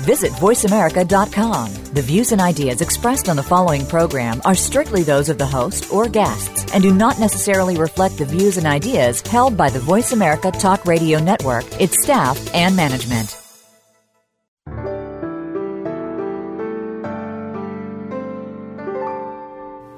Visit 0.00 0.32
VoiceAmerica.com. 0.32 1.74
The 1.94 2.02
views 2.02 2.32
and 2.32 2.40
ideas 2.40 2.80
expressed 2.80 3.28
on 3.28 3.36
the 3.36 3.42
following 3.42 3.86
program 3.86 4.40
are 4.44 4.54
strictly 4.54 5.02
those 5.02 5.28
of 5.28 5.38
the 5.38 5.46
host 5.46 5.92
or 5.92 6.08
guests 6.08 6.66
and 6.74 6.82
do 6.82 6.92
not 6.92 7.18
necessarily 7.18 7.76
reflect 7.76 8.18
the 8.18 8.24
views 8.24 8.56
and 8.58 8.66
ideas 8.66 9.20
held 9.22 9.56
by 9.56 9.70
the 9.70 9.80
Voice 9.80 10.12
America 10.12 10.50
Talk 10.50 10.84
Radio 10.84 11.18
Network, 11.18 11.64
its 11.80 12.02
staff, 12.02 12.54
and 12.54 12.76
management. 12.76 13.36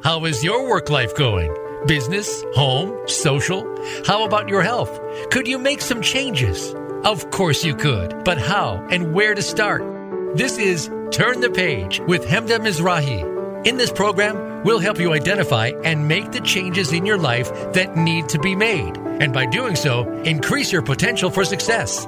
How 0.05 0.25
is 0.25 0.43
your 0.43 0.69
work 0.69 0.89
life 0.91 1.15
going? 1.15 1.55
Business, 1.87 2.43
home, 2.55 2.97
social? 3.07 3.63
How 4.07 4.25
about 4.25 4.49
your 4.49 4.63
health? 4.63 4.99
Could 5.31 5.47
you 5.47 5.59
make 5.59 5.81
some 5.81 6.01
changes? 6.01 6.75
Of 7.05 7.31
course 7.31 7.65
you 7.65 7.77
could, 7.77 8.25
but 8.25 8.39
how 8.39 8.87
and 8.91 9.13
where 9.13 9.35
to 9.35 9.43
start? 9.43 9.98
This 10.35 10.59
is 10.59 10.91
Turn 11.11 11.41
the 11.41 11.49
Page 11.49 12.01
with 12.01 12.27
Hemda 12.27 12.59
Mizrahi. 12.59 13.67
In 13.67 13.79
this 13.79 13.91
program, 13.91 14.63
we'll 14.63 14.79
help 14.79 15.01
you 15.01 15.15
identify 15.15 15.73
and 15.85 16.07
make 16.07 16.33
the 16.33 16.41
changes 16.41 16.93
in 16.93 17.07
your 17.07 17.17
life 17.17 17.51
that 17.73 17.97
need 17.97 18.29
to 18.29 18.39
be 18.39 18.55
made, 18.55 18.99
and 18.99 19.33
by 19.33 19.47
doing 19.47 19.75
so, 19.75 20.07
increase 20.25 20.71
your 20.71 20.83
potential 20.83 21.31
for 21.31 21.47
success. 21.47 22.07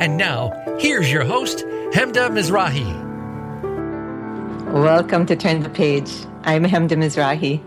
And 0.00 0.16
now, 0.16 0.52
here's 0.78 1.10
your 1.10 1.24
host, 1.24 1.64
Hemda 1.92 2.30
Mizrahi. 2.30 2.86
Welcome 4.72 5.26
to 5.26 5.34
Turn 5.34 5.64
the 5.64 5.68
Page. 5.68 6.12
I'm 6.44 6.64
Hemda 6.64 6.92
Mizrahi. 6.92 7.60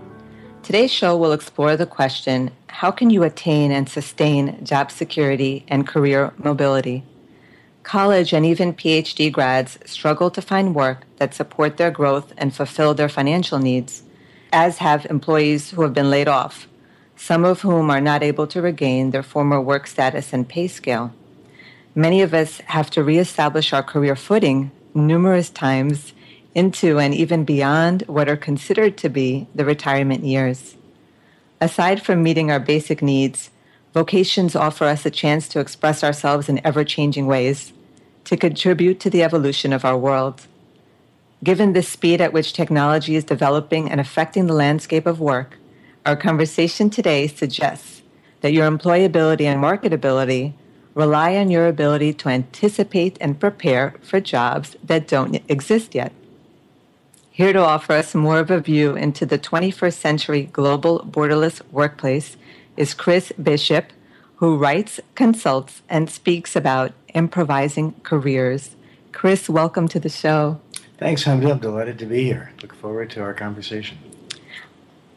Today's 0.64 0.92
show 0.92 1.18
will 1.18 1.34
explore 1.34 1.76
the 1.76 1.86
question 1.86 2.50
how 2.68 2.92
can 2.92 3.10
you 3.10 3.24
attain 3.24 3.74
and 3.74 3.90
sustain 3.90 4.64
job 4.64 4.90
security 4.90 5.66
and 5.68 5.86
career 5.86 6.34
mobility? 6.38 7.04
College 7.86 8.34
and 8.34 8.48
even 8.48 8.74
PhD 8.74 9.32
grads 9.32 9.78
struggle 9.86 10.32
to 10.32 10.42
find 10.42 10.74
work 10.74 11.04
that 11.18 11.36
support 11.36 11.78
their 11.78 11.92
growth 11.92 12.34
and 12.36 12.54
fulfill 12.54 12.96
their 12.96 13.08
financial 13.08 13.60
needs, 13.60 14.02
as 14.52 14.80
have 14.80 15.06
employees 15.06 15.70
who 15.70 15.84
have 15.84 15.94
been 15.94 16.10
laid 16.10 16.28
off, 16.28 16.68
some 17.16 17.46
of 17.46 17.62
whom 17.62 17.92
are 17.92 18.02
not 18.02 18.24
able 18.24 18.48
to 18.48 18.60
regain 18.60 19.12
their 19.12 19.22
former 19.22 19.62
work 19.62 19.86
status 19.86 20.34
and 20.34 20.50
pay 20.50 20.68
scale. 20.68 21.14
Many 21.94 22.24
of 22.24 22.34
us 22.34 22.58
have 22.66 22.90
to 22.90 23.04
reestablish 23.04 23.72
our 23.72 23.84
career 23.84 24.16
footing 24.16 24.72
numerous 24.96 25.52
times 25.52 26.14
into 26.56 26.98
and 26.98 27.14
even 27.14 27.46
beyond 27.46 28.02
what 28.08 28.28
are 28.28 28.36
considered 28.36 28.98
to 28.98 29.10
be 29.10 29.46
the 29.54 29.64
retirement 29.64 30.24
years. 30.24 30.76
Aside 31.62 32.02
from 32.02 32.24
meeting 32.24 32.50
our 32.50 32.60
basic 32.60 33.04
needs, 33.04 33.52
vocations 33.96 34.58
offer 34.58 34.84
us 34.84 35.06
a 35.06 35.10
chance 35.10 35.48
to 35.48 35.62
express 35.62 36.04
ourselves 36.04 36.50
in 36.50 36.60
ever 36.66 36.84
changing 36.84 37.28
ways, 37.28 37.72
to 38.26 38.36
contribute 38.36 39.00
to 39.00 39.10
the 39.10 39.24
evolution 39.24 39.72
of 39.72 39.86
our 39.86 39.98
world. 39.98 40.48
Given 41.42 41.72
the 41.72 41.82
speed 41.82 42.20
at 42.20 42.34
which 42.34 42.52
technology 42.52 43.16
is 43.16 43.24
developing 43.24 43.90
and 43.90 44.02
affecting 44.02 44.48
the 44.48 44.54
landscape 44.54 45.06
of 45.06 45.22
work, 45.22 45.58
our 46.06 46.18
conversation 46.18 46.90
today 46.90 47.28
suggests 47.28 48.02
that 48.42 48.52
your 48.52 48.70
employability 48.70 49.46
and 49.46 49.64
marketability 49.64 50.54
rely 50.94 51.38
on 51.38 51.50
your 51.50 51.66
ability 51.66 52.12
to 52.16 52.28
anticipate 52.28 53.18
and 53.22 53.40
prepare 53.40 53.96
for 54.02 54.20
jobs 54.20 54.76
that 54.84 55.08
don't 55.08 55.42
exist 55.48 55.96
yet. 55.96 56.12
Here 57.32 57.54
to 57.54 57.60
offer 57.60 57.94
us 57.94 58.14
more 58.14 58.40
of 58.40 58.52
a 58.52 58.60
view 58.60 58.96
into 58.96 59.26
the 59.26 59.40
21st 59.40 59.94
century 59.94 60.50
global 60.52 61.00
borderless 61.00 61.62
workplace 61.72 62.36
is 62.78 62.94
Chris 62.94 63.32
Bishop, 63.42 63.92
who 64.38 64.58
writes, 64.58 65.00
consults, 65.16 65.82
and 65.90 66.10
speaks 66.10 66.56
about 66.56 66.92
improvising 67.14 67.94
careers. 68.04 68.76
Chris, 69.12 69.48
welcome 69.50 69.88
to 69.88 70.00
the 70.00 70.10
show. 70.10 70.60
Thanks, 70.98 71.24
Hemda. 71.24 71.52
I'm 71.52 71.60
delighted 71.60 72.00
to 72.00 72.06
be 72.06 72.24
here. 72.24 72.52
Look 72.62 72.74
forward 72.74 73.10
to 73.12 73.22
our 73.22 73.34
conversation. 73.34 73.98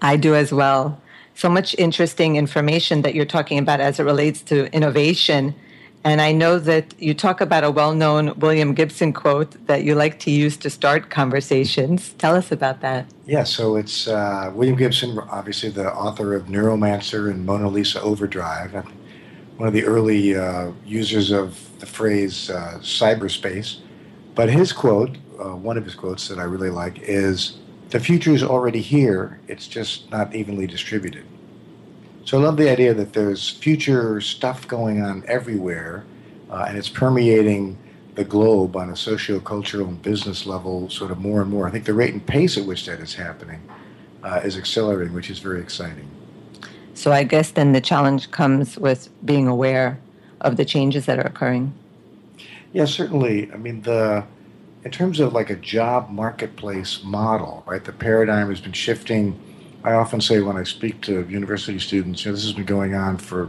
I 0.01 0.17
do 0.17 0.35
as 0.35 0.53
well. 0.53 1.01
So 1.35 1.49
much 1.49 1.75
interesting 1.79 2.37
information 2.37 3.03
that 3.03 3.15
you're 3.15 3.25
talking 3.25 3.59
about 3.59 3.81
as 3.81 4.01
it 4.01 4.05
relates 4.05 4.43
to 4.43 4.73
innovation 4.75 5.55
and 6.05 6.21
I 6.21 6.33
know 6.33 6.59
that 6.59 6.95
you 6.99 7.13
talk 7.13 7.41
about 7.41 7.65
a 7.65 7.71
well 7.71 7.95
known 7.95 8.39
William 8.39 8.75
Gibson 8.75 9.13
quote 9.13 9.67
that 9.67 9.85
you 9.85 9.95
like 9.95 10.19
to 10.21 10.31
use 10.31 10.57
to 10.59 10.71
start 10.71 11.11
conversations. 11.11 12.15
Tell 12.19 12.35
us 12.35 12.53
about 12.53 12.81
that. 12.81 13.07
Yeah, 13.27 13.45
so 13.45 13.77
it's 13.77 14.09
uh, 14.09 14.51
William 14.55 14.77
Gibson, 14.77 15.19
obviously 15.31 15.71
the 15.71 15.93
author 15.93 16.35
of 16.35 16.47
Neuromancer 16.47 17.31
and 17.31 17.45
Mona 17.45 17.69
Lisa 17.69 18.01
Overdrive, 18.01 18.75
and 18.75 18.89
one 19.57 19.67
of 19.67 19.75
the 19.75 19.85
early 19.85 20.37
uh, 20.37 20.71
users 20.87 21.31
of 21.31 21.59
the 21.81 21.87
phrase 21.87 22.49
uh, 22.51 22.79
cyberspace. 22.81 23.81
But 24.35 24.49
his 24.49 24.73
quote, 24.73 25.19
uh, 25.39 25.57
one 25.57 25.77
of 25.77 25.85
his 25.85 25.95
quotes 25.95 26.29
that 26.29 26.39
I 26.39 26.45
really 26.45 26.71
like, 26.71 27.01
is 27.01 27.59
The 27.91 27.99
future 27.99 28.33
is 28.33 28.43
already 28.43 28.81
here, 28.81 29.41
it's 29.49 29.67
just 29.67 30.11
not 30.11 30.35
evenly 30.35 30.67
distributed. 30.67 31.27
So 32.29 32.37
I 32.37 32.43
love 32.43 32.59
the 32.59 32.69
idea 32.69 32.93
that 32.93 33.15
there's 33.15 33.49
future 33.49 34.21
stuff 34.21 34.69
going 34.69 35.01
on 35.01 35.25
everywhere, 35.27 36.05
uh, 36.51 36.67
and 36.69 36.77
it's 36.77 36.91
permeating 36.91 37.79
the 38.17 38.25
globe 38.25 38.77
on 38.77 38.91
a 38.91 38.97
socio-cultural 38.97 39.89
and 39.89 40.03
business 40.03 40.45
level 40.45 40.91
sort 40.91 41.11
of 41.11 41.21
more 41.21 41.41
and 41.41 41.51
more. 41.51 41.67
I 41.67 41.71
think 41.71 41.87
the 41.87 41.95
rate 41.95 42.13
and 42.13 42.27
pace 42.27 42.59
at 42.59 42.67
which 42.67 42.85
that 42.85 43.01
is 43.01 43.15
happening 43.15 43.63
uh, 44.23 44.43
is 44.45 44.59
accelerating, 44.59 45.15
which 45.15 45.31
is 45.31 45.39
very 45.39 45.59
exciting. 45.59 46.07
So 46.93 47.13
I 47.13 47.23
guess 47.23 47.53
then 47.53 47.73
the 47.73 47.81
challenge 47.81 48.31
comes 48.31 48.77
with 48.77 49.09
being 49.25 49.49
aware 49.49 49.99
of 50.43 50.59
the 50.59 50.67
changes 50.67 51.07
that 51.07 51.19
are 51.19 51.27
occurring. 51.27 51.73
Yeah, 52.75 52.85
certainly. 52.85 53.51
I 53.51 53.57
mean, 53.57 53.81
the 53.81 54.23
in 54.85 54.91
terms 54.91 55.19
of 55.19 55.33
like 55.33 55.49
a 55.49 55.57
job 55.57 56.11
marketplace 56.11 57.03
model, 57.03 57.65
right? 57.67 57.83
The 57.83 57.95
paradigm 57.95 58.51
has 58.51 58.61
been 58.61 58.73
shifting 58.75 59.41
I 59.89 59.95
often 59.95 60.21
say 60.21 60.41
when 60.41 60.59
I 60.59 60.65
speak 60.65 61.01
to 61.03 61.27
university 61.31 61.79
students, 61.79 62.23
you 62.23 62.31
know, 62.31 62.35
this 62.35 62.45
has 62.45 62.53
been 62.53 62.67
going 62.67 62.95
on 62.95 63.17
for 63.17 63.49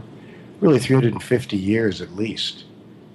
really 0.60 0.78
350 0.78 1.54
years 1.54 2.00
at 2.00 2.16
least. 2.16 2.64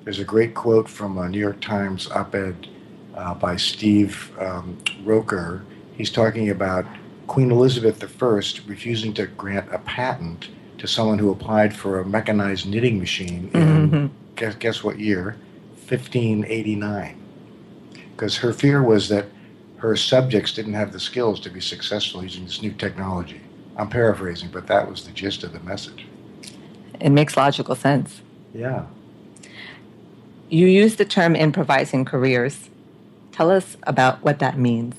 There's 0.04 0.20
a 0.20 0.24
great 0.24 0.54
quote 0.54 0.88
from 0.88 1.18
a 1.18 1.28
New 1.28 1.40
York 1.40 1.60
Times 1.60 2.08
op 2.12 2.36
ed 2.36 2.68
uh, 3.16 3.34
by 3.34 3.56
Steve 3.56 4.32
um, 4.40 4.78
Roker. 5.04 5.66
He's 5.98 6.12
talking 6.12 6.52
about 6.52 6.86
Queen 7.26 7.50
Elizabeth 7.50 8.04
I 8.04 8.42
refusing 8.68 9.12
to 9.16 9.26
grant 9.26 9.74
a 9.74 9.80
patent 9.80 10.50
to 10.78 10.86
someone 10.86 11.18
who 11.18 11.32
applied 11.32 11.76
for 11.76 12.00
a 12.00 12.06
mechanized 12.06 12.68
knitting 12.68 13.00
machine 13.00 13.50
in, 13.56 13.90
mm-hmm. 13.90 14.08
guess, 14.36 14.54
guess 14.54 14.84
what 14.84 15.00
year? 15.00 15.36
1589. 15.88 17.20
Because 18.12 18.38
her 18.38 18.54
fear 18.54 18.84
was 18.84 19.10
that 19.10 19.26
her 19.86 19.96
subjects 19.96 20.52
didn't 20.52 20.74
have 20.74 20.92
the 20.92 21.00
skills 21.00 21.40
to 21.40 21.50
be 21.50 21.62
successful 21.62 22.24
using 22.24 22.46
this 22.46 22.62
new 22.62 22.72
technology. 22.72 23.42
I'm 23.78 23.90
paraphrasing, 23.90 24.50
but 24.52 24.68
that 24.68 24.90
was 24.90 25.06
the 25.06 25.12
gist 25.12 25.44
of 25.44 25.54
the 25.54 25.60
message. 25.60 26.08
It 27.00 27.12
makes 27.12 27.38
logical 27.38 27.76
sense. 27.76 28.22
Yeah. 28.54 28.86
You 30.50 30.68
use 30.68 30.96
the 30.96 31.06
term 31.06 31.36
improvising 31.36 32.04
careers. 32.06 32.70
Tell 33.32 33.52
us 33.52 33.78
about 33.84 34.24
what 34.24 34.40
that 34.40 34.58
means. 34.58 34.96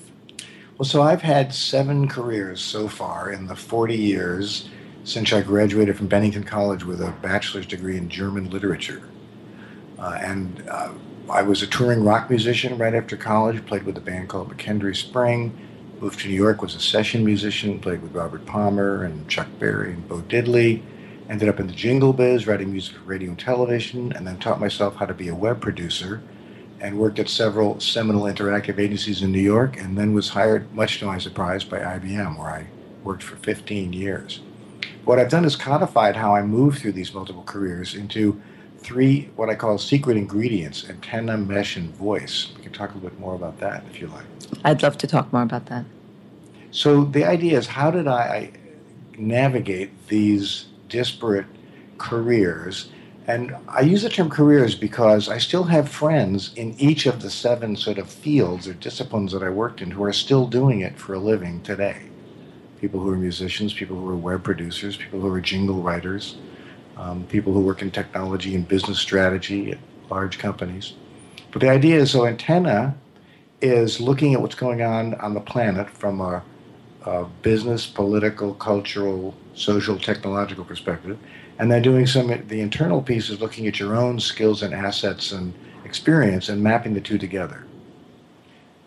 Well, 0.78 0.86
so 0.86 1.02
I've 1.02 1.22
had 1.22 1.54
seven 1.54 2.06
careers 2.06 2.60
so 2.60 2.86
far 2.86 3.32
in 3.32 3.46
the 3.46 3.56
40 3.56 3.96
years 3.96 4.68
since 5.04 5.32
I 5.32 5.40
graduated 5.40 5.96
from 5.96 6.06
Bennington 6.06 6.44
College 6.44 6.84
with 6.84 7.00
a 7.00 7.12
bachelor's 7.22 7.66
degree 7.66 7.96
in 7.96 8.08
German 8.08 8.50
literature. 8.50 9.02
Uh, 9.98 10.18
and 10.20 10.68
uh, 10.68 10.92
I 11.28 11.42
was 11.42 11.60
a 11.60 11.66
touring 11.66 12.04
rock 12.04 12.30
musician 12.30 12.78
right 12.78 12.94
after 12.94 13.16
college, 13.16 13.66
played 13.66 13.82
with 13.82 13.98
a 13.98 14.00
band 14.00 14.28
called 14.28 14.56
McKendree 14.56 14.94
Spring, 14.94 15.58
moved 16.00 16.20
to 16.20 16.28
New 16.28 16.34
York, 16.34 16.62
was 16.62 16.76
a 16.76 16.80
session 16.80 17.24
musician, 17.24 17.80
played 17.80 18.00
with 18.00 18.14
Robert 18.14 18.46
Palmer 18.46 19.02
and 19.02 19.26
Chuck 19.26 19.48
Berry 19.58 19.92
and 19.92 20.08
Bo 20.08 20.20
Diddley, 20.20 20.82
ended 21.28 21.48
up 21.48 21.58
in 21.58 21.66
the 21.66 21.72
jingle 21.72 22.12
biz, 22.12 22.46
writing 22.46 22.70
music 22.70 22.94
for 22.94 23.02
radio 23.02 23.30
and 23.30 23.38
television, 23.38 24.12
and 24.12 24.24
then 24.24 24.38
taught 24.38 24.60
myself 24.60 24.94
how 24.94 25.04
to 25.04 25.14
be 25.14 25.26
a 25.26 25.34
web 25.34 25.60
producer 25.60 26.22
and 26.80 26.96
worked 26.96 27.18
at 27.18 27.28
several 27.28 27.80
seminal 27.80 28.22
interactive 28.22 28.78
agencies 28.78 29.22
in 29.22 29.32
New 29.32 29.40
York, 29.40 29.80
and 29.80 29.98
then 29.98 30.12
was 30.14 30.28
hired, 30.28 30.72
much 30.72 31.00
to 31.00 31.06
my 31.06 31.18
surprise, 31.18 31.64
by 31.64 31.80
IBM, 31.80 32.38
where 32.38 32.50
I 32.50 32.66
worked 33.02 33.24
for 33.24 33.34
15 33.36 33.92
years. 33.92 34.40
What 35.04 35.18
I've 35.18 35.30
done 35.30 35.44
is 35.44 35.56
codified 35.56 36.14
how 36.14 36.36
I 36.36 36.42
moved 36.42 36.78
through 36.78 36.92
these 36.92 37.12
multiple 37.12 37.42
careers 37.44 37.96
into 37.96 38.40
three 38.86 39.28
what 39.34 39.50
I 39.50 39.56
call 39.56 39.78
secret 39.78 40.16
ingredients 40.16 40.88
antenna, 40.88 41.36
mesh, 41.36 41.76
and 41.76 41.90
voice. 41.96 42.52
We 42.56 42.62
can 42.62 42.72
talk 42.72 42.90
a 42.90 42.94
little 42.94 43.10
bit 43.10 43.18
more 43.18 43.34
about 43.34 43.58
that 43.58 43.84
if 43.90 44.00
you 44.00 44.06
like. 44.06 44.24
I'd 44.64 44.82
love 44.82 44.96
to 44.98 45.06
talk 45.08 45.32
more 45.32 45.42
about 45.42 45.66
that. 45.66 45.84
So, 46.70 47.04
the 47.04 47.24
idea 47.24 47.58
is 47.58 47.66
how 47.66 47.90
did 47.90 48.06
I 48.06 48.52
navigate 49.18 49.90
these 50.08 50.66
disparate 50.88 51.46
careers 51.98 52.90
And 53.28 53.56
I 53.66 53.80
use 53.80 54.02
the 54.02 54.08
term 54.08 54.30
careers 54.30 54.76
because 54.76 55.28
I 55.28 55.38
still 55.38 55.64
have 55.64 55.88
friends 55.88 56.52
in 56.54 56.78
each 56.78 57.06
of 57.06 57.22
the 57.22 57.30
seven 57.30 57.74
sort 57.74 57.98
of 57.98 58.08
fields 58.08 58.68
or 58.68 58.74
disciplines 58.74 59.32
that 59.32 59.42
I 59.42 59.50
worked 59.50 59.82
in 59.82 59.90
who 59.90 60.04
are 60.04 60.12
still 60.12 60.46
doing 60.46 60.80
it 60.80 60.96
for 60.96 61.14
a 61.14 61.18
living 61.18 61.60
today. 61.62 62.02
People 62.80 63.00
who 63.00 63.10
are 63.10 63.16
musicians, 63.16 63.74
people 63.74 63.96
who 63.96 64.08
are 64.10 64.16
web 64.16 64.44
producers, 64.44 64.96
people 64.96 65.20
who 65.20 65.32
are 65.32 65.40
jingle 65.40 65.82
writers, 65.82 66.36
um, 66.96 67.24
people 67.24 67.52
who 67.52 67.60
work 67.60 67.82
in 67.82 67.90
technology 67.90 68.54
and 68.54 68.66
business 68.66 68.98
strategy 68.98 69.72
at 69.72 69.78
large 70.10 70.38
companies. 70.38 70.94
But 71.52 71.62
the 71.62 71.68
idea 71.68 71.98
is 71.98 72.10
so 72.10 72.26
antenna 72.26 72.96
is 73.60 74.00
looking 74.00 74.34
at 74.34 74.42
what's 74.42 74.54
going 74.54 74.82
on 74.82 75.14
on 75.14 75.34
the 75.34 75.40
planet 75.40 75.88
from 75.90 76.20
a, 76.20 76.42
a 77.04 77.24
business, 77.42 77.86
political, 77.86 78.54
cultural, 78.54 79.34
social, 79.54 79.98
technological 79.98 80.64
perspective 80.64 81.18
and 81.58 81.70
then 81.70 81.82
doing 81.82 82.06
some 82.06 82.28
the 82.48 82.60
internal 82.60 83.02
piece 83.02 83.30
is 83.30 83.40
looking 83.40 83.66
at 83.66 83.80
your 83.80 83.94
own 83.94 84.20
skills 84.20 84.62
and 84.62 84.74
assets 84.74 85.32
and 85.32 85.54
experience 85.84 86.48
and 86.48 86.62
mapping 86.62 86.94
the 86.94 87.00
two 87.00 87.18
together. 87.18 87.64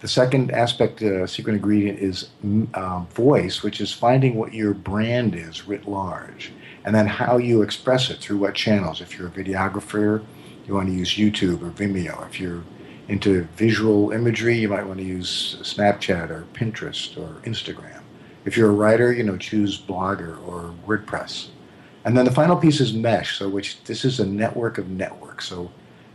The 0.01 0.07
second 0.07 0.51
aspect, 0.51 1.01
uh, 1.01 1.27
secret 1.27 1.55
ingredient, 1.55 1.99
is 1.99 2.29
um, 2.73 3.07
voice, 3.13 3.63
which 3.63 3.81
is 3.81 3.91
finding 3.91 4.35
what 4.35 4.53
your 4.53 4.73
brand 4.73 5.35
is 5.35 5.67
writ 5.67 5.87
large, 5.87 6.53
and 6.85 6.95
then 6.95 7.07
how 7.07 7.37
you 7.37 7.61
express 7.61 8.09
it 8.09 8.19
through 8.19 8.37
what 8.37 8.55
channels. 8.55 9.01
If 9.01 9.17
you're 9.17 9.27
a 9.27 9.31
videographer, 9.31 10.23
you 10.65 10.73
want 10.73 10.87
to 10.87 10.93
use 10.93 11.15
YouTube 11.15 11.61
or 11.61 11.71
Vimeo. 11.71 12.27
If 12.27 12.39
you're 12.39 12.63
into 13.07 13.43
visual 13.55 14.11
imagery, 14.11 14.57
you 14.57 14.69
might 14.69 14.85
want 14.85 14.99
to 14.99 15.05
use 15.05 15.57
Snapchat 15.61 16.29
or 16.29 16.45
Pinterest 16.53 17.17
or 17.17 17.41
Instagram. 17.41 18.01
If 18.45 18.55
you're 18.55 18.69
a 18.69 18.73
writer, 18.73 19.11
you 19.11 19.23
know, 19.23 19.37
choose 19.37 19.81
Blogger 19.81 20.37
or 20.47 20.73
WordPress. 20.87 21.49
And 22.05 22.17
then 22.17 22.25
the 22.25 22.31
final 22.31 22.55
piece 22.55 22.79
is 22.79 22.93
mesh, 22.93 23.37
so 23.37 23.49
which 23.49 23.83
this 23.83 24.05
is 24.05 24.19
a 24.19 24.25
network 24.25 24.77
of 24.77 24.89
networks. 24.89 25.47
So 25.47 25.71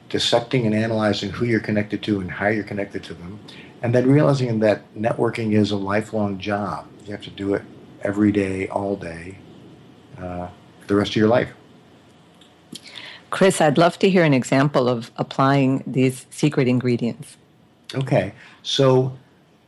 dissecting 0.08 0.66
and 0.66 0.74
analyzing 0.74 1.30
who 1.30 1.44
you're 1.44 1.60
connected 1.60 2.02
to 2.04 2.20
and 2.20 2.30
how 2.30 2.46
you're 2.46 2.64
connected 2.64 3.02
to 3.04 3.14
them, 3.14 3.40
and 3.82 3.94
then 3.94 4.08
realizing 4.08 4.60
that 4.60 4.82
networking 4.94 5.52
is 5.52 5.70
a 5.72 5.76
lifelong 5.76 6.38
job. 6.38 6.86
You 7.04 7.12
have 7.12 7.22
to 7.24 7.30
do 7.30 7.54
it 7.54 7.62
every 8.02 8.32
day, 8.32 8.68
all 8.68 8.96
day, 8.96 9.38
uh, 10.18 10.48
for 10.80 10.86
the 10.86 10.94
rest 10.94 11.10
of 11.10 11.16
your 11.16 11.28
life. 11.28 11.50
Chris, 13.30 13.60
I'd 13.60 13.78
love 13.78 13.98
to 13.98 14.08
hear 14.08 14.22
an 14.22 14.34
example 14.34 14.88
of 14.88 15.10
applying 15.16 15.82
these 15.86 16.26
secret 16.30 16.68
ingredients. 16.68 17.36
Okay, 17.94 18.32
so 18.62 19.16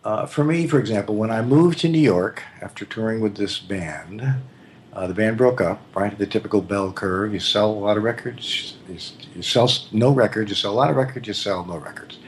uh, 0.05 0.25
for 0.25 0.45
me, 0.45 0.69
for 0.69 0.79
example, 0.79 1.17
when 1.17 1.33
I 1.33 1.43
moved 1.43 1.81
to 1.81 1.89
New 1.89 1.99
York 1.99 2.45
after 2.63 2.85
touring 2.85 3.21
with 3.21 3.37
this 3.37 3.59
band, 3.59 4.23
uh, 4.93 5.07
the 5.09 5.15
band 5.15 5.37
broke 5.37 5.61
up, 5.61 5.81
right? 5.97 6.17
The 6.17 6.27
typical 6.27 6.63
bell 6.63 6.93
curve. 6.93 7.35
You 7.35 7.41
sell 7.41 7.71
a 7.71 7.73
lot 7.73 7.97
of 7.97 8.05
records, 8.05 8.77
you, 8.89 8.99
you, 9.35 9.43
sell 9.43 9.69
no 9.91 10.11
records, 10.13 10.49
you 10.49 10.55
sell 10.55 10.73
a 10.73 10.79
lot 10.79 10.91
of 10.91 10.97
records, 10.97 11.27
you 11.27 11.35
sell 11.35 11.65
no 11.65 11.77
records. 11.77 12.19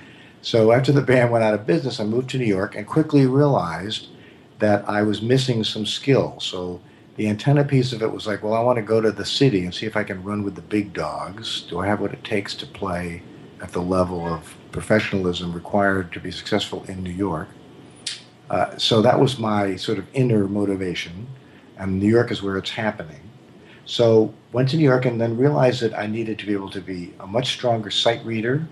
So 0.43 0.73
after 0.73 0.91
the 0.91 1.03
band 1.03 1.31
went 1.31 1.44
out 1.44 1.55
of 1.55 1.67
business, 1.67 2.00
I 2.00 2.05
moved 2.05 2.31
to 2.31 2.38
New 2.38 2.47
York 2.47 2.75
and 2.75 2.87
quickly 2.87 3.26
realized 3.26 4.09
that 4.59 4.88
I 4.88 5.03
was 5.03 5.23
missing 5.23 5.62
some 5.62 5.87
skills. 5.87 6.44
So 6.44 6.81
the 7.19 7.29
antenna 7.29 7.65
piece 7.65 7.93
of 7.93 8.00
it 8.00 8.12
was 8.12 8.29
like, 8.29 8.44
well, 8.44 8.55
I 8.55 8.61
want 8.61 8.76
to 8.76 8.82
go 8.82 9.00
to 9.00 9.11
the 9.11 9.26
city 9.26 9.65
and 9.65 9.75
see 9.75 9.87
if 9.87 9.97
I 9.97 10.05
can 10.05 10.23
run 10.23 10.44
with 10.44 10.55
the 10.55 10.62
big 10.62 10.93
dogs. 10.93 11.62
Do 11.62 11.81
I 11.81 11.87
have 11.88 12.00
what 12.00 12.12
it 12.12 12.23
takes 12.23 12.55
to 12.55 12.67
play 12.67 13.23
at 13.61 13.73
the 13.73 13.82
level 13.82 14.25
of 14.25 14.55
professionalism 14.70 15.53
required 15.53 16.12
to 16.12 16.20
be 16.20 16.31
successful 16.31 16.85
in 16.85 17.03
New 17.03 17.11
York? 17.11 17.49
Uh, 18.49 18.79
so 18.79 19.03
that 19.03 19.19
was 19.19 19.37
my 19.37 19.75
sort 19.75 19.99
of 19.99 20.06
inner 20.15 20.47
motivation 20.47 21.26
and 21.76 21.99
New 21.99 22.09
York 22.09 22.31
is 22.31 22.41
where 22.41 22.56
it's 22.56 22.70
happening. 22.70 23.21
So 23.85 24.32
went 24.53 24.69
to 24.71 24.76
New 24.76 24.85
York 24.85 25.05
and 25.05 25.21
then 25.21 25.37
realized 25.37 25.81
that 25.81 25.99
I 25.99 26.06
needed 26.06 26.38
to 26.38 26.47
be 26.47 26.53
able 26.53 26.71
to 26.71 26.81
be 26.81 27.14
a 27.19 27.26
much 27.26 27.49
stronger 27.49 27.91
sight 27.91 28.25
reader, 28.25 28.67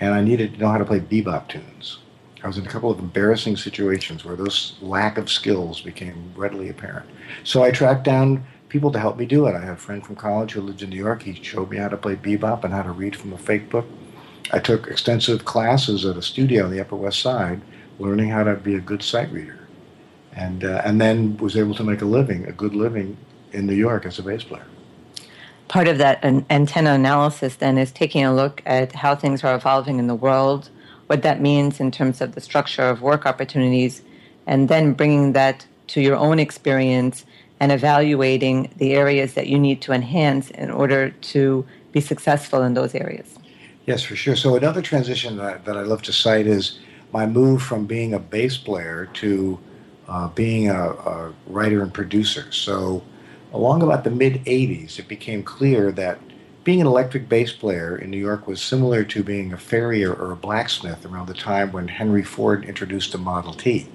and 0.00 0.12
I 0.12 0.22
needed 0.22 0.54
to 0.54 0.60
know 0.60 0.68
how 0.68 0.78
to 0.78 0.84
play 0.84 1.00
bebop 1.00 1.48
tunes. 1.48 1.98
I 2.42 2.46
was 2.46 2.58
in 2.58 2.66
a 2.66 2.68
couple 2.68 2.90
of 2.90 2.98
embarrassing 2.98 3.56
situations 3.56 4.24
where 4.24 4.36
those 4.36 4.76
lack 4.80 5.18
of 5.18 5.30
skills 5.30 5.80
became 5.80 6.32
readily 6.34 6.68
apparent. 6.68 7.08
So 7.44 7.62
I 7.62 7.70
tracked 7.70 8.04
down 8.04 8.44
people 8.68 8.90
to 8.92 8.98
help 8.98 9.18
me 9.18 9.26
do 9.26 9.46
it. 9.46 9.54
I 9.54 9.60
had 9.60 9.74
a 9.74 9.76
friend 9.76 10.04
from 10.04 10.16
college 10.16 10.52
who 10.52 10.62
lived 10.62 10.82
in 10.82 10.90
New 10.90 10.96
York. 10.96 11.22
He 11.22 11.34
showed 11.34 11.70
me 11.70 11.76
how 11.76 11.88
to 11.88 11.96
play 11.96 12.16
bebop 12.16 12.64
and 12.64 12.72
how 12.72 12.82
to 12.82 12.92
read 12.92 13.14
from 13.14 13.32
a 13.32 13.38
fake 13.38 13.68
book. 13.68 13.86
I 14.52 14.58
took 14.58 14.86
extensive 14.86 15.44
classes 15.44 16.06
at 16.06 16.16
a 16.16 16.22
studio 16.22 16.64
on 16.64 16.70
the 16.70 16.80
Upper 16.80 16.96
West 16.96 17.20
Side, 17.20 17.60
learning 17.98 18.30
how 18.30 18.44
to 18.44 18.54
be 18.54 18.74
a 18.74 18.80
good 18.80 19.02
sight 19.02 19.30
reader 19.30 19.60
and 20.32 20.64
uh, 20.64 20.82
and 20.84 21.00
then 21.00 21.36
was 21.38 21.56
able 21.56 21.74
to 21.74 21.84
make 21.84 22.02
a 22.02 22.04
living, 22.04 22.46
a 22.46 22.52
good 22.52 22.74
living, 22.74 23.16
in 23.52 23.66
New 23.66 23.74
York 23.74 24.06
as 24.06 24.18
a 24.18 24.22
bass 24.22 24.44
player. 24.44 24.66
Part 25.68 25.88
of 25.88 25.98
that 25.98 26.22
an 26.24 26.44
antenna 26.50 26.94
analysis 26.94 27.56
then 27.56 27.78
is 27.78 27.92
taking 27.92 28.24
a 28.24 28.34
look 28.34 28.62
at 28.66 28.92
how 28.92 29.14
things 29.14 29.44
are 29.44 29.54
evolving 29.54 29.98
in 29.98 30.06
the 30.06 30.14
world, 30.14 30.70
what 31.10 31.22
that 31.22 31.40
means 31.40 31.80
in 31.80 31.90
terms 31.90 32.20
of 32.20 32.36
the 32.36 32.40
structure 32.40 32.82
of 32.82 33.02
work 33.02 33.26
opportunities, 33.26 34.00
and 34.46 34.68
then 34.68 34.92
bringing 34.92 35.32
that 35.32 35.66
to 35.88 36.00
your 36.00 36.14
own 36.14 36.38
experience 36.38 37.24
and 37.58 37.72
evaluating 37.72 38.72
the 38.76 38.92
areas 38.92 39.34
that 39.34 39.48
you 39.48 39.58
need 39.58 39.82
to 39.82 39.90
enhance 39.90 40.50
in 40.50 40.70
order 40.70 41.10
to 41.10 41.66
be 41.90 42.00
successful 42.00 42.62
in 42.62 42.74
those 42.74 42.94
areas. 42.94 43.36
Yes, 43.86 44.04
for 44.04 44.14
sure. 44.14 44.36
So 44.36 44.54
another 44.54 44.80
transition 44.80 45.36
that, 45.38 45.64
that 45.64 45.76
I 45.76 45.82
love 45.82 46.00
to 46.02 46.12
cite 46.12 46.46
is 46.46 46.78
my 47.12 47.26
move 47.26 47.60
from 47.60 47.86
being 47.86 48.14
a 48.14 48.20
bass 48.20 48.56
player 48.56 49.08
to 49.14 49.58
uh, 50.08 50.28
being 50.28 50.70
a, 50.70 50.90
a, 50.90 51.34
writer 51.48 51.82
and 51.82 51.92
producer. 51.92 52.52
So, 52.52 53.02
along 53.52 53.82
about 53.82 54.04
the 54.04 54.10
mid 54.10 54.44
80s, 54.44 55.00
it 55.00 55.08
became 55.08 55.42
clear 55.42 55.90
that 55.90 56.20
being 56.62 56.80
an 56.80 56.86
electric 56.86 57.28
bass 57.28 57.52
player 57.52 57.96
in 57.96 58.10
New 58.10 58.18
York 58.18 58.46
was 58.46 58.60
similar 58.60 59.02
to 59.04 59.22
being 59.22 59.52
a 59.52 59.56
farrier 59.56 60.12
or 60.12 60.32
a 60.32 60.36
blacksmith 60.36 61.06
around 61.06 61.26
the 61.26 61.34
time 61.34 61.72
when 61.72 61.88
Henry 61.88 62.22
Ford 62.22 62.64
introduced 62.64 63.12
the 63.12 63.18
Model 63.18 63.54
T. 63.54 63.88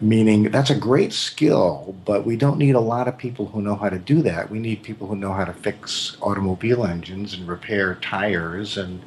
Meaning, 0.00 0.44
that's 0.44 0.70
a 0.70 0.74
great 0.74 1.12
skill, 1.12 1.96
but 2.04 2.24
we 2.26 2.36
don't 2.36 2.58
need 2.58 2.74
a 2.74 2.80
lot 2.80 3.06
of 3.06 3.18
people 3.18 3.46
who 3.46 3.62
know 3.62 3.76
how 3.76 3.88
to 3.88 3.98
do 3.98 4.20
that. 4.22 4.50
We 4.50 4.58
need 4.58 4.82
people 4.82 5.06
who 5.06 5.16
know 5.16 5.32
how 5.32 5.44
to 5.44 5.52
fix 5.52 6.16
automobile 6.20 6.84
engines 6.84 7.34
and 7.34 7.46
repair 7.46 7.96
tires 7.96 8.78
and 8.78 9.00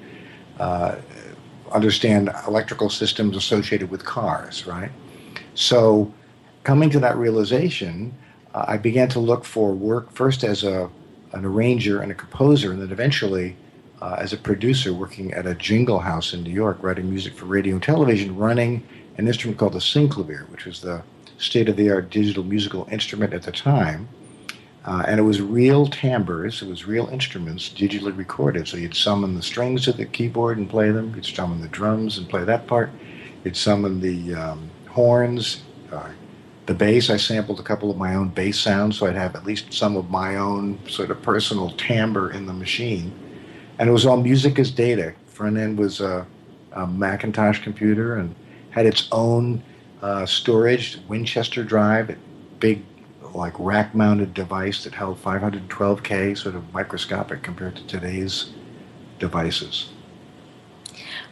uh, 0.57 0.95
understand 1.71 2.29
electrical 2.47 2.89
systems 2.89 3.35
associated 3.35 3.89
with 3.89 4.05
cars, 4.05 4.65
right? 4.65 4.91
So, 5.53 6.13
coming 6.63 6.89
to 6.91 6.99
that 6.99 7.17
realization, 7.17 8.13
uh, 8.53 8.65
I 8.67 8.77
began 8.77 9.09
to 9.09 9.19
look 9.19 9.43
for 9.43 9.73
work 9.73 10.11
first 10.11 10.45
as 10.45 10.63
a 10.63 10.89
an 11.35 11.45
arranger 11.45 12.01
and 12.01 12.11
a 12.11 12.15
composer, 12.15 12.71
and 12.71 12.81
then 12.81 12.91
eventually 12.91 13.55
uh, 14.01 14.15
as 14.19 14.33
a 14.33 14.37
producer 14.37 14.93
working 14.93 15.33
at 15.33 15.45
a 15.45 15.55
jingle 15.55 15.99
house 15.99 16.33
in 16.33 16.43
New 16.43 16.51
York, 16.51 16.77
writing 16.81 17.09
music 17.09 17.33
for 17.33 17.45
radio 17.45 17.73
and 17.75 17.83
television, 17.83 18.35
running 18.35 18.83
an 19.17 19.27
instrument 19.27 19.57
called 19.57 19.73
the 19.73 19.79
synclavier, 19.79 20.49
which 20.49 20.65
was 20.65 20.81
the 20.81 21.01
state 21.37 21.69
of 21.69 21.75
the 21.75 21.89
art 21.91 22.09
digital 22.09 22.43
musical 22.43 22.87
instrument 22.91 23.33
at 23.33 23.43
the 23.43 23.51
time. 23.51 24.07
Uh, 24.85 25.03
and 25.07 25.19
it 25.19 25.23
was 25.23 25.41
real 25.41 25.87
timbres, 25.87 26.61
it 26.61 26.67
was 26.67 26.85
real 26.85 27.07
instruments 27.07 27.69
digitally 27.69 28.15
recorded. 28.15 28.67
So 28.67 28.77
you'd 28.77 28.95
summon 28.95 29.33
the 29.33 29.41
strings 29.41 29.87
of 29.87 29.97
the 29.97 30.05
keyboard 30.05 30.57
and 30.57 30.69
play 30.69 30.91
them, 30.91 31.13
you'd 31.15 31.25
summon 31.25 31.59
the 31.59 31.67
drums 31.67 32.17
and 32.17 32.29
play 32.29 32.43
that 32.43 32.67
part, 32.67 32.91
you'd 33.43 33.57
summon 33.57 33.99
the 33.99 34.35
um, 34.35 34.69
horns. 34.89 35.63
Uh, 35.91 36.09
the 36.65 36.73
bass, 36.73 37.09
I 37.09 37.17
sampled 37.17 37.59
a 37.59 37.63
couple 37.63 37.91
of 37.91 37.97
my 37.97 38.15
own 38.15 38.29
bass 38.29 38.59
sounds, 38.59 38.97
so 38.97 39.05
I'd 39.05 39.15
have 39.15 39.35
at 39.35 39.45
least 39.45 39.71
some 39.71 39.95
of 39.95 40.09
my 40.09 40.37
own 40.37 40.79
sort 40.87 41.11
of 41.11 41.21
personal 41.21 41.69
timbre 41.71 42.31
in 42.31 42.47
the 42.47 42.53
machine. 42.53 43.13
And 43.77 43.87
it 43.89 43.91
was 43.91 44.05
all 44.05 44.17
music 44.17 44.57
as 44.57 44.71
data. 44.71 45.13
Front 45.27 45.57
end 45.57 45.77
was 45.77 46.01
a, 46.01 46.25
a 46.71 46.87
Macintosh 46.87 47.61
computer 47.61 48.15
and 48.15 48.33
had 48.71 48.85
its 48.85 49.07
own 49.11 49.61
uh, 50.01 50.25
storage, 50.25 50.99
Winchester 51.07 51.63
drive, 51.63 52.17
big 52.59 52.83
like 53.33 53.53
rack 53.59 53.93
mounted 53.93 54.33
device 54.33 54.85
that 54.85 54.93
held 54.93 55.21
512K, 55.21 56.37
sort 56.37 56.55
of 56.55 56.73
microscopic 56.73 57.43
compared 57.43 57.75
to 57.75 57.85
today's 57.85 58.51
devices. 59.19 59.89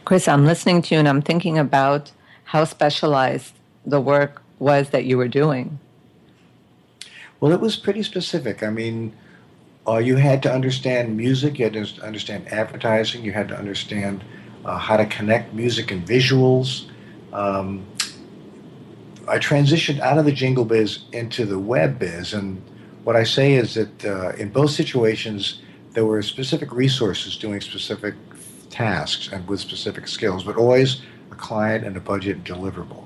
Chris, 0.04 0.28
I'm 0.28 0.44
listening 0.44 0.82
to 0.82 0.94
you 0.94 0.98
and 0.98 1.08
I'm 1.08 1.22
thinking 1.22 1.58
about 1.58 2.12
how 2.44 2.64
specialized 2.64 3.54
the 3.86 4.00
work 4.00 4.43
was 4.58 4.90
that 4.90 5.04
you 5.04 5.16
were 5.16 5.28
doing. 5.28 5.78
Well, 7.40 7.52
it 7.52 7.60
was 7.60 7.76
pretty 7.76 8.02
specific. 8.02 8.62
I 8.62 8.70
mean, 8.70 9.14
uh, 9.86 9.98
you 9.98 10.16
had 10.16 10.42
to 10.44 10.52
understand 10.52 11.16
music, 11.16 11.58
you 11.58 11.64
had 11.64 11.74
to 11.74 12.02
understand 12.02 12.48
advertising, 12.48 13.24
you 13.24 13.32
had 13.32 13.48
to 13.48 13.56
understand 13.56 14.24
uh, 14.64 14.78
how 14.78 14.96
to 14.96 15.04
connect 15.06 15.52
music 15.52 15.90
and 15.90 16.06
visuals. 16.06 16.86
Um, 17.32 17.84
I 19.28 19.38
transitioned 19.38 20.00
out 20.00 20.18
of 20.18 20.24
the 20.24 20.32
jingle 20.32 20.64
biz 20.64 21.04
into 21.12 21.44
the 21.44 21.58
web 21.58 21.98
biz, 21.98 22.32
and 22.32 22.62
what 23.04 23.16
I 23.16 23.24
say 23.24 23.54
is 23.54 23.74
that 23.74 24.04
uh, 24.04 24.30
in 24.36 24.50
both 24.50 24.70
situations, 24.70 25.60
there 25.92 26.06
were 26.06 26.22
specific 26.22 26.72
resources 26.72 27.36
doing 27.36 27.60
specific 27.60 28.14
tasks 28.70 29.28
and 29.32 29.46
with 29.46 29.60
specific 29.60 30.08
skills, 30.08 30.44
but 30.44 30.56
always 30.56 31.02
a 31.30 31.34
client 31.34 31.84
and 31.84 31.96
a 31.96 32.00
budget 32.00 32.42
deliverable. 32.44 33.03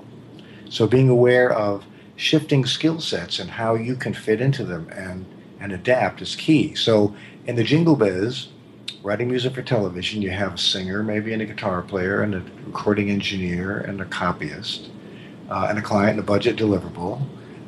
So 0.69 0.87
being 0.87 1.09
aware 1.09 1.51
of 1.51 1.85
shifting 2.15 2.65
skill 2.65 2.99
sets 2.99 3.39
and 3.39 3.49
how 3.49 3.75
you 3.75 3.95
can 3.95 4.13
fit 4.13 4.41
into 4.41 4.63
them 4.63 4.89
and 4.93 5.25
and 5.59 5.73
adapt 5.73 6.21
is 6.21 6.35
key. 6.35 6.73
So 6.75 7.13
in 7.45 7.55
the 7.57 7.63
jingle 7.63 7.97
biz, 7.97 8.47
writing 9.03 9.29
music 9.29 9.55
for 9.55 9.61
television, 9.61 10.21
you 10.21 10.29
have 10.31 10.53
a 10.53 10.57
singer, 10.57 11.03
maybe 11.03 11.33
and 11.33 11.41
a 11.41 11.45
guitar 11.45 11.81
player, 11.81 12.21
and 12.21 12.35
a 12.35 12.43
recording 12.65 13.09
engineer, 13.09 13.79
and 13.79 13.99
a 13.99 14.05
copyist, 14.05 14.89
uh, 15.49 15.67
and 15.69 15.77
a 15.77 15.81
client 15.81 16.11
and 16.11 16.19
a 16.19 16.23
budget 16.23 16.55
deliverable. 16.55 17.21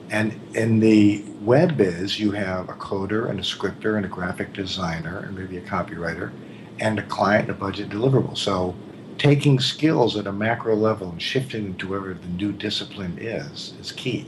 And 0.09 0.39
in 0.55 0.79
the 0.79 1.23
web 1.41 1.77
biz, 1.77 2.19
you 2.19 2.31
have 2.31 2.69
a 2.69 2.73
coder 2.73 3.29
and 3.29 3.39
a 3.39 3.43
scripter 3.43 3.97
and 3.97 4.05
a 4.05 4.09
graphic 4.09 4.53
designer 4.53 5.19
and 5.19 5.37
maybe 5.37 5.57
a 5.57 5.61
copywriter, 5.61 6.31
and 6.79 6.99
a 6.99 7.03
client 7.03 7.49
and 7.49 7.57
a 7.57 7.59
budget 7.59 7.89
deliverable. 7.89 8.37
So 8.37 8.75
taking 9.21 9.59
skills 9.59 10.17
at 10.17 10.25
a 10.25 10.31
macro 10.31 10.75
level 10.75 11.11
and 11.11 11.21
shifting 11.21 11.63
them 11.65 11.75
to 11.75 11.87
whatever 11.87 12.15
the 12.15 12.27
new 12.29 12.51
discipline 12.51 13.15
is 13.19 13.75
is 13.79 13.91
key. 13.91 14.25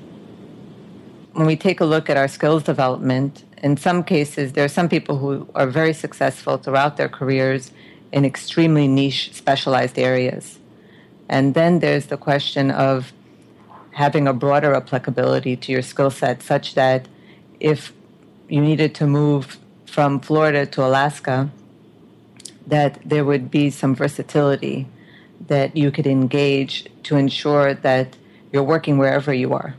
When 1.32 1.48
we 1.48 1.56
take 1.56 1.82
a 1.82 1.86
look 1.86 2.12
at 2.12 2.18
our 2.18 2.28
skills 2.28 2.62
development, 2.62 3.44
in 3.64 3.76
some 3.76 4.04
cases, 4.04 4.54
there 4.54 4.64
are 4.64 4.76
some 4.80 4.88
people 4.88 5.18
who 5.18 5.48
are 5.56 5.66
very 5.66 5.94
successful 5.94 6.58
throughout 6.58 6.98
their 6.98 7.10
careers 7.10 7.72
in 8.12 8.24
extremely 8.24 8.88
niche, 8.88 9.34
specialized 9.34 9.98
areas. 9.98 10.60
And 11.28 11.56
then 11.56 11.80
there's 11.80 12.06
the 12.06 12.18
question 12.18 12.70
of 12.70 13.14
having 13.94 14.28
a 14.28 14.34
broader 14.34 14.76
applicability 14.76 15.56
to 15.56 15.72
your 15.72 15.82
skill 15.82 16.12
set, 16.12 16.44
such 16.44 16.76
that 16.76 17.08
if 17.60 17.94
you 18.48 18.62
needed 18.62 18.94
to 18.94 19.08
move 19.08 19.58
from 19.88 20.20
Florida 20.20 20.68
to 20.68 20.86
Alaska, 20.86 21.50
that 22.68 23.00
there 23.06 23.26
would 23.26 23.52
be 23.52 23.70
some 23.70 23.96
versatility 23.96 24.88
that 25.48 25.76
you 25.76 25.92
could 25.92 26.08
engage 26.08 26.88
to 27.04 27.18
ensure 27.18 27.74
that 27.74 28.16
you're 28.52 28.64
working 28.64 28.98
wherever 28.98 29.34
you 29.34 29.54
are. 29.54 29.76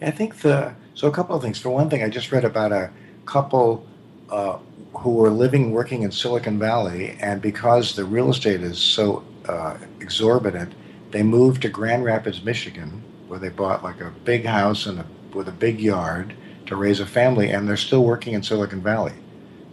I 0.00 0.10
think 0.10 0.40
the 0.40 0.74
so 0.94 1.08
a 1.08 1.10
couple 1.10 1.34
of 1.34 1.42
things. 1.42 1.58
For 1.58 1.70
one 1.70 1.90
thing, 1.90 2.02
I 2.02 2.08
just 2.08 2.30
read 2.30 2.44
about 2.44 2.72
a 2.72 2.90
couple 3.26 3.86
uh, 4.30 4.58
who 4.94 5.10
were 5.10 5.30
living, 5.30 5.72
working 5.72 6.02
in 6.02 6.12
Silicon 6.12 6.58
Valley, 6.58 7.16
and 7.20 7.42
because 7.42 7.96
the 7.96 8.04
real 8.04 8.30
estate 8.30 8.60
is 8.60 8.78
so 8.78 9.24
uh, 9.48 9.76
exorbitant, 10.00 10.72
they 11.10 11.22
moved 11.22 11.62
to 11.62 11.68
Grand 11.68 12.04
Rapids, 12.04 12.42
Michigan, 12.44 13.02
where 13.26 13.38
they 13.38 13.48
bought 13.48 13.82
like 13.82 14.00
a 14.00 14.12
big 14.24 14.44
house 14.44 14.86
and 14.86 15.00
a, 15.00 15.06
with 15.34 15.48
a 15.48 15.52
big 15.52 15.80
yard 15.80 16.34
to 16.66 16.76
raise 16.76 17.00
a 17.00 17.06
family, 17.06 17.50
and 17.50 17.68
they're 17.68 17.76
still 17.76 18.04
working 18.04 18.34
in 18.34 18.42
Silicon 18.42 18.80
Valley. 18.80 19.12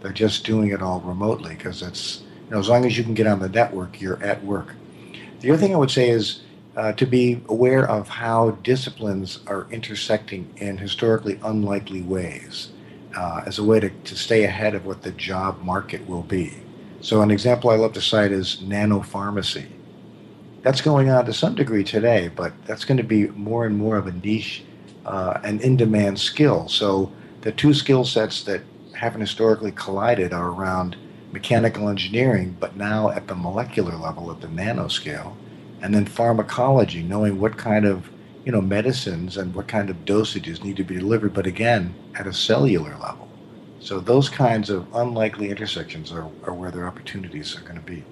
They're 0.02 0.12
just 0.12 0.44
doing 0.44 0.70
it 0.70 0.82
all 0.82 1.00
remotely 1.00 1.54
because 1.54 1.80
it's 1.80 2.22
you 2.44 2.50
know 2.50 2.58
as 2.58 2.68
long 2.68 2.84
as 2.84 2.98
you 2.98 3.04
can 3.04 3.14
get 3.14 3.26
on 3.26 3.38
the 3.38 3.48
network, 3.48 4.00
you're 4.00 4.22
at 4.22 4.44
work. 4.44 4.74
The 5.40 5.50
other 5.50 5.58
thing 5.58 5.74
I 5.74 5.78
would 5.78 5.90
say 5.90 6.10
is 6.10 6.42
uh, 6.76 6.92
to 6.92 7.06
be 7.06 7.40
aware 7.48 7.88
of 7.88 8.08
how 8.08 8.52
disciplines 8.62 9.40
are 9.46 9.66
intersecting 9.70 10.52
in 10.56 10.78
historically 10.78 11.38
unlikely 11.42 12.02
ways 12.02 12.70
uh, 13.16 13.42
as 13.46 13.58
a 13.58 13.64
way 13.64 13.80
to, 13.80 13.90
to 13.90 14.16
stay 14.16 14.44
ahead 14.44 14.74
of 14.74 14.86
what 14.86 15.02
the 15.02 15.12
job 15.12 15.62
market 15.62 16.06
will 16.08 16.22
be. 16.22 16.54
So, 17.00 17.20
an 17.22 17.30
example 17.30 17.70
I 17.70 17.76
love 17.76 17.92
to 17.94 18.00
cite 18.00 18.32
is 18.32 18.58
nanopharmacy. 18.62 19.66
That's 20.62 20.80
going 20.80 21.10
on 21.10 21.26
to 21.26 21.32
some 21.32 21.54
degree 21.54 21.84
today, 21.84 22.30
but 22.34 22.52
that's 22.64 22.84
going 22.84 22.98
to 22.98 23.02
be 23.02 23.26
more 23.28 23.66
and 23.66 23.76
more 23.76 23.96
of 23.96 24.06
a 24.06 24.12
niche 24.12 24.64
uh, 25.04 25.40
in 25.44 25.76
demand 25.76 26.18
skill. 26.18 26.68
So, 26.68 27.12
the 27.40 27.52
two 27.52 27.74
skill 27.74 28.04
sets 28.04 28.44
that 28.44 28.62
haven't 29.02 29.20
historically 29.20 29.72
collided 29.72 30.32
are 30.32 30.50
around 30.50 30.94
mechanical 31.32 31.88
engineering, 31.88 32.56
but 32.60 32.76
now 32.76 33.10
at 33.10 33.26
the 33.26 33.34
molecular 33.34 33.96
level, 33.96 34.30
at 34.30 34.40
the 34.40 34.46
nanoscale 34.46 35.34
and 35.82 35.92
then 35.92 36.06
pharmacology, 36.06 37.02
knowing 37.02 37.40
what 37.40 37.58
kind 37.58 37.84
of 37.84 38.08
you 38.44 38.52
know 38.52 38.60
medicines 38.60 39.36
and 39.36 39.52
what 39.56 39.66
kind 39.66 39.90
of 39.90 40.04
dosages 40.04 40.62
need 40.62 40.76
to 40.76 40.84
be 40.84 40.94
delivered, 40.94 41.34
but 41.34 41.48
again 41.48 41.92
at 42.14 42.28
a 42.28 42.32
cellular 42.32 42.96
level. 42.98 43.28
So 43.80 43.98
those 43.98 44.28
kinds 44.28 44.70
of 44.70 44.86
unlikely 44.94 45.50
intersections 45.50 46.12
are, 46.12 46.28
are 46.44 46.54
where 46.54 46.70
their 46.70 46.86
opportunities 46.86 47.56
are 47.56 47.62
going 47.62 47.74
to 47.74 47.80
be. 47.80 48.04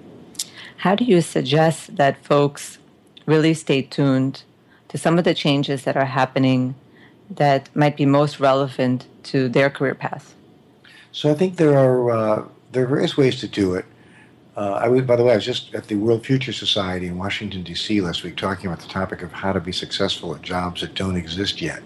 How 0.75 0.95
do 0.95 1.05
you 1.05 1.21
suggest 1.21 1.95
that 1.95 2.21
folks 2.25 2.79
really 3.25 3.53
stay 3.53 3.81
tuned 3.81 4.43
to 4.89 4.97
some 4.97 5.17
of 5.17 5.23
the 5.23 5.33
changes 5.33 5.85
that 5.85 5.95
are 5.95 6.11
happening 6.19 6.75
that 7.29 7.73
might 7.73 7.95
be 7.95 8.05
most 8.05 8.41
relevant 8.41 9.07
to 9.23 9.47
their 9.47 9.69
career 9.69 9.95
path? 9.95 10.35
So 11.11 11.29
I 11.29 11.33
think 11.33 11.57
there 11.57 11.77
are 11.77 12.11
uh, 12.11 12.47
there 12.71 12.83
are 12.83 12.87
various 12.87 13.17
ways 13.17 13.39
to 13.41 13.47
do 13.47 13.75
it. 13.75 13.85
Uh, 14.55 14.73
I 14.73 14.87
was, 14.87 15.03
by 15.03 15.15
the 15.15 15.23
way, 15.23 15.33
I 15.33 15.35
was 15.35 15.45
just 15.45 15.73
at 15.73 15.87
the 15.87 15.95
World 15.95 16.25
Future 16.25 16.53
Society 16.53 17.07
in 17.07 17.17
Washington 17.17 17.63
D.C. 17.63 17.99
last 18.01 18.23
week 18.23 18.37
talking 18.37 18.67
about 18.67 18.79
the 18.79 18.87
topic 18.87 19.21
of 19.21 19.31
how 19.31 19.51
to 19.53 19.59
be 19.59 19.71
successful 19.71 20.33
at 20.35 20.41
jobs 20.41 20.81
that 20.81 20.93
don't 20.93 21.15
exist 21.15 21.61
yet. 21.61 21.81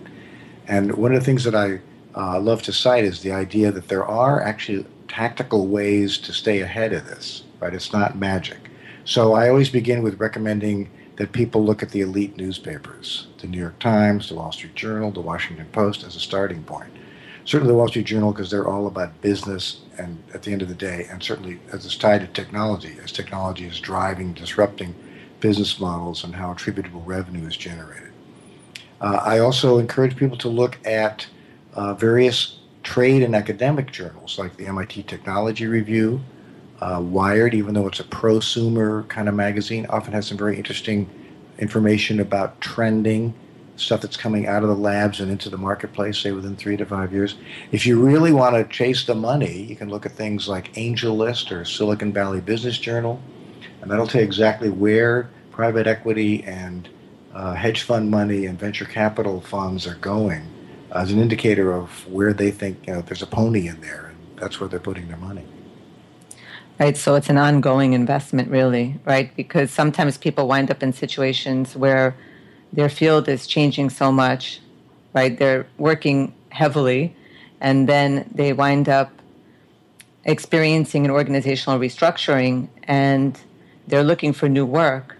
And 0.67 0.95
one 0.95 1.13
of 1.13 1.19
the 1.19 1.25
things 1.25 1.43
that 1.43 1.55
I 1.55 1.79
uh, 2.15 2.39
love 2.39 2.61
to 2.63 2.73
cite 2.73 3.03
is 3.03 3.21
the 3.21 3.31
idea 3.31 3.71
that 3.71 3.87
there 3.87 4.05
are 4.05 4.41
actually 4.41 4.85
tactical 5.07 5.67
ways 5.67 6.17
to 6.19 6.33
stay 6.33 6.61
ahead 6.61 6.93
of 6.93 7.05
this. 7.05 7.43
Right? 7.59 7.73
It's 7.73 7.93
not 7.93 8.17
magic. 8.17 8.69
So 9.05 9.33
I 9.33 9.49
always 9.49 9.69
begin 9.69 10.03
with 10.03 10.19
recommending 10.19 10.89
that 11.17 11.31
people 11.31 11.63
look 11.63 11.81
at 11.81 11.89
the 11.89 12.01
elite 12.01 12.35
newspapers, 12.35 13.27
the 13.39 13.47
New 13.47 13.59
York 13.59 13.79
Times, 13.79 14.29
the 14.29 14.35
Wall 14.35 14.51
Street 14.51 14.75
Journal, 14.75 15.11
the 15.11 15.21
Washington 15.21 15.67
Post, 15.71 16.03
as 16.03 16.15
a 16.15 16.19
starting 16.19 16.63
point 16.63 16.91
certainly 17.45 17.71
the 17.71 17.77
Wall 17.77 17.87
Street 17.87 18.05
Journal 18.05 18.31
because 18.31 18.49
they're 18.51 18.67
all 18.67 18.87
about 18.87 19.21
business 19.21 19.81
and 19.97 20.21
at 20.33 20.43
the 20.43 20.51
end 20.51 20.61
of 20.61 20.67
the 20.67 20.75
day, 20.75 21.07
and 21.09 21.23
certainly 21.23 21.59
as 21.71 21.85
it's 21.85 21.95
tied 21.95 22.21
to 22.21 22.27
technology, 22.27 22.97
as 23.03 23.11
technology 23.11 23.65
is 23.65 23.79
driving, 23.79 24.33
disrupting 24.33 24.93
business 25.39 25.79
models 25.79 26.23
and 26.23 26.35
how 26.35 26.51
attributable 26.51 27.01
revenue 27.01 27.47
is 27.47 27.55
generated. 27.55 28.11
Uh, 28.99 29.19
I 29.23 29.39
also 29.39 29.77
encourage 29.77 30.17
people 30.17 30.37
to 30.37 30.49
look 30.49 30.77
at 30.85 31.27
uh, 31.73 31.93
various 31.93 32.59
trade 32.83 33.23
and 33.23 33.35
academic 33.35 33.91
journals 33.91 34.39
like 34.39 34.55
the 34.57 34.65
MIT 34.65 35.03
Technology 35.03 35.67
Review, 35.67 36.21
uh, 36.81 37.01
Wired, 37.01 37.53
even 37.53 37.73
though 37.73 37.87
it's 37.87 37.99
a 37.99 38.05
prosumer 38.05 39.07
kind 39.07 39.29
of 39.29 39.35
magazine, 39.35 39.85
often 39.87 40.13
has 40.13 40.27
some 40.27 40.37
very 40.37 40.57
interesting 40.57 41.09
information 41.59 42.19
about 42.19 42.59
trending 42.59 43.33
stuff 43.75 44.01
that's 44.01 44.17
coming 44.17 44.47
out 44.47 44.63
of 44.63 44.69
the 44.69 44.75
labs 44.75 45.19
and 45.19 45.31
into 45.31 45.49
the 45.49 45.57
marketplace, 45.57 46.17
say 46.17 46.31
within 46.31 46.55
three 46.55 46.77
to 46.77 46.85
five 46.85 47.11
years. 47.11 47.35
If 47.71 47.85
you 47.85 48.01
really 48.01 48.31
want 48.31 48.55
to 48.55 48.63
chase 48.75 49.05
the 49.05 49.15
money, 49.15 49.63
you 49.63 49.75
can 49.75 49.89
look 49.89 50.05
at 50.05 50.13
things 50.13 50.47
like 50.47 50.73
AngelList 50.73 51.51
or 51.51 51.65
Silicon 51.65 52.13
Valley 52.13 52.41
Business 52.41 52.77
Journal, 52.77 53.21
and 53.81 53.91
that'll 53.91 54.07
tell 54.07 54.21
you 54.21 54.27
exactly 54.27 54.69
where 54.69 55.29
private 55.51 55.87
equity 55.87 56.43
and 56.43 56.89
uh, 57.33 57.53
hedge 57.53 57.81
fund 57.81 58.09
money 58.09 58.45
and 58.45 58.57
venture 58.57 58.85
capital 58.85 59.41
funds 59.41 59.85
are 59.85 59.95
going 59.95 60.47
as 60.93 61.11
an 61.11 61.19
indicator 61.19 61.73
of 61.73 62.07
where 62.11 62.33
they 62.33 62.51
think 62.51 62.87
you 62.87 62.93
know 62.93 63.01
there's 63.01 63.21
a 63.21 63.27
pony 63.27 63.67
in 63.67 63.79
there, 63.81 64.07
and 64.07 64.39
that's 64.39 64.59
where 64.59 64.69
they're 64.69 64.79
putting 64.79 65.07
their 65.07 65.17
money. 65.17 65.45
Right, 66.79 66.97
so 66.97 67.15
it's 67.15 67.29
an 67.29 67.37
ongoing 67.37 67.93
investment, 67.93 68.49
really, 68.49 68.99
right? 69.05 69.33
Because 69.37 69.71
sometimes 69.71 70.17
people 70.17 70.45
wind 70.47 70.69
up 70.69 70.83
in 70.83 70.91
situations 70.91 71.73
where 71.73 72.17
their 72.75 72.89
field 72.89 73.27
is 73.27 73.47
changing 73.47 73.89
so 73.89 74.11
much, 74.11 74.59
right? 75.13 75.37
They're 75.37 75.65
working 75.77 76.33
heavily, 76.49 77.15
and 77.61 77.87
then 77.87 78.29
they 78.35 78.53
wind 78.53 78.89
up 78.89 79.11
experiencing 80.25 81.05
an 81.05 81.11
organizational 81.11 81.79
restructuring 81.79 82.67
and 82.83 83.39
they're 83.87 84.03
looking 84.03 84.33
for 84.33 84.49
new 84.49 84.65
work 84.65 85.15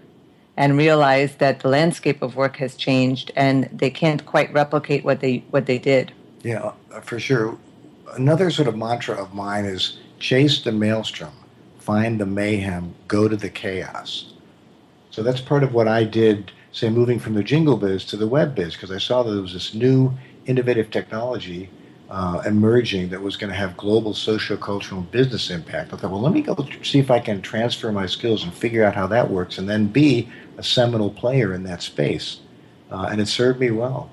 and 0.56 0.76
realize 0.76 1.36
that 1.36 1.60
the 1.60 1.68
landscape 1.68 2.22
of 2.22 2.34
work 2.34 2.56
has 2.56 2.74
changed 2.74 3.30
and 3.36 3.68
they 3.72 3.90
can't 3.90 4.26
quite 4.26 4.52
replicate 4.52 5.04
what 5.04 5.20
they 5.20 5.44
what 5.50 5.66
they 5.66 5.78
did. 5.78 6.12
Yeah, 6.42 6.72
uh, 6.92 7.00
for 7.00 7.20
sure. 7.20 7.56
Another 8.14 8.50
sort 8.50 8.68
of 8.68 8.76
mantra 8.76 9.14
of 9.14 9.34
mine 9.34 9.64
is 9.64 9.98
chase 10.18 10.62
the 10.62 10.72
maelstrom, 10.72 11.34
find 11.78 12.20
the 12.20 12.26
mayhem, 12.26 12.94
go 13.06 13.28
to 13.28 13.36
the 13.36 13.50
chaos. 13.50 14.32
So 15.10 15.22
that's 15.22 15.40
part 15.40 15.62
of 15.62 15.72
what 15.72 15.88
I 15.88 16.04
did 16.04 16.52
say, 16.76 16.90
moving 16.90 17.18
from 17.18 17.32
the 17.32 17.42
jingle 17.42 17.78
biz 17.78 18.04
to 18.04 18.18
the 18.18 18.26
web 18.26 18.54
biz 18.54 18.74
because 18.74 18.90
I 18.90 18.98
saw 18.98 19.22
that 19.22 19.32
there 19.32 19.40
was 19.40 19.54
this 19.54 19.72
new 19.72 20.12
innovative 20.44 20.90
technology 20.90 21.70
uh, 22.10 22.42
emerging 22.44 23.08
that 23.08 23.20
was 23.20 23.34
going 23.36 23.50
to 23.50 23.56
have 23.56 23.76
global 23.78 24.12
socio-cultural 24.12 25.00
and 25.00 25.10
business 25.10 25.50
impact. 25.50 25.94
I 25.94 25.96
thought, 25.96 26.10
well, 26.10 26.20
let 26.20 26.34
me 26.34 26.42
go 26.42 26.54
see 26.82 26.98
if 26.98 27.10
I 27.10 27.18
can 27.18 27.40
transfer 27.40 27.90
my 27.90 28.04
skills 28.04 28.44
and 28.44 28.52
figure 28.52 28.84
out 28.84 28.94
how 28.94 29.06
that 29.06 29.30
works 29.30 29.56
and 29.56 29.66
then 29.66 29.86
be 29.86 30.28
a 30.58 30.62
seminal 30.62 31.10
player 31.10 31.54
in 31.54 31.62
that 31.64 31.80
space. 31.80 32.40
Uh, 32.90 33.08
and 33.10 33.22
it 33.22 33.26
served 33.26 33.58
me 33.58 33.70
well. 33.70 34.10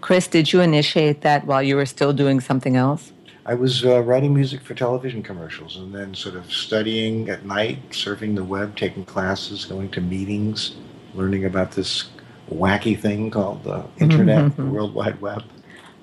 Chris, 0.00 0.28
did 0.28 0.52
you 0.52 0.60
initiate 0.60 1.22
that 1.22 1.44
while 1.44 1.62
you 1.62 1.74
were 1.74 1.86
still 1.86 2.12
doing 2.12 2.40
something 2.40 2.76
else? 2.76 3.12
I 3.44 3.54
was 3.54 3.84
uh, 3.84 4.00
writing 4.02 4.32
music 4.32 4.62
for 4.62 4.74
television 4.74 5.24
commercials 5.24 5.76
and 5.76 5.92
then 5.92 6.14
sort 6.14 6.36
of 6.36 6.50
studying 6.52 7.28
at 7.28 7.44
night, 7.44 7.90
surfing 7.90 8.36
the 8.36 8.44
web, 8.44 8.76
taking 8.76 9.04
classes, 9.04 9.64
going 9.64 9.90
to 9.90 10.00
meetings, 10.00 10.76
learning 11.14 11.44
about 11.44 11.72
this 11.72 12.08
wacky 12.50 12.98
thing 12.98 13.30
called 13.30 13.64
the 13.64 13.84
internet, 13.98 14.44
mm-hmm. 14.44 14.62
the 14.62 14.70
World 14.70 14.94
Wide 14.94 15.20
Web. 15.20 15.42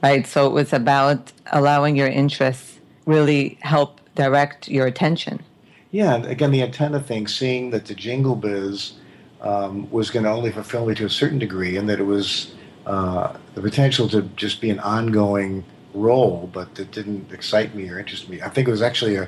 Right. 0.03 0.25
So 0.27 0.47
it 0.47 0.53
was 0.53 0.73
about 0.73 1.31
allowing 1.51 1.95
your 1.95 2.07
interests 2.07 2.79
really 3.05 3.57
help 3.61 3.99
direct 4.15 4.67
your 4.67 4.85
attention. 4.85 5.43
Yeah. 5.91 6.17
Again, 6.17 6.51
the 6.51 6.61
antenna 6.61 6.99
thing, 6.99 7.27
seeing 7.27 7.71
that 7.71 7.85
the 7.85 7.95
jingle 7.95 8.35
biz 8.35 8.93
um, 9.41 9.89
was 9.91 10.11
going 10.11 10.23
to 10.23 10.31
only 10.31 10.51
fulfill 10.51 10.85
me 10.85 10.95
to 10.95 11.05
a 11.05 11.09
certain 11.09 11.39
degree, 11.39 11.77
and 11.77 11.87
that 11.89 11.99
it 11.99 12.05
was 12.05 12.53
uh, 12.85 13.35
the 13.55 13.61
potential 13.61 14.07
to 14.09 14.23
just 14.35 14.61
be 14.61 14.69
an 14.69 14.79
ongoing 14.79 15.63
role, 15.93 16.49
but 16.53 16.75
that 16.75 16.91
didn't 16.91 17.31
excite 17.31 17.73
me 17.75 17.89
or 17.89 17.99
interest 17.99 18.29
me. 18.29 18.41
I 18.41 18.49
think 18.49 18.67
it 18.67 18.71
was 18.71 18.81
actually 18.81 19.15
a, 19.15 19.27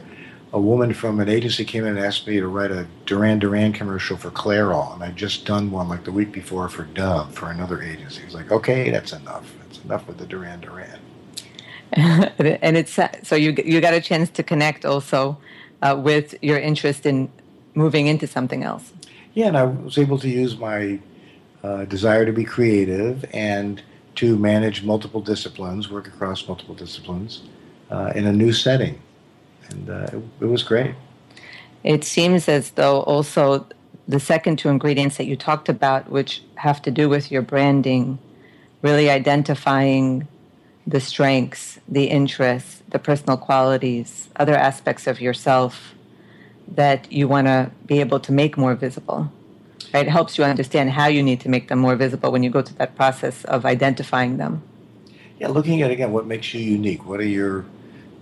a 0.51 0.59
woman 0.59 0.93
from 0.93 1.19
an 1.19 1.29
agency 1.29 1.63
came 1.63 1.85
in 1.85 1.95
and 1.95 2.05
asked 2.05 2.25
me 2.25 2.39
to 2.39 2.47
write 2.47 2.71
a 2.71 2.87
Duran 3.05 3.39
Duran 3.39 3.71
commercial 3.71 4.17
for 4.17 4.31
Clairol, 4.31 4.93
and 4.95 5.03
I'd 5.03 5.15
just 5.15 5.45
done 5.45 5.69
one 5.69 5.87
like 5.87 6.03
the 6.03 6.11
week 6.11 6.31
before 6.31 6.67
for 6.69 6.85
Dove 6.85 7.33
for 7.35 7.51
another 7.51 7.81
agency. 7.81 8.21
It 8.21 8.25
was 8.25 8.33
like, 8.33 8.51
okay, 8.51 8.89
that's 8.89 9.13
enough. 9.13 9.51
That's 9.61 9.83
enough 9.83 10.07
with 10.07 10.17
the 10.17 10.25
Duran 10.25 10.61
Duran. 10.61 10.99
and 11.93 12.77
it's 12.77 12.99
so 13.23 13.35
you 13.35 13.55
you 13.65 13.81
got 13.81 13.93
a 13.93 14.01
chance 14.01 14.29
to 14.29 14.43
connect 14.43 14.85
also 14.85 15.37
uh, 15.81 15.99
with 15.99 16.35
your 16.41 16.59
interest 16.59 17.05
in 17.05 17.29
moving 17.73 18.07
into 18.07 18.27
something 18.27 18.63
else. 18.63 18.91
Yeah, 19.33 19.47
and 19.47 19.57
I 19.57 19.63
was 19.65 19.97
able 19.97 20.17
to 20.19 20.29
use 20.29 20.57
my 20.57 20.99
uh, 21.63 21.85
desire 21.85 22.25
to 22.25 22.33
be 22.33 22.43
creative 22.43 23.25
and 23.33 23.81
to 24.15 24.35
manage 24.37 24.83
multiple 24.83 25.21
disciplines, 25.21 25.89
work 25.89 26.07
across 26.07 26.47
multiple 26.47 26.75
disciplines 26.75 27.43
uh, 27.89 28.11
in 28.15 28.25
a 28.25 28.33
new 28.33 28.51
setting. 28.51 29.01
And 29.69 29.89
uh, 29.89 30.07
it, 30.13 30.23
it 30.41 30.45
was 30.45 30.63
great. 30.63 30.95
It 31.83 32.03
seems 32.03 32.47
as 32.49 32.71
though 32.71 33.01
also 33.01 33.65
the 34.07 34.19
second 34.19 34.57
two 34.57 34.69
ingredients 34.69 35.17
that 35.17 35.25
you 35.25 35.35
talked 35.35 35.69
about, 35.69 36.09
which 36.09 36.43
have 36.55 36.81
to 36.81 36.91
do 36.91 37.07
with 37.07 37.31
your 37.31 37.41
branding, 37.41 38.17
really 38.81 39.09
identifying 39.09 40.27
the 40.87 40.99
strengths, 40.99 41.79
the 41.87 42.05
interests, 42.05 42.81
the 42.89 42.99
personal 42.99 43.37
qualities, 43.37 44.29
other 44.37 44.55
aspects 44.55 45.05
of 45.05 45.21
yourself 45.21 45.93
that 46.67 47.11
you 47.11 47.27
want 47.27 47.47
to 47.47 47.71
be 47.85 47.99
able 47.99 48.19
to 48.19 48.31
make 48.31 48.57
more 48.57 48.73
visible. 48.73 49.31
Right? 49.93 50.07
It 50.07 50.09
helps 50.09 50.37
you 50.37 50.43
understand 50.43 50.91
how 50.91 51.07
you 51.07 51.21
need 51.21 51.39
to 51.41 51.49
make 51.49 51.67
them 51.67 51.79
more 51.79 51.95
visible 51.95 52.31
when 52.31 52.43
you 52.43 52.49
go 52.49 52.61
through 52.61 52.77
that 52.77 52.95
process 52.95 53.45
of 53.45 53.65
identifying 53.65 54.37
them. 54.37 54.63
Yeah, 55.39 55.47
looking 55.47 55.81
at 55.81 55.91
again 55.91 56.11
what 56.11 56.27
makes 56.27 56.53
you 56.53 56.61
unique. 56.61 57.05
What 57.05 57.19
are 57.19 57.25
your 57.25 57.65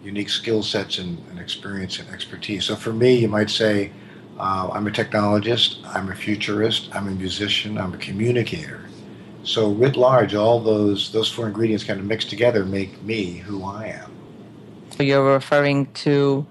unique 0.07 0.29
skill 0.29 0.63
sets 0.63 0.97
and, 0.97 1.11
and 1.29 1.37
experience 1.39 1.99
and 1.99 2.09
expertise? 2.09 2.65
So 2.65 2.75
for 2.75 2.93
me, 2.93 3.11
you 3.23 3.27
might 3.27 3.49
say, 3.49 3.91
uh, 4.39 4.69
I'm 4.71 4.87
a 4.87 4.91
technologist, 4.91 5.85
I'm 5.93 6.09
a 6.09 6.15
futurist, 6.15 6.89
I'm 6.95 7.07
a 7.07 7.15
musician, 7.25 7.77
I'm 7.77 7.93
a 7.93 7.97
communicator. 7.97 8.81
So 9.43 9.71
writ 9.71 9.95
large, 9.95 10.33
all 10.35 10.59
those 10.59 11.11
those 11.11 11.29
four 11.31 11.47
ingredients 11.47 11.83
kind 11.83 11.99
of 11.99 12.05
mixed 12.05 12.29
together 12.29 12.65
make 12.65 13.01
me 13.03 13.37
who 13.47 13.63
I 13.63 13.87
am. 14.01 14.11
So 14.95 15.03
you're 15.03 15.33
referring 15.33 15.85
to 16.05 16.45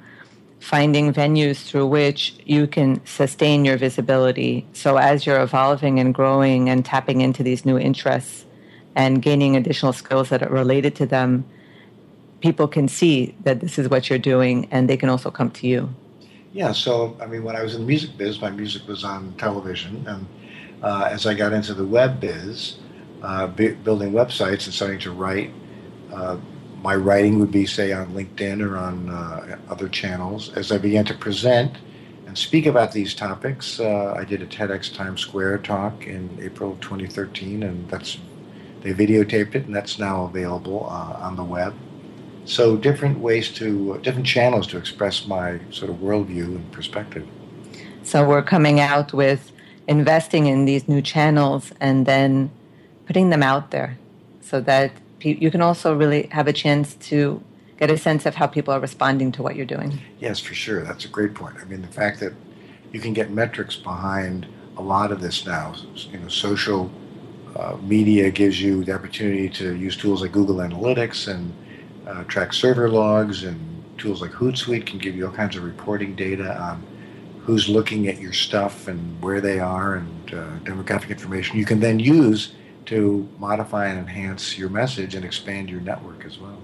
finding 0.60 1.12
venues 1.12 1.58
through 1.66 1.86
which 1.86 2.34
you 2.44 2.66
can 2.66 3.04
sustain 3.06 3.64
your 3.64 3.76
visibility. 3.76 4.66
So 4.72 4.96
as 4.96 5.26
you're 5.26 5.40
evolving 5.40 6.00
and 6.00 6.14
growing 6.14 6.68
and 6.70 6.84
tapping 6.84 7.20
into 7.20 7.42
these 7.42 7.64
new 7.64 7.78
interests 7.78 8.46
and 8.94 9.20
gaining 9.22 9.56
additional 9.56 9.92
skills 9.92 10.30
that 10.30 10.42
are 10.42 10.48
related 10.62 10.96
to 10.96 11.06
them, 11.06 11.44
people 12.46 12.68
can 12.68 12.86
see 12.86 13.34
that 13.42 13.58
this 13.58 13.76
is 13.76 13.88
what 13.88 14.08
you're 14.08 14.20
doing 14.20 14.68
and 14.70 14.88
they 14.88 14.96
can 14.96 15.08
also 15.08 15.32
come 15.32 15.50
to 15.50 15.66
you. 15.66 15.92
Yeah, 16.52 16.70
so 16.70 17.16
I 17.20 17.26
mean, 17.26 17.42
when 17.42 17.56
I 17.56 17.62
was 17.62 17.74
in 17.74 17.80
the 17.80 17.86
music 17.86 18.16
biz, 18.16 18.40
my 18.40 18.50
music 18.50 18.86
was 18.86 19.02
on 19.02 19.34
television, 19.36 20.06
and 20.06 20.26
uh, 20.80 21.08
as 21.10 21.26
I 21.26 21.34
got 21.34 21.52
into 21.52 21.74
the 21.74 21.84
web 21.84 22.20
biz, 22.20 22.76
uh, 23.22 23.48
building 23.48 24.12
websites 24.12 24.64
and 24.66 24.72
starting 24.72 25.00
to 25.00 25.10
write, 25.10 25.52
uh, 26.12 26.36
my 26.82 26.94
writing 26.94 27.40
would 27.40 27.50
be, 27.50 27.66
say, 27.66 27.92
on 27.92 28.14
LinkedIn 28.14 28.64
or 28.64 28.76
on 28.76 29.10
uh, 29.10 29.58
other 29.68 29.88
channels. 29.88 30.56
As 30.56 30.70
I 30.70 30.78
began 30.78 31.04
to 31.06 31.14
present 31.14 31.72
and 32.28 32.38
speak 32.38 32.66
about 32.66 32.92
these 32.92 33.12
topics, 33.12 33.80
uh, 33.80 34.14
I 34.16 34.24
did 34.24 34.40
a 34.40 34.46
TEDx 34.46 34.94
Times 34.94 35.20
Square 35.20 35.58
talk 35.58 36.06
in 36.06 36.38
April 36.40 36.72
of 36.72 36.80
2013, 36.80 37.64
and 37.64 37.90
that's 37.90 38.18
they 38.82 38.94
videotaped 38.94 39.56
it, 39.56 39.66
and 39.66 39.74
that's 39.74 39.98
now 39.98 40.24
available 40.24 40.86
uh, 40.88 41.26
on 41.26 41.34
the 41.34 41.44
web. 41.44 41.74
So 42.46 42.76
different 42.76 43.18
ways 43.18 43.50
to, 43.54 43.98
different 44.02 44.26
channels 44.26 44.66
to 44.68 44.78
express 44.78 45.26
my 45.26 45.60
sort 45.70 45.90
of 45.90 45.96
worldview 45.96 46.46
and 46.56 46.72
perspective. 46.72 47.26
So 48.02 48.26
we're 48.26 48.42
coming 48.42 48.78
out 48.78 49.12
with 49.12 49.52
investing 49.88 50.46
in 50.46 50.64
these 50.64 50.88
new 50.88 51.02
channels 51.02 51.72
and 51.80 52.06
then 52.06 52.50
putting 53.06 53.30
them 53.30 53.42
out 53.42 53.72
there 53.72 53.98
so 54.40 54.60
that 54.60 54.92
you 55.20 55.50
can 55.50 55.60
also 55.60 55.94
really 55.94 56.28
have 56.30 56.46
a 56.46 56.52
chance 56.52 56.94
to 56.94 57.42
get 57.78 57.90
a 57.90 57.98
sense 57.98 58.26
of 58.26 58.36
how 58.36 58.46
people 58.46 58.72
are 58.72 58.80
responding 58.80 59.32
to 59.32 59.42
what 59.42 59.56
you're 59.56 59.66
doing. 59.66 59.98
Yes, 60.20 60.38
for 60.38 60.54
sure. 60.54 60.84
That's 60.84 61.04
a 61.04 61.08
great 61.08 61.34
point. 61.34 61.56
I 61.60 61.64
mean, 61.64 61.82
the 61.82 61.88
fact 61.88 62.20
that 62.20 62.32
you 62.92 63.00
can 63.00 63.12
get 63.12 63.30
metrics 63.30 63.76
behind 63.76 64.46
a 64.76 64.82
lot 64.82 65.10
of 65.10 65.20
this 65.20 65.44
now, 65.44 65.74
you 65.94 66.18
know, 66.18 66.28
social 66.28 66.90
uh, 67.56 67.76
media 67.82 68.30
gives 68.30 68.60
you 68.62 68.84
the 68.84 68.92
opportunity 68.92 69.48
to 69.48 69.74
use 69.74 69.96
tools 69.96 70.22
like 70.22 70.32
Google 70.32 70.56
Analytics 70.56 71.28
and 71.28 71.52
uh, 72.06 72.24
track 72.24 72.52
server 72.52 72.88
logs, 72.88 73.44
and 73.44 73.58
tools 73.98 74.20
like 74.20 74.30
Hootsuite 74.32 74.86
can 74.86 74.98
give 74.98 75.16
you 75.16 75.26
all 75.26 75.32
kinds 75.32 75.56
of 75.56 75.64
reporting 75.64 76.14
data 76.14 76.56
on 76.60 76.82
who's 77.42 77.68
looking 77.68 78.08
at 78.08 78.20
your 78.20 78.32
stuff 78.32 78.88
and 78.88 79.22
where 79.22 79.40
they 79.40 79.60
are 79.60 79.96
and 79.96 80.34
uh, 80.34 80.46
demographic 80.64 81.10
information. 81.10 81.56
You 81.56 81.64
can 81.64 81.80
then 81.80 82.00
use 82.00 82.54
to 82.86 83.28
modify 83.38 83.86
and 83.86 83.98
enhance 83.98 84.58
your 84.58 84.68
message 84.68 85.14
and 85.14 85.24
expand 85.24 85.70
your 85.70 85.80
network 85.80 86.24
as 86.24 86.38
well. 86.38 86.58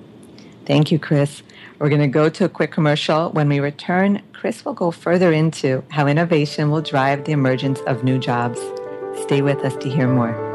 Thank 0.67 0.93
you, 0.93 0.99
Chris. 0.99 1.43
We're 1.79 1.89
going 1.89 2.01
to 2.01 2.09
go 2.09 2.29
to 2.29 2.45
a 2.45 2.49
quick 2.49 2.71
commercial. 2.71 3.31
When 3.31 3.49
we 3.49 3.59
return, 3.59 4.23
Chris 4.33 4.65
will 4.65 4.75
go 4.75 4.91
further 4.91 5.33
into 5.33 5.85
how 5.91 6.07
innovation 6.07 6.71
will 6.71 6.83
drive 6.83 7.25
the 7.25 7.33
emergence 7.33 7.81
of 7.87 8.05
new 8.05 8.19
jobs. 8.19 8.61
Stay 9.23 9.43
with 9.43 9.59
us 9.65 9.77
to 9.77 9.89
hear 9.89 10.09
more. 10.09 10.52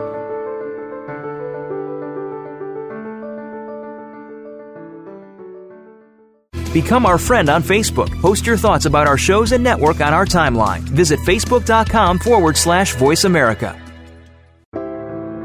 Become 6.73 7.05
our 7.05 7.17
friend 7.17 7.49
on 7.49 7.63
Facebook. 7.63 8.09
Post 8.21 8.45
your 8.45 8.57
thoughts 8.57 8.85
about 8.85 9.07
our 9.07 9.17
shows 9.17 9.51
and 9.51 9.63
network 9.63 10.01
on 10.01 10.13
our 10.13 10.25
timeline. 10.25 10.81
Visit 10.81 11.19
facebook.com 11.19 12.19
forward 12.19 12.57
slash 12.57 12.95
voice 12.95 13.23
America. 13.23 13.81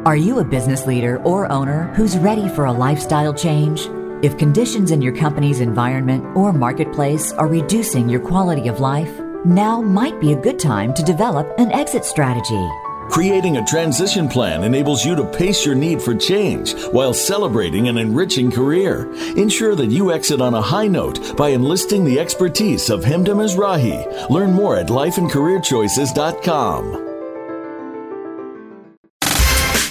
Are 0.05 0.17
you 0.17 0.41
a 0.41 0.45
business 0.45 0.85
leader 0.85 1.23
or 1.23 1.51
owner 1.53 1.85
who's 1.95 2.19
ready 2.19 2.49
for 2.49 2.65
a 2.65 2.73
lifestyle 2.73 3.33
change? 3.33 3.89
If 4.25 4.37
conditions 4.37 4.91
in 4.91 5.01
your 5.01 5.15
company's 5.15 5.61
environment 5.61 6.37
or 6.37 6.53
marketplace 6.53 7.33
are 7.33 7.47
reducing 7.47 8.09
your 8.09 8.21
quality 8.21 8.67
of 8.67 8.81
life, 8.81 9.21
now 9.45 9.81
might 9.81 10.21
be 10.21 10.33
a 10.33 10.41
good 10.41 10.59
time 10.59 10.93
to 10.95 11.05
develop 11.05 11.55
an 11.59 11.71
exit 11.71 12.05
strategy. 12.05 12.69
Creating 13.11 13.59
a 13.59 13.65
transition 13.65 14.29
plan 14.29 14.65
enables 14.65 15.05
you 15.05 15.15
to 15.15 15.25
pace 15.25 15.67
your 15.67 15.75
need 15.75 16.01
for 16.01 16.15
change 16.15 16.75
while 16.87 17.13
celebrating 17.13 17.89
an 17.89 17.99
enriching 17.99 18.51
career. 18.51 19.13
Ensure 19.37 19.75
that 19.75 19.91
you 19.91 20.11
exit 20.13 20.41
on 20.41 20.55
a 20.55 20.63
high 20.63 20.89
note 20.89 21.37
by 21.37 21.51
enlisting 21.51 22.05
the 22.05 22.19
expertise 22.19 22.89
of 22.91 23.05
Hemda 23.05 23.35
Mizrahi. 23.35 24.31
Learn 24.31 24.53
more 24.53 24.77
at 24.77 24.87
lifeandcareerchoices.com. 24.87 27.02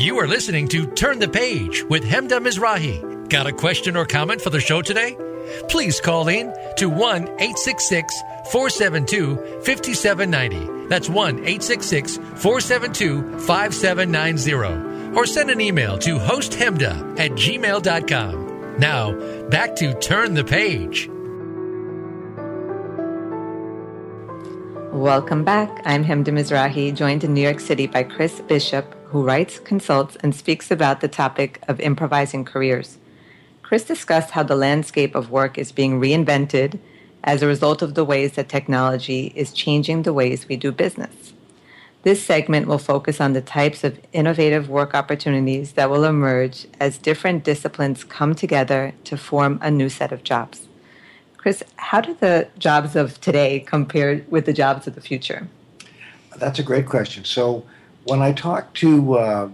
You 0.00 0.18
are 0.18 0.26
listening 0.26 0.66
to 0.68 0.86
Turn 0.86 1.18
the 1.18 1.28
Page 1.28 1.84
with 1.84 2.04
Hemda 2.04 2.40
Mizrahi. 2.40 3.28
Got 3.28 3.46
a 3.46 3.52
question 3.52 3.98
or 3.98 4.06
comment 4.06 4.40
for 4.40 4.48
the 4.48 4.58
show 4.58 4.80
today? 4.80 5.14
Please 5.68 6.00
call 6.00 6.28
in 6.28 6.54
to 6.78 6.88
1 6.88 7.24
866 7.24 8.22
472 8.50 9.36
5790. 9.62 10.88
That's 10.88 11.10
1 11.10 11.40
866 11.40 12.16
472 12.16 13.40
5790. 13.40 15.18
Or 15.18 15.26
send 15.26 15.50
an 15.50 15.60
email 15.60 15.98
to 15.98 16.18
hosthemda 16.18 17.20
at 17.20 17.32
gmail.com. 17.32 18.78
Now, 18.78 19.12
back 19.50 19.76
to 19.76 19.92
Turn 20.00 20.32
the 20.32 20.44
Page. 20.44 21.10
Welcome 24.92 25.44
back. 25.44 25.82
I'm 25.84 26.04
Hemda 26.04 26.30
Mizrahi, 26.30 26.92
joined 26.92 27.22
in 27.22 27.32
New 27.32 27.40
York 27.40 27.60
City 27.60 27.86
by 27.86 28.02
Chris 28.02 28.40
Bishop, 28.40 28.92
who 29.04 29.22
writes, 29.22 29.60
consults, 29.60 30.16
and 30.16 30.34
speaks 30.34 30.68
about 30.68 31.00
the 31.00 31.06
topic 31.06 31.62
of 31.68 31.78
improvising 31.78 32.44
careers. 32.44 32.98
Chris 33.62 33.84
discussed 33.84 34.32
how 34.32 34.42
the 34.42 34.56
landscape 34.56 35.14
of 35.14 35.30
work 35.30 35.56
is 35.58 35.70
being 35.70 36.00
reinvented 36.00 36.80
as 37.22 37.40
a 37.40 37.46
result 37.46 37.82
of 37.82 37.94
the 37.94 38.04
ways 38.04 38.32
that 38.32 38.48
technology 38.48 39.32
is 39.36 39.52
changing 39.52 40.02
the 40.02 40.12
ways 40.12 40.48
we 40.48 40.56
do 40.56 40.72
business. 40.72 41.34
This 42.02 42.24
segment 42.24 42.66
will 42.66 42.78
focus 42.78 43.20
on 43.20 43.32
the 43.32 43.40
types 43.40 43.84
of 43.84 44.00
innovative 44.12 44.68
work 44.68 44.92
opportunities 44.92 45.72
that 45.74 45.88
will 45.88 46.04
emerge 46.04 46.66
as 46.80 46.98
different 46.98 47.44
disciplines 47.44 48.02
come 48.02 48.34
together 48.34 48.92
to 49.04 49.16
form 49.16 49.60
a 49.62 49.70
new 49.70 49.88
set 49.88 50.10
of 50.10 50.24
jobs. 50.24 50.66
Chris, 51.40 51.62
how 51.76 52.02
do 52.02 52.14
the 52.20 52.46
jobs 52.58 52.94
of 52.94 53.18
today 53.22 53.60
compare 53.60 54.22
with 54.28 54.44
the 54.44 54.52
jobs 54.52 54.86
of 54.86 54.94
the 54.94 55.00
future? 55.00 55.48
That's 56.36 56.58
a 56.58 56.62
great 56.62 56.84
question. 56.84 57.24
So, 57.24 57.64
when 58.04 58.20
I 58.20 58.32
talk 58.32 58.74
to 58.74 59.14
uh, 59.16 59.50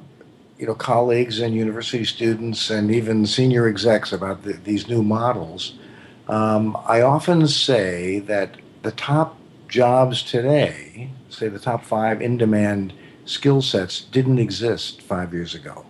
you 0.59 0.67
know 0.67 0.75
colleagues 0.75 1.39
and 1.39 1.55
university 1.55 2.05
students 2.05 2.71
and 2.71 2.91
even 2.91 3.25
senior 3.25 3.69
execs 3.69 4.13
about 4.13 4.43
the, 4.43 4.55
these 4.55 4.89
new 4.89 5.01
models, 5.01 5.79
um, 6.27 6.77
I 6.89 7.03
often 7.03 7.47
say 7.47 8.19
that 8.19 8.57
the 8.83 8.91
top 8.91 9.37
jobs 9.69 10.25
today 10.25 11.11
say 11.29 11.47
the 11.47 11.61
top 11.61 11.85
five 11.85 12.21
in 12.21 12.37
demand 12.37 12.95
skill 13.27 13.63
sets 13.63 14.01
didn't 14.01 14.41
exist 14.41 15.03
five 15.03 15.33
years 15.33 15.55
ago. 15.55 15.87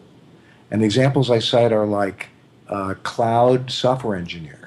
And 0.70 0.82
the 0.82 0.84
examples 0.84 1.30
I 1.30 1.38
cite 1.38 1.72
are 1.72 1.86
like 1.86 2.28
uh, 2.68 2.96
cloud 3.02 3.70
software 3.70 4.18
engineer. 4.18 4.65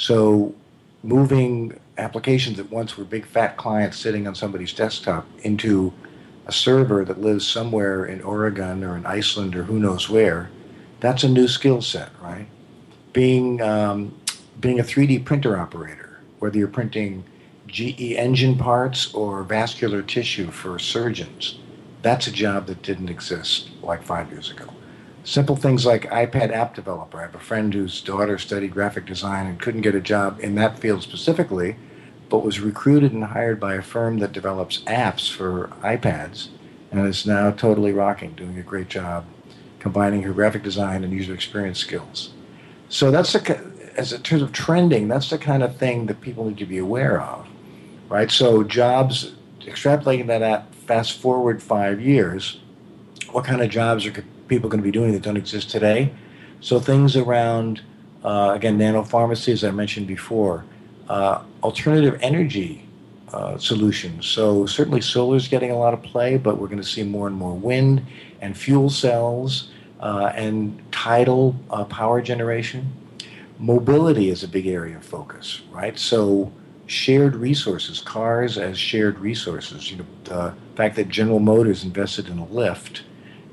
So 0.00 0.54
moving 1.02 1.78
applications 1.98 2.56
that 2.56 2.70
once 2.70 2.96
were 2.96 3.04
big 3.04 3.26
fat 3.26 3.58
clients 3.58 3.98
sitting 3.98 4.26
on 4.26 4.34
somebody's 4.34 4.72
desktop 4.72 5.26
into 5.42 5.92
a 6.46 6.52
server 6.52 7.04
that 7.04 7.20
lives 7.20 7.46
somewhere 7.46 8.06
in 8.06 8.22
Oregon 8.22 8.82
or 8.82 8.96
in 8.96 9.04
Iceland 9.04 9.54
or 9.54 9.64
who 9.64 9.78
knows 9.78 10.08
where, 10.08 10.48
that's 11.00 11.22
a 11.22 11.28
new 11.28 11.46
skill 11.46 11.82
set, 11.82 12.08
right? 12.22 12.46
Being 13.12 13.60
um, 13.60 14.14
being 14.58 14.80
a 14.80 14.82
3D 14.82 15.26
printer 15.26 15.58
operator, 15.58 16.20
whether 16.38 16.56
you're 16.56 16.68
printing 16.68 17.22
GE 17.66 18.14
engine 18.16 18.56
parts 18.56 19.12
or 19.12 19.42
vascular 19.42 20.00
tissue 20.00 20.50
for 20.50 20.78
surgeons. 20.78 21.58
That's 22.00 22.26
a 22.26 22.32
job 22.32 22.68
that 22.68 22.80
didn't 22.80 23.10
exist 23.10 23.68
like 23.82 24.02
five 24.02 24.30
years 24.30 24.50
ago. 24.50 24.64
Simple 25.22 25.56
things 25.56 25.84
like 25.84 26.10
iPad 26.10 26.52
app 26.52 26.74
developer. 26.74 27.18
I 27.18 27.22
have 27.22 27.34
a 27.34 27.40
friend 27.40 27.72
whose 27.72 28.00
daughter 28.00 28.38
studied 28.38 28.72
graphic 28.72 29.06
design 29.06 29.46
and 29.46 29.60
couldn't 29.60 29.82
get 29.82 29.94
a 29.94 30.00
job 30.00 30.40
in 30.40 30.54
that 30.56 30.78
field 30.78 31.02
specifically, 31.02 31.76
but 32.28 32.44
was 32.44 32.60
recruited 32.60 33.12
and 33.12 33.24
hired 33.24 33.60
by 33.60 33.74
a 33.74 33.82
firm 33.82 34.18
that 34.18 34.32
develops 34.32 34.82
apps 34.82 35.30
for 35.30 35.68
iPads 35.82 36.48
and 36.90 37.06
is 37.06 37.26
now 37.26 37.50
totally 37.50 37.92
rocking, 37.92 38.32
doing 38.32 38.58
a 38.58 38.62
great 38.62 38.88
job 38.88 39.24
combining 39.78 40.22
her 40.22 40.32
graphic 40.32 40.62
design 40.62 41.04
and 41.04 41.12
user 41.12 41.34
experience 41.34 41.78
skills. 41.78 42.32
So 42.88 43.10
that's 43.10 43.32
the, 43.32 43.92
as 43.96 44.12
in 44.12 44.22
terms 44.22 44.42
of 44.42 44.52
trending, 44.52 45.08
that's 45.08 45.30
the 45.30 45.38
kind 45.38 45.62
of 45.62 45.76
thing 45.76 46.06
that 46.06 46.20
people 46.20 46.44
need 46.46 46.58
to 46.58 46.66
be 46.66 46.78
aware 46.78 47.20
of 47.20 47.46
right? 48.10 48.30
So 48.30 48.62
jobs, 48.62 49.32
extrapolating 49.60 50.26
that 50.26 50.42
at 50.42 50.74
fast 50.74 51.18
forward 51.18 51.62
five 51.62 52.00
years, 52.00 52.60
what 53.30 53.46
kind 53.46 53.62
of 53.62 53.70
jobs 53.70 54.04
are 54.04 54.10
people 54.50 54.66
are 54.66 54.72
going 54.72 54.82
to 54.82 54.84
be 54.84 54.90
doing 54.90 55.12
that 55.12 55.22
don't 55.22 55.38
exist 55.38 55.70
today? 55.70 56.12
So 56.60 56.78
things 56.78 57.16
around, 57.16 57.80
uh, 58.22 58.52
again, 58.54 58.78
nanopharmacy, 58.78 59.52
as 59.54 59.64
I 59.64 59.70
mentioned 59.70 60.06
before, 60.06 60.66
uh, 61.08 61.42
alternative 61.62 62.18
energy 62.20 62.84
uh, 63.32 63.56
solutions. 63.56 64.26
So 64.26 64.66
certainly 64.66 65.00
solar 65.00 65.36
is 65.36 65.48
getting 65.48 65.70
a 65.70 65.78
lot 65.78 65.94
of 65.94 66.02
play, 66.02 66.36
but 66.36 66.58
we're 66.58 66.66
going 66.66 66.82
to 66.82 66.88
see 66.96 67.04
more 67.04 67.26
and 67.28 67.36
more 67.36 67.54
wind 67.54 68.04
and 68.40 68.56
fuel 68.56 68.90
cells 68.90 69.70
uh, 70.00 70.32
and 70.34 70.82
tidal 70.92 71.54
uh, 71.70 71.84
power 71.84 72.20
generation. 72.20 72.92
Mobility 73.58 74.30
is 74.30 74.42
a 74.42 74.48
big 74.48 74.66
area 74.66 74.96
of 74.96 75.04
focus, 75.04 75.62
right? 75.70 75.98
So 75.98 76.52
shared 76.86 77.36
resources, 77.36 78.00
cars 78.00 78.58
as 78.58 78.76
shared 78.76 79.18
resources. 79.20 79.90
You 79.90 79.98
know, 79.98 80.06
the 80.24 80.54
fact 80.74 80.96
that 80.96 81.08
General 81.08 81.38
Motors 81.38 81.84
invested 81.84 82.28
in 82.28 82.38
a 82.38 82.46
Lyft 82.46 83.02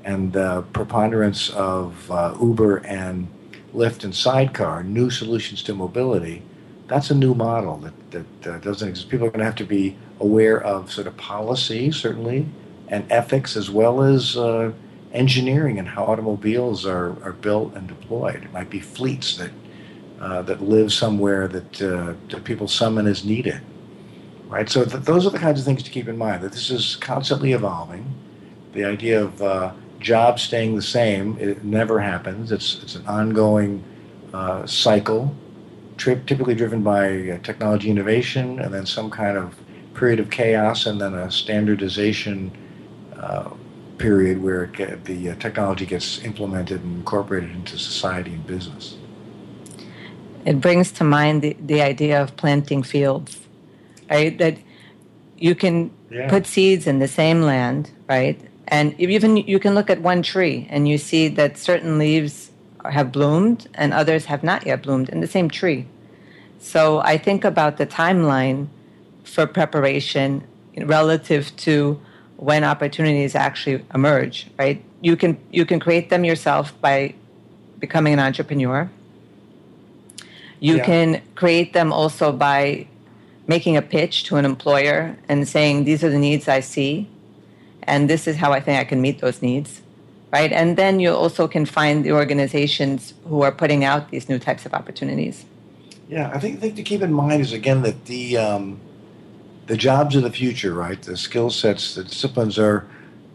and 0.08 0.32
the 0.32 0.62
preponderance 0.72 1.50
of 1.50 2.10
uh, 2.10 2.34
Uber 2.40 2.78
and 2.78 3.28
Lyft 3.74 4.04
and 4.04 4.14
Sidecar, 4.14 4.82
new 4.82 5.10
solutions 5.10 5.62
to 5.64 5.74
mobility, 5.74 6.42
that's 6.86 7.10
a 7.10 7.14
new 7.14 7.34
model 7.34 7.76
that, 7.76 8.10
that 8.12 8.46
uh, 8.46 8.58
doesn't 8.60 8.88
exist. 8.88 9.10
People 9.10 9.26
are 9.26 9.30
going 9.30 9.40
to 9.40 9.44
have 9.44 9.56
to 9.56 9.64
be 9.64 9.98
aware 10.18 10.62
of 10.62 10.90
sort 10.90 11.06
of 11.06 11.14
policy, 11.18 11.92
certainly, 11.92 12.48
and 12.88 13.04
ethics, 13.12 13.54
as 13.54 13.68
well 13.68 14.02
as 14.02 14.34
uh, 14.38 14.72
engineering 15.12 15.78
and 15.78 15.86
how 15.86 16.04
automobiles 16.04 16.86
are, 16.86 17.22
are 17.22 17.34
built 17.34 17.74
and 17.74 17.86
deployed. 17.86 18.44
It 18.44 18.52
might 18.52 18.70
be 18.70 18.80
fleets 18.80 19.36
that 19.36 19.50
uh, 20.20 20.42
that 20.42 20.62
live 20.62 20.90
somewhere 20.90 21.46
that, 21.46 21.82
uh, 21.82 22.14
that 22.30 22.42
people 22.44 22.66
summon 22.66 23.06
as 23.06 23.24
needed. 23.26 23.60
Right? 24.48 24.68
So 24.68 24.84
th- 24.84 25.04
those 25.04 25.26
are 25.26 25.30
the 25.30 25.38
kinds 25.38 25.60
of 25.60 25.66
things 25.66 25.82
to 25.82 25.90
keep 25.90 26.08
in 26.08 26.16
mind 26.16 26.42
that 26.42 26.52
this 26.52 26.70
is 26.70 26.96
constantly 26.96 27.52
evolving. 27.52 28.04
The 28.72 28.84
idea 28.84 29.22
of 29.22 29.40
uh, 29.98 30.02
jobs 30.02 30.42
staying 30.42 30.76
the 30.76 30.82
same, 30.82 31.36
it 31.38 31.64
never 31.64 32.00
happens. 32.00 32.52
It's, 32.52 32.82
it's 32.82 32.94
an 32.94 33.06
ongoing 33.06 33.82
uh, 34.32 34.66
cycle, 34.66 35.34
tri- 35.96 36.20
typically 36.26 36.54
driven 36.54 36.82
by 36.82 37.30
uh, 37.30 37.38
technology 37.38 37.90
innovation 37.90 38.58
and 38.60 38.72
then 38.72 38.86
some 38.86 39.10
kind 39.10 39.36
of 39.36 39.54
period 39.94 40.20
of 40.20 40.30
chaos 40.30 40.86
and 40.86 41.00
then 41.00 41.14
a 41.14 41.30
standardization 41.30 42.52
period 43.98 44.40
where 44.40 44.66
get, 44.66 45.04
the 45.06 45.34
technology 45.36 45.84
gets 45.84 46.22
implemented 46.24 46.80
and 46.82 46.98
incorporated 46.98 47.50
into 47.50 47.76
society 47.76 48.32
and 48.32 48.46
business 48.46 48.96
it 50.48 50.62
brings 50.62 50.90
to 50.92 51.04
mind 51.04 51.42
the, 51.42 51.56
the 51.60 51.82
idea 51.82 52.22
of 52.22 52.34
planting 52.36 52.82
fields, 52.82 53.38
right? 54.10 54.36
That 54.38 54.56
you 55.36 55.54
can 55.54 55.90
yeah. 56.10 56.28
put 56.30 56.46
seeds 56.46 56.86
in 56.86 57.00
the 57.00 57.08
same 57.08 57.42
land, 57.42 57.90
right? 58.08 58.40
And 58.68 58.94
even 59.00 59.36
you 59.36 59.58
can 59.58 59.74
look 59.74 59.90
at 59.90 60.00
one 60.00 60.22
tree 60.22 60.66
and 60.70 60.86
you 60.88 60.98
see 60.98 61.28
that 61.28 61.58
certain 61.58 61.98
leaves 61.98 62.50
have 62.84 63.10
bloomed 63.10 63.68
and 63.74 63.92
others 63.92 64.26
have 64.26 64.44
not 64.44 64.66
yet 64.66 64.82
bloomed 64.82 65.08
in 65.08 65.20
the 65.20 65.26
same 65.26 65.48
tree. 65.50 65.86
So 66.58 67.00
I 67.00 67.18
think 67.18 67.44
about 67.44 67.78
the 67.78 67.86
timeline 67.86 68.68
for 69.24 69.46
preparation 69.46 70.44
relative 70.76 71.54
to 71.56 72.00
when 72.36 72.62
opportunities 72.62 73.34
actually 73.34 73.84
emerge, 73.94 74.46
right? 74.58 74.82
You 75.00 75.16
can 75.16 75.38
you 75.50 75.64
can 75.64 75.80
create 75.80 76.10
them 76.10 76.24
yourself 76.24 76.78
by 76.80 77.14
becoming 77.80 78.12
an 78.12 78.20
entrepreneur 78.20 78.88
you 80.60 80.76
yeah. 80.76 80.84
can 80.84 81.22
create 81.34 81.72
them 81.72 81.92
also 81.92 82.32
by 82.32 82.86
making 83.46 83.76
a 83.76 83.82
pitch 83.82 84.24
to 84.24 84.36
an 84.36 84.44
employer 84.44 85.16
and 85.28 85.46
saying, 85.46 85.84
These 85.84 86.02
are 86.04 86.10
the 86.10 86.18
needs 86.18 86.48
I 86.48 86.60
see, 86.60 87.08
and 87.88 88.08
this 88.08 88.26
is 88.26 88.36
how 88.36 88.52
I 88.52 88.60
think 88.60 88.78
I 88.78 88.84
can 88.84 89.00
meet 89.00 89.20
those 89.20 89.42
needs. 89.42 89.82
Right? 90.30 90.52
And 90.52 90.76
then 90.76 91.00
you 91.00 91.14
also 91.14 91.48
can 91.48 91.64
find 91.64 92.04
the 92.04 92.12
organizations 92.12 93.14
who 93.26 93.40
are 93.42 93.52
putting 93.52 93.82
out 93.82 94.10
these 94.10 94.28
new 94.28 94.38
types 94.38 94.66
of 94.66 94.74
opportunities. 94.74 95.46
Yeah, 96.08 96.30
I 96.34 96.38
think 96.38 96.56
the 96.56 96.68
thing 96.68 96.76
to 96.76 96.82
keep 96.82 97.00
in 97.00 97.12
mind 97.12 97.40
is 97.40 97.52
again 97.52 97.82
that 97.82 98.04
the 98.04 98.36
um, 98.36 98.78
the 99.68 99.76
jobs 99.76 100.16
of 100.16 100.22
the 100.22 100.30
future, 100.30 100.74
right? 100.74 101.00
The 101.00 101.16
skill 101.16 101.50
sets, 101.50 101.94
the 101.94 102.04
disciplines 102.04 102.58
are 102.58 102.86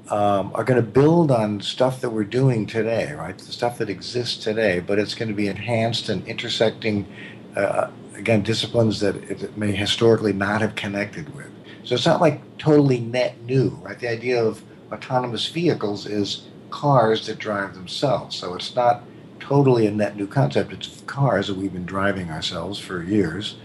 um, 0.10 0.52
are 0.54 0.64
going 0.64 0.84
to 0.84 0.88
build 0.88 1.32
on 1.32 1.62
stuff 1.62 2.02
that 2.02 2.10
we're 2.10 2.24
doing 2.24 2.66
today, 2.66 3.14
right? 3.14 3.38
The 3.38 3.52
stuff 3.52 3.78
that 3.78 3.90
exists 3.90 4.44
today, 4.44 4.80
but 4.80 5.00
it's 5.00 5.16
going 5.16 5.30
to 5.30 5.34
be 5.34 5.48
enhanced 5.48 6.10
and 6.10 6.28
intersecting, 6.28 7.08
uh, 7.56 7.90
again, 8.16 8.42
disciplines 8.44 9.00
that 9.00 9.16
it 9.16 9.58
may 9.58 9.72
historically 9.72 10.34
not 10.34 10.62
have 10.62 10.76
connected 10.76 11.34
with. 11.36 11.53
So 11.84 11.96
it's 11.96 12.06
not 12.06 12.22
like 12.22 12.42
totally 12.58 13.00
net 13.00 13.42
new, 13.44 13.70
right? 13.82 14.00
The 14.00 14.10
idea 14.10 14.44
of 14.44 14.64
autonomous 14.92 15.48
vehicles 15.48 16.06
is 16.06 16.44
cars 16.70 17.28
that 17.28 17.40
drive 17.40 17.74
themselves. 17.74 18.36
So 18.36 18.56
it's 18.56 18.76
not 18.76 19.04
totally 19.40 19.86
a 19.86 19.92
net 19.92 20.16
new 20.16 20.28
concept. 20.28 20.72
It's 20.72 21.02
cars 21.06 21.48
that 21.48 21.58
we've 21.58 21.74
been 21.74 21.86
driving 21.86 22.32
ourselves 22.32 22.80
for 22.80 23.04
years, 23.04 23.58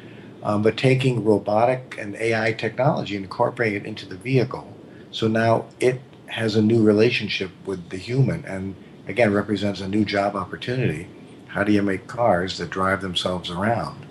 um, 0.43 0.63
but 0.63 0.77
taking 0.77 1.25
robotic 1.25 1.97
and 1.99 2.17
AI 2.17 2.53
technology 2.53 3.15
and 3.15 3.25
incorporating 3.25 3.83
it 3.83 3.87
into 3.87 4.07
the 4.07 4.17
vehicle. 4.17 4.73
So 5.11 5.29
now 5.29 5.67
it 5.79 6.01
has 6.27 6.57
a 6.57 6.63
new 6.63 6.83
relationship 6.83 7.51
with 7.65 7.89
the 7.91 7.97
human 7.97 8.45
and 8.45 8.75
again 9.07 9.33
represents 9.33 9.81
a 9.81 9.89
new 9.89 10.05
job 10.05 10.37
opportunity. 10.37 11.09
How 11.47 11.65
do 11.65 11.73
you 11.73 11.83
make 11.83 12.07
cars 12.07 12.59
that 12.59 12.71
drive 12.71 13.01
themselves 13.01 13.51
around? 13.51 14.05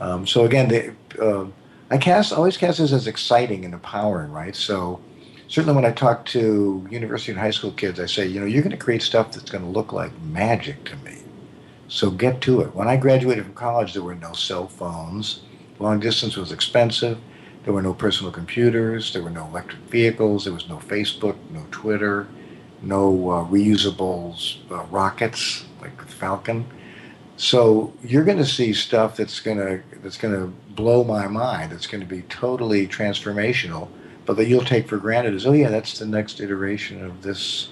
Um, 0.00 0.26
so 0.26 0.44
again, 0.44 0.68
the, 0.68 0.94
uh, 1.20 1.46
I 1.90 1.98
cast 1.98 2.32
always 2.32 2.56
cast 2.56 2.78
this 2.78 2.92
as 2.92 3.08
exciting 3.08 3.64
and 3.64 3.74
empowering, 3.74 4.30
right? 4.30 4.54
So 4.54 5.00
certainly 5.48 5.74
when 5.74 5.84
I 5.84 5.90
talk 5.90 6.24
to 6.26 6.86
university 6.88 7.32
and 7.32 7.40
high 7.40 7.50
school 7.50 7.72
kids, 7.72 7.98
I 7.98 8.06
say, 8.06 8.26
you 8.26 8.38
know, 8.38 8.46
you're 8.46 8.62
going 8.62 8.70
to 8.70 8.76
create 8.76 9.02
stuff 9.02 9.32
that's 9.32 9.50
going 9.50 9.64
to 9.64 9.70
look 9.70 9.92
like 9.92 10.12
magic 10.22 10.84
to 10.84 10.96
me. 10.98 11.18
So 11.88 12.10
get 12.12 12.40
to 12.42 12.60
it. 12.60 12.76
When 12.76 12.86
I 12.86 12.96
graduated 12.96 13.44
from 13.44 13.54
college, 13.54 13.92
there 13.92 14.04
were 14.04 14.14
no 14.14 14.32
cell 14.32 14.68
phones. 14.68 15.40
Long 15.80 15.98
distance 15.98 16.36
was 16.36 16.52
expensive. 16.52 17.18
There 17.64 17.74
were 17.74 17.82
no 17.82 17.92
personal 17.92 18.32
computers, 18.32 19.12
there 19.12 19.22
were 19.22 19.30
no 19.30 19.46
electric 19.46 19.82
vehicles, 19.82 20.44
there 20.44 20.54
was 20.54 20.68
no 20.68 20.76
Facebook, 20.76 21.36
no 21.50 21.66
Twitter, 21.70 22.26
no 22.80 23.30
uh, 23.30 23.44
reusable 23.44 24.34
uh, 24.70 24.84
rockets 24.84 25.66
like 25.82 26.00
Falcon. 26.06 26.64
So 27.36 27.92
you're 28.02 28.24
going 28.24 28.38
to 28.38 28.46
see 28.46 28.72
stuff 28.72 29.16
that's 29.16 29.40
going 29.40 29.58
to 29.58 29.82
that's 30.02 30.16
going 30.16 30.34
to 30.34 30.46
blow 30.74 31.04
my 31.04 31.26
mind. 31.26 31.72
It's 31.72 31.86
going 31.86 32.00
to 32.00 32.06
be 32.06 32.22
totally 32.22 32.86
transformational, 32.86 33.88
but 34.26 34.36
that 34.36 34.46
you'll 34.46 34.64
take 34.64 34.88
for 34.88 34.96
granted 34.96 35.34
as, 35.34 35.46
oh 35.46 35.52
yeah, 35.52 35.68
that's 35.68 35.98
the 35.98 36.06
next 36.06 36.40
iteration 36.40 37.04
of 37.04 37.22
this 37.22 37.68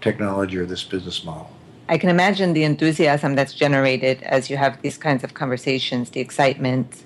technology 0.00 0.58
or 0.58 0.66
this 0.66 0.84
business 0.84 1.24
model. 1.24 1.50
I 1.88 1.98
can 1.98 2.08
imagine 2.08 2.52
the 2.52 2.64
enthusiasm 2.64 3.34
that's 3.34 3.52
generated 3.52 4.22
as 4.22 4.48
you 4.48 4.56
have 4.56 4.80
these 4.82 4.96
kinds 4.96 5.24
of 5.24 5.34
conversations, 5.34 6.10
the 6.10 6.20
excitement. 6.20 7.04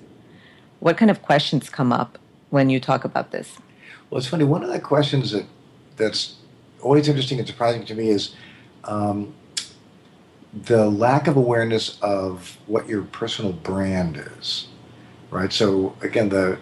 What 0.79 0.97
kind 0.97 1.09
of 1.09 1.21
questions 1.21 1.69
come 1.69 1.91
up 1.91 2.19
when 2.51 2.69
you 2.69 2.79
talk 2.79 3.03
about 3.03 3.31
this? 3.31 3.57
Well, 4.09 4.19
it's 4.19 4.27
funny. 4.27 4.43
One 4.43 4.63
of 4.63 4.69
the 4.69 4.79
questions 4.79 5.31
that 5.31 5.45
that's 5.97 6.35
always 6.81 7.07
interesting 7.07 7.39
and 7.39 7.47
surprising 7.47 7.85
to 7.85 7.95
me 7.95 8.09
is 8.09 8.35
um, 8.83 9.33
the 10.63 10.89
lack 10.89 11.27
of 11.27 11.35
awareness 11.35 11.99
of 12.01 12.57
what 12.67 12.87
your 12.87 13.03
personal 13.03 13.51
brand 13.51 14.17
is, 14.37 14.67
right? 15.29 15.51
So 15.51 15.95
again, 16.01 16.29
the 16.29 16.57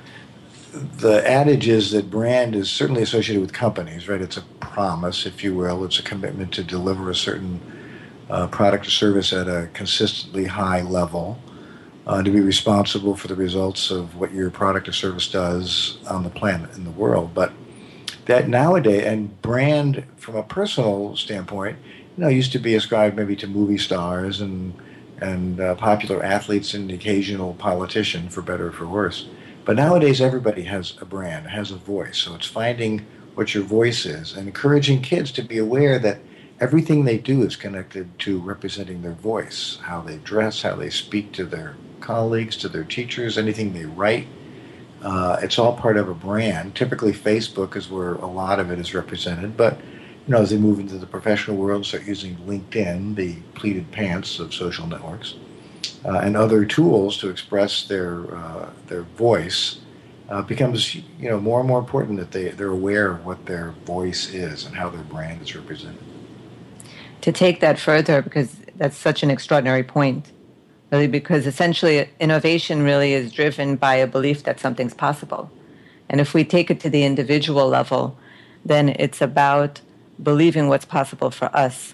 the 0.73 1.27
adage 1.29 1.67
is 1.67 1.91
that 1.91 2.09
brand 2.09 2.55
is 2.55 2.67
certainly 2.67 3.03
associated 3.03 3.41
with 3.41 3.53
companies, 3.53 4.09
right? 4.09 4.19
It's 4.19 4.37
a 4.37 4.41
promise, 4.59 5.27
if 5.27 5.43
you 5.43 5.53
will. 5.53 5.83
It's 5.85 5.99
a 5.99 6.03
commitment 6.03 6.51
to 6.53 6.63
deliver 6.63 7.11
a 7.11 7.15
certain 7.15 7.61
uh, 8.29 8.47
product 8.47 8.87
or 8.87 8.89
service 8.89 9.33
at 9.33 9.47
a 9.47 9.69
consistently 9.73 10.45
high 10.45 10.81
level, 10.81 11.37
uh, 12.07 12.23
to 12.23 12.31
be 12.31 12.39
responsible 12.39 13.15
for 13.15 13.27
the 13.27 13.35
results 13.35 13.91
of 13.91 14.15
what 14.15 14.33
your 14.33 14.49
product 14.49 14.87
or 14.87 14.93
service 14.93 15.29
does 15.29 15.99
on 16.09 16.23
the 16.23 16.29
planet 16.31 16.75
in 16.75 16.83
the 16.83 16.91
world. 16.91 17.35
But 17.35 17.53
that 18.25 18.49
nowadays, 18.49 19.03
and 19.03 19.39
brand 19.43 20.03
from 20.17 20.35
a 20.35 20.43
personal 20.43 21.15
standpoint, 21.15 21.77
you 22.15 22.23
know, 22.23 22.29
used 22.29 22.51
to 22.51 22.59
be 22.59 22.75
ascribed 22.75 23.15
maybe 23.15 23.35
to 23.37 23.47
movie 23.47 23.77
stars 23.77 24.41
and 24.41 24.73
and 25.21 25.59
uh, 25.59 25.75
popular 25.75 26.21
athletes 26.23 26.73
and 26.73 26.91
occasional 26.91 27.53
politician, 27.53 28.29
for 28.29 28.41
better 28.41 28.67
or 28.67 28.71
for 28.71 28.87
worse. 28.87 29.27
But 29.63 29.77
nowadays, 29.77 30.19
everybody 30.19 30.63
has 30.63 30.95
a 30.99 31.05
brand, 31.05 31.47
has 31.47 31.71
a 31.71 31.77
voice. 31.77 32.17
So 32.17 32.35
it's 32.35 32.47
finding 32.47 33.05
what 33.35 33.53
your 33.53 33.63
voice 33.63 34.05
is 34.05 34.35
and 34.35 34.47
encouraging 34.47 35.01
kids 35.01 35.31
to 35.33 35.41
be 35.41 35.57
aware 35.57 35.97
that 35.99 36.19
everything 36.59 37.05
they 37.05 37.17
do 37.17 37.43
is 37.43 37.55
connected 37.55 38.17
to 38.19 38.39
representing 38.39 39.01
their 39.01 39.13
voice, 39.13 39.79
how 39.83 40.01
they 40.01 40.17
dress, 40.17 40.61
how 40.61 40.75
they 40.75 40.89
speak 40.89 41.31
to 41.33 41.45
their 41.45 41.75
colleagues, 41.99 42.57
to 42.57 42.67
their 42.67 42.83
teachers, 42.83 43.37
anything 43.37 43.73
they 43.73 43.85
write. 43.85 44.27
Uh, 45.01 45.37
it's 45.41 45.57
all 45.57 45.75
part 45.75 45.97
of 45.97 46.09
a 46.09 46.13
brand. 46.13 46.75
Typically, 46.75 47.11
Facebook 47.13 47.75
is 47.75 47.89
where 47.89 48.13
a 48.15 48.27
lot 48.27 48.59
of 48.59 48.71
it 48.71 48.79
is 48.79 48.93
represented, 48.93 49.55
but 49.57 49.77
you 50.25 50.31
know, 50.31 50.41
as 50.41 50.51
they 50.51 50.57
move 50.57 50.79
into 50.79 50.97
the 50.97 51.05
professional 51.05 51.57
world, 51.57 51.85
start 51.85 52.05
using 52.05 52.35
LinkedIn, 52.37 53.15
the 53.15 53.35
pleated 53.55 53.91
pants 53.91 54.39
of 54.39 54.53
social 54.53 54.87
networks, 54.87 55.35
uh, 56.05 56.19
and 56.19 56.37
other 56.37 56.63
tools 56.65 57.17
to 57.17 57.29
express 57.29 57.87
their 57.87 58.33
uh, 58.35 58.69
their 58.87 59.01
voice, 59.01 59.79
uh, 60.29 60.41
becomes 60.41 60.95
you 60.95 61.29
know 61.29 61.39
more 61.39 61.59
and 61.59 61.67
more 61.67 61.79
important 61.79 62.19
that 62.19 62.31
they 62.31 62.49
they're 62.49 62.67
aware 62.69 63.11
of 63.11 63.25
what 63.25 63.45
their 63.45 63.71
voice 63.85 64.33
is 64.33 64.65
and 64.65 64.75
how 64.75 64.89
their 64.89 65.03
brand 65.03 65.41
is 65.41 65.55
represented. 65.55 66.01
To 67.21 67.31
take 67.31 67.59
that 67.59 67.77
further, 67.77 68.21
because 68.21 68.55
that's 68.75 68.97
such 68.97 69.23
an 69.23 69.31
extraordinary 69.31 69.83
point, 69.83 70.31
really, 70.91 71.07
because 71.07 71.45
essentially 71.45 72.09
innovation 72.21 72.83
really 72.83 73.13
is 73.13 73.33
driven 73.33 73.75
by 73.75 73.95
a 73.95 74.07
belief 74.07 74.43
that 74.43 74.59
something's 74.61 74.93
possible, 74.93 75.51
and 76.07 76.21
if 76.21 76.33
we 76.33 76.45
take 76.45 76.71
it 76.71 76.79
to 76.79 76.89
the 76.89 77.03
individual 77.03 77.67
level, 77.67 78.17
then 78.63 78.87
it's 78.87 79.21
about 79.21 79.81
believing 80.21 80.67
what's 80.67 80.85
possible 80.85 81.31
for 81.31 81.45
us. 81.55 81.93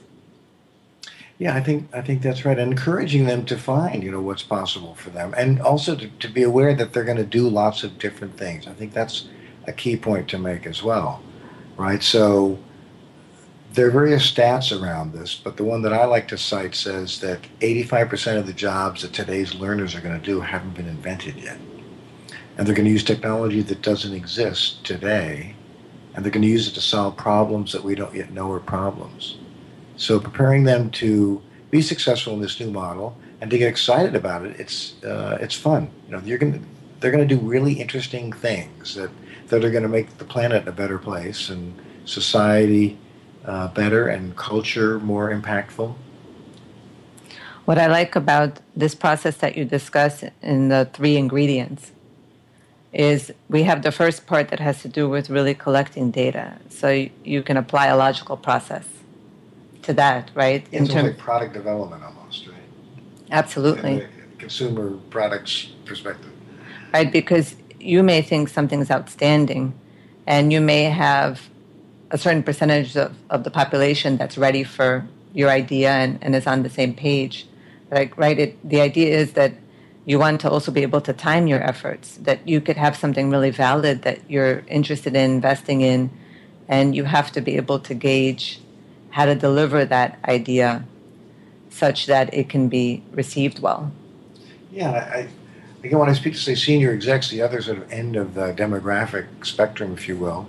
Yeah, 1.40 1.56
I 1.56 1.62
think 1.62 1.88
I 1.94 2.02
think 2.02 2.22
that's 2.22 2.44
right. 2.44 2.60
encouraging 2.60 3.26
them 3.26 3.46
to 3.46 3.58
find, 3.58 4.04
you 4.04 4.12
know, 4.12 4.20
what's 4.22 4.44
possible 4.44 4.96
for 4.96 5.10
them, 5.10 5.34
and 5.38 5.62
also 5.62 5.96
to, 5.96 6.10
to 6.10 6.28
be 6.28 6.44
aware 6.44 6.76
that 6.76 6.92
they're 6.92 7.06
going 7.06 7.18
to 7.18 7.24
do 7.24 7.48
lots 7.48 7.84
of 7.86 7.98
different 7.98 8.38
things. 8.38 8.68
I 8.68 8.74
think 8.74 8.94
that's 8.94 9.30
a 9.66 9.72
key 9.72 9.96
point 9.96 10.28
to 10.30 10.38
make 10.38 10.66
as 10.66 10.84
well, 10.84 11.24
right? 11.78 12.04
So 12.04 12.60
there 13.72 13.88
are 13.88 13.92
various 13.92 14.30
stats 14.30 14.78
around 14.78 15.14
this, 15.14 15.34
but 15.34 15.56
the 15.56 15.64
one 15.64 15.82
that 15.84 15.94
I 15.94 16.04
like 16.04 16.28
to 16.30 16.38
cite 16.38 16.76
says 16.76 17.22
that 17.22 17.40
85% 17.62 18.38
of 18.38 18.48
the 18.48 18.54
jobs 18.54 19.04
that 19.04 19.14
today's 19.14 19.56
learners 19.56 19.96
are 19.96 20.02
going 20.02 20.20
to 20.20 20.26
do 20.26 20.42
haven't 20.42 20.74
been 20.74 20.88
invented 20.88 21.38
yet, 21.38 21.58
and 22.58 22.68
they're 22.68 22.76
going 22.76 22.86
to 22.88 22.92
use 22.92 23.04
technology 23.04 23.62
that 23.62 23.82
doesn't 23.82 24.14
exist 24.14 24.84
today 24.84 25.56
and 26.20 26.26
they're 26.26 26.34
going 26.34 26.42
to 26.42 26.50
use 26.50 26.68
it 26.68 26.74
to 26.74 26.82
solve 26.82 27.16
problems 27.16 27.72
that 27.72 27.82
we 27.82 27.96
don't 27.96 28.14
yet 28.14 28.30
know 28.34 28.52
are 28.52 28.60
problems. 28.60 29.38
So 29.96 30.20
preparing 30.20 30.66
them 30.66 30.92
to 31.04 31.42
be 31.72 31.82
successful 31.82 32.34
in 32.34 32.42
this 32.42 32.60
new 32.60 32.70
model 32.70 33.16
and 33.40 33.50
to 33.50 33.58
get 33.58 33.70
excited 33.70 34.18
about 34.18 34.46
it, 34.46 34.60
it's 34.60 35.02
uh, 35.02 35.38
it's 35.40 35.56
fun. 35.56 35.90
You 36.08 36.18
know, 36.18 36.22
you're 36.26 36.38
going 36.38 36.66
they're 37.00 37.12
going 37.12 37.26
to 37.26 37.36
do 37.36 37.40
really 37.40 37.72
interesting 37.80 38.34
things 38.34 38.96
that 38.96 39.12
that 39.48 39.64
are 39.64 39.72
going 39.72 39.84
to 39.84 39.96
make 39.98 40.18
the 40.18 40.26
planet 40.26 40.68
a 40.68 40.74
better 40.74 40.98
place 40.98 41.48
and 41.48 41.74
society 42.04 42.98
uh, 43.46 43.70
better 43.70 44.10
and 44.10 44.36
culture 44.36 45.00
more 45.00 45.34
impactful. 45.34 45.96
What 47.64 47.78
I 47.78 47.88
like 47.88 48.18
about 48.18 48.60
this 48.76 48.94
process 48.94 49.38
that 49.38 49.56
you 49.56 49.64
discuss 49.64 50.26
in 50.42 50.68
the 50.68 50.90
three 50.92 51.16
ingredients 51.16 51.94
is 52.93 53.32
we 53.49 53.63
have 53.63 53.84
the 53.84 53.91
first 53.91 54.25
part 54.25 54.49
that 54.49 54.60
has 54.60 54.82
to 54.82 54.88
do 54.88 55.08
with 55.08 55.30
really 55.30 55.54
collecting 55.54 56.12
data. 56.12 56.58
So 56.69 57.08
you 57.23 57.43
can 57.43 57.58
apply 57.58 57.88
a 57.88 57.97
logical 57.97 58.38
process 58.38 58.86
to 59.84 59.93
that, 59.93 60.32
right? 60.34 60.65
In 60.71 60.84
it's 60.84 60.93
terms 60.93 61.10
like 61.10 61.17
product 61.17 61.54
development 61.54 62.04
almost, 62.04 62.47
right? 62.47 62.56
Absolutely. 63.32 64.08
consumer 64.39 64.97
products 65.10 65.69
perspective. 65.86 66.32
Right, 66.93 67.12
because 67.12 67.56
you 67.80 68.02
may 68.02 68.21
think 68.21 68.49
something's 68.49 68.89
outstanding 68.89 69.73
and 70.25 70.52
you 70.52 70.62
may 70.62 70.84
have 70.84 71.49
a 72.12 72.17
certain 72.17 72.41
percentage 72.41 72.97
of, 72.97 73.15
of 73.30 73.43
the 73.43 73.52
population 73.52 74.17
that's 74.17 74.38
ready 74.38 74.63
for 74.63 75.08
your 75.34 75.49
idea 75.49 75.91
and, 75.91 76.17
and 76.23 76.36
is 76.36 76.47
on 76.47 76.63
the 76.63 76.69
same 76.69 76.93
page. 76.93 77.45
Like, 77.91 78.17
right, 78.17 78.39
it, 78.39 78.69
the 78.69 78.82
idea 78.82 79.15
is 79.15 79.34
that 79.34 79.54
you 80.06 80.18
want 80.18 80.42
to 80.42 80.50
also 80.50 80.72
be 80.72 80.82
able 80.82 81.02
to 81.02 81.14
time 81.14 81.48
your 81.48 81.62
efforts, 81.62 82.18
that 82.18 82.48
you 82.48 82.62
could 82.62 82.78
have 82.78 82.96
something 82.96 83.30
really 83.30 83.52
valid 83.52 84.02
that 84.04 84.20
you're 84.30 84.60
interested 84.68 85.16
in 85.16 85.32
investing 85.32 85.82
in, 85.82 86.10
and 86.68 86.96
you 86.96 87.04
have 87.04 87.32
to 87.32 87.42
be 87.42 87.58
able 87.58 87.80
to 87.80 87.94
gauge 87.94 88.60
how 89.12 89.26
to 89.26 89.36
deliver 89.36 89.86
that 89.86 90.20
idea 90.28 90.84
such 91.70 92.06
that 92.08 92.34
it 92.34 92.50
can 92.50 92.70
be 92.70 93.04
received 93.12 93.60
well. 93.60 93.92
Yeah, 94.72 94.92
I, 94.92 95.28
again, 95.84 96.00
when 96.00 96.10
I 96.10 96.14
speak 96.14 96.34
to, 96.34 96.40
say, 96.40 96.56
senior 96.56 96.92
execs, 96.92 97.30
the 97.30 97.42
other 97.42 97.62
sort 97.62 97.80
of 97.80 97.92
end 97.92 98.16
of 98.16 98.34
the 98.34 98.54
demographic 98.54 99.28
spectrum, 99.46 99.94
if 99.94 100.08
you 100.08 100.16
will, 100.16 100.48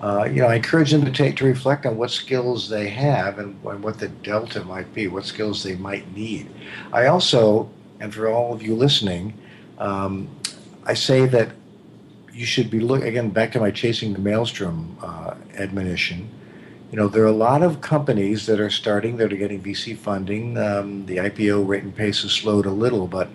uh, 0.00 0.24
you 0.24 0.40
know, 0.40 0.48
I 0.48 0.54
encourage 0.54 0.90
them 0.92 1.04
to 1.04 1.12
take 1.12 1.36
to 1.36 1.44
reflect 1.44 1.84
on 1.84 1.98
what 1.98 2.10
skills 2.10 2.70
they 2.70 2.88
have 2.88 3.38
and, 3.38 3.62
and 3.64 3.82
what 3.82 3.98
the 3.98 4.08
delta 4.08 4.64
might 4.64 4.92
be, 4.94 5.08
what 5.08 5.26
skills 5.26 5.62
they 5.62 5.76
might 5.76 6.10
need. 6.14 6.48
I 6.92 7.06
also 7.06 7.68
and 8.00 8.14
for 8.14 8.28
all 8.28 8.52
of 8.52 8.62
you 8.62 8.74
listening, 8.74 9.34
um, 9.78 10.28
I 10.84 10.94
say 10.94 11.26
that 11.26 11.50
you 12.32 12.46
should 12.46 12.70
be 12.70 12.80
look 12.80 13.04
again 13.04 13.30
back 13.30 13.52
to 13.52 13.60
my 13.60 13.70
chasing 13.70 14.12
the 14.12 14.18
maelstrom 14.18 14.96
uh, 15.02 15.34
admonition. 15.54 16.28
You 16.90 16.96
know, 16.96 17.08
there 17.08 17.22
are 17.22 17.26
a 17.26 17.32
lot 17.32 17.62
of 17.62 17.80
companies 17.80 18.46
that 18.46 18.58
are 18.58 18.70
starting 18.70 19.16
that 19.18 19.32
are 19.32 19.36
getting 19.36 19.62
VC 19.62 19.96
funding. 19.96 20.58
Um, 20.58 21.06
the 21.06 21.18
IPO 21.18 21.68
rate 21.68 21.84
and 21.84 21.94
pace 21.94 22.22
has 22.22 22.32
slowed 22.32 22.66
a 22.66 22.70
little, 22.70 23.06
but 23.06 23.28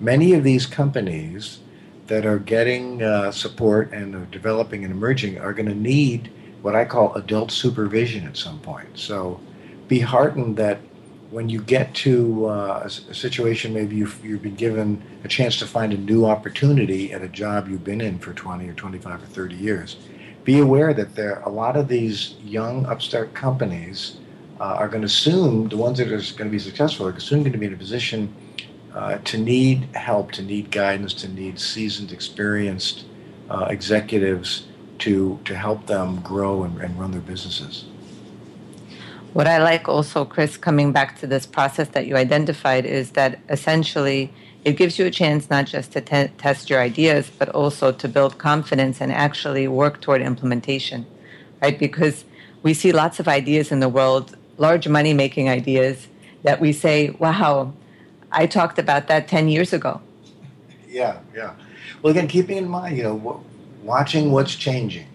many 0.00 0.34
of 0.34 0.44
these 0.44 0.66
companies 0.66 1.60
that 2.06 2.26
are 2.26 2.38
getting 2.38 3.02
uh, 3.02 3.32
support 3.32 3.92
and 3.92 4.14
are 4.14 4.26
developing 4.26 4.84
and 4.84 4.92
emerging 4.92 5.38
are 5.38 5.52
going 5.52 5.68
to 5.68 5.74
need 5.74 6.30
what 6.62 6.74
I 6.74 6.84
call 6.84 7.14
adult 7.14 7.50
supervision 7.50 8.26
at 8.26 8.36
some 8.36 8.58
point. 8.60 8.88
So 8.94 9.40
be 9.88 10.00
heartened 10.00 10.56
that 10.58 10.78
when 11.34 11.48
you 11.48 11.60
get 11.60 11.92
to 11.92 12.46
uh, 12.46 12.82
a, 12.84 12.88
situation, 12.88 13.74
maybe 13.74 13.96
you've, 13.96 14.24
you've 14.24 14.40
been 14.40 14.54
given 14.54 15.02
a 15.24 15.28
chance 15.28 15.58
to 15.58 15.66
find 15.66 15.92
a 15.92 15.96
new 15.96 16.24
opportunity 16.24 17.12
at 17.12 17.22
a 17.22 17.28
job 17.28 17.68
you've 17.68 17.82
been 17.82 18.00
in 18.00 18.20
for 18.20 18.32
20 18.32 18.68
or 18.68 18.72
25 18.74 19.20
or 19.20 19.26
30 19.26 19.56
years, 19.56 19.96
be 20.44 20.60
aware 20.60 20.94
that 20.94 21.16
there 21.16 21.40
a 21.40 21.48
lot 21.48 21.76
of 21.76 21.88
these 21.88 22.36
young 22.44 22.86
upstart 22.86 23.34
companies 23.34 24.18
uh, 24.60 24.76
are 24.78 24.88
going 24.88 25.02
to 25.02 25.08
soon, 25.08 25.68
the 25.68 25.76
ones 25.76 25.98
that 25.98 26.06
are 26.06 26.36
going 26.36 26.48
to 26.48 26.56
be 26.56 26.58
successful, 26.60 27.04
are 27.08 27.18
soon 27.18 27.40
going 27.40 27.50
to 27.50 27.58
be 27.58 27.66
in 27.66 27.74
a 27.74 27.76
position 27.76 28.32
uh, 28.94 29.18
to 29.24 29.36
need 29.36 29.88
help, 29.96 30.30
to 30.30 30.42
need 30.42 30.70
guidance, 30.70 31.12
to 31.14 31.26
need 31.26 31.58
seasoned, 31.58 32.12
experienced 32.12 33.06
uh, 33.50 33.66
executives 33.70 34.68
to, 34.98 35.40
to 35.44 35.56
help 35.56 35.84
them 35.86 36.20
grow 36.20 36.62
and, 36.62 36.80
and 36.80 36.96
run 36.96 37.10
their 37.10 37.20
businesses. 37.20 37.86
What 39.34 39.48
I 39.48 39.58
like 39.58 39.88
also, 39.88 40.24
Chris, 40.24 40.56
coming 40.56 40.92
back 40.92 41.18
to 41.18 41.26
this 41.26 41.44
process 41.44 41.88
that 41.88 42.06
you 42.06 42.14
identified, 42.14 42.86
is 42.86 43.10
that 43.18 43.40
essentially 43.48 44.32
it 44.64 44.76
gives 44.76 44.96
you 44.96 45.06
a 45.06 45.10
chance 45.10 45.50
not 45.50 45.66
just 45.66 45.90
to 45.94 46.00
te- 46.00 46.28
test 46.38 46.70
your 46.70 46.80
ideas, 46.80 47.32
but 47.36 47.48
also 47.48 47.90
to 47.90 48.08
build 48.08 48.38
confidence 48.38 49.00
and 49.00 49.10
actually 49.10 49.66
work 49.66 50.00
toward 50.00 50.22
implementation, 50.22 51.04
right? 51.60 51.76
Because 51.76 52.24
we 52.62 52.74
see 52.74 52.92
lots 52.92 53.18
of 53.18 53.26
ideas 53.26 53.72
in 53.72 53.80
the 53.80 53.88
world, 53.88 54.36
large 54.56 54.86
money 54.86 55.12
making 55.12 55.48
ideas, 55.48 56.06
that 56.44 56.60
we 56.60 56.72
say, 56.72 57.10
wow, 57.18 57.72
I 58.30 58.46
talked 58.46 58.78
about 58.78 59.08
that 59.08 59.26
10 59.26 59.48
years 59.48 59.72
ago. 59.72 60.00
Yeah, 60.88 61.18
yeah. 61.34 61.54
Well, 62.02 62.12
again, 62.12 62.28
keeping 62.28 62.56
in 62.56 62.68
mind, 62.68 62.96
you 62.96 63.02
know, 63.02 63.42
watching 63.82 64.30
what's 64.30 64.54
changing 64.54 65.08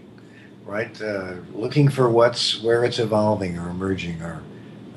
right? 0.69 1.01
Uh, 1.01 1.35
looking 1.53 1.89
for 1.89 2.09
what's 2.09 2.61
where 2.61 2.83
it's 2.83 2.99
evolving 2.99 3.57
or 3.57 3.69
emerging 3.69 4.21
or 4.21 4.43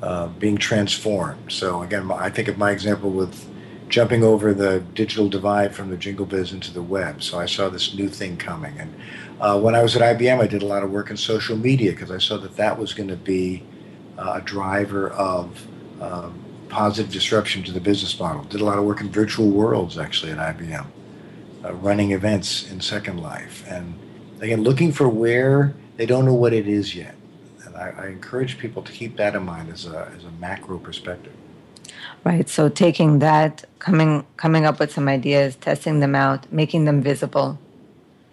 uh, 0.03 0.27
being 0.27 0.55
transformed. 0.55 1.51
So 1.51 1.81
again, 1.81 2.11
I 2.11 2.29
think 2.29 2.47
of 2.47 2.57
my 2.57 2.71
example 2.71 3.09
with 3.09 3.49
jumping 3.89 4.23
over 4.23 4.53
the 4.53 4.81
digital 4.93 5.29
divide 5.29 5.73
from 5.73 5.89
the 5.89 5.97
jingle 5.97 6.27
biz 6.27 6.51
into 6.51 6.71
the 6.71 6.81
web. 6.81 7.23
So 7.23 7.39
I 7.39 7.47
saw 7.47 7.69
this 7.69 7.95
new 7.95 8.07
thing 8.07 8.37
coming. 8.37 8.77
And 8.77 8.93
uh, 9.41 9.59
when 9.59 9.75
I 9.75 9.81
was 9.81 9.95
at 9.95 10.17
IBM, 10.17 10.39
I 10.39 10.47
did 10.47 10.61
a 10.61 10.65
lot 10.65 10.83
of 10.83 10.91
work 10.91 11.09
in 11.09 11.17
social 11.17 11.57
media 11.57 11.91
because 11.91 12.11
I 12.11 12.19
saw 12.19 12.37
that 12.37 12.55
that 12.55 12.77
was 12.77 12.93
going 12.93 13.09
to 13.09 13.15
be 13.15 13.63
uh, 14.17 14.33
a 14.35 14.41
driver 14.41 15.09
of 15.09 15.67
um, 16.01 16.39
positive 16.69 17.11
disruption 17.11 17.63
to 17.63 17.71
the 17.71 17.81
business 17.81 18.19
model. 18.19 18.43
Did 18.43 18.61
a 18.61 18.65
lot 18.65 18.77
of 18.77 18.85
work 18.85 19.01
in 19.01 19.09
virtual 19.09 19.49
worlds 19.49 19.97
actually 19.97 20.31
at 20.31 20.37
IBM, 20.37 20.85
uh, 21.65 21.73
running 21.73 22.11
events 22.11 22.69
in 22.71 22.79
Second 22.79 23.21
Life. 23.21 23.63
And 23.67 23.95
again, 24.43 24.61
looking 24.61 24.91
for 24.91 25.07
where 25.07 25.73
they 25.95 26.05
don't 26.05 26.25
know 26.25 26.33
what 26.33 26.53
it 26.53 26.67
is 26.67 26.93
yet. 26.93 27.15
And 27.65 27.75
I, 27.75 27.93
I 27.97 28.07
encourage 28.07 28.57
people 28.59 28.83
to 28.83 28.91
keep 28.91 29.15
that 29.17 29.35
in 29.35 29.43
mind 29.43 29.71
as 29.71 29.85
a, 29.85 30.11
as 30.15 30.25
a 30.25 30.31
macro 30.31 30.77
perspective. 30.77 31.33
Right. 32.23 32.47
So 32.49 32.69
taking 32.69 33.19
that, 33.19 33.65
coming 33.79 34.25
coming 34.37 34.65
up 34.65 34.79
with 34.79 34.91
some 34.91 35.07
ideas, 35.07 35.55
testing 35.55 35.99
them 35.99 36.15
out, 36.15 36.51
making 36.51 36.85
them 36.85 37.01
visible, 37.01 37.59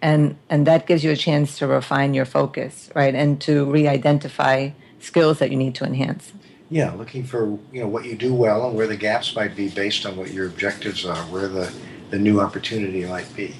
and 0.01 0.37
and 0.49 0.65
that 0.65 0.87
gives 0.87 1.03
you 1.03 1.11
a 1.11 1.15
chance 1.15 1.57
to 1.59 1.67
refine 1.67 2.13
your 2.13 2.25
focus, 2.25 2.89
right, 2.95 3.13
and 3.13 3.39
to 3.41 3.65
re-identify 3.65 4.71
skills 4.99 5.39
that 5.39 5.51
you 5.51 5.57
need 5.57 5.75
to 5.75 5.83
enhance. 5.83 6.31
Yeah, 6.69 6.93
looking 6.93 7.25
for 7.25 7.59
you 7.73 7.81
know 7.81 7.87
what 7.87 8.05
you 8.05 8.15
do 8.15 8.33
well 8.33 8.65
and 8.67 8.77
where 8.77 8.87
the 8.87 8.95
gaps 8.95 9.35
might 9.35 9.55
be 9.57 9.67
based 9.67 10.05
on 10.05 10.15
what 10.15 10.31
your 10.31 10.47
objectives 10.47 11.05
are, 11.05 11.23
where 11.25 11.49
the 11.49 11.71
the 12.11 12.19
new 12.19 12.39
opportunity 12.39 13.03
might 13.05 13.33
be. 13.35 13.53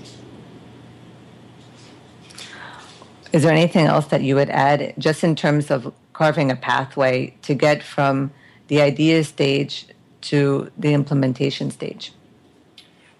Is 3.31 3.43
there 3.43 3.51
anything 3.51 3.85
else 3.85 4.07
that 4.07 4.21
you 4.21 4.35
would 4.35 4.49
add, 4.49 4.93
just 4.97 5.23
in 5.23 5.35
terms 5.35 5.71
of 5.71 5.93
carving 6.13 6.51
a 6.51 6.55
pathway 6.55 7.33
to 7.43 7.53
get 7.53 7.81
from 7.81 8.31
the 8.67 8.81
idea 8.81 9.23
stage 9.23 9.85
to 10.21 10.71
the 10.77 10.93
implementation 10.93 11.71
stage? 11.71 12.11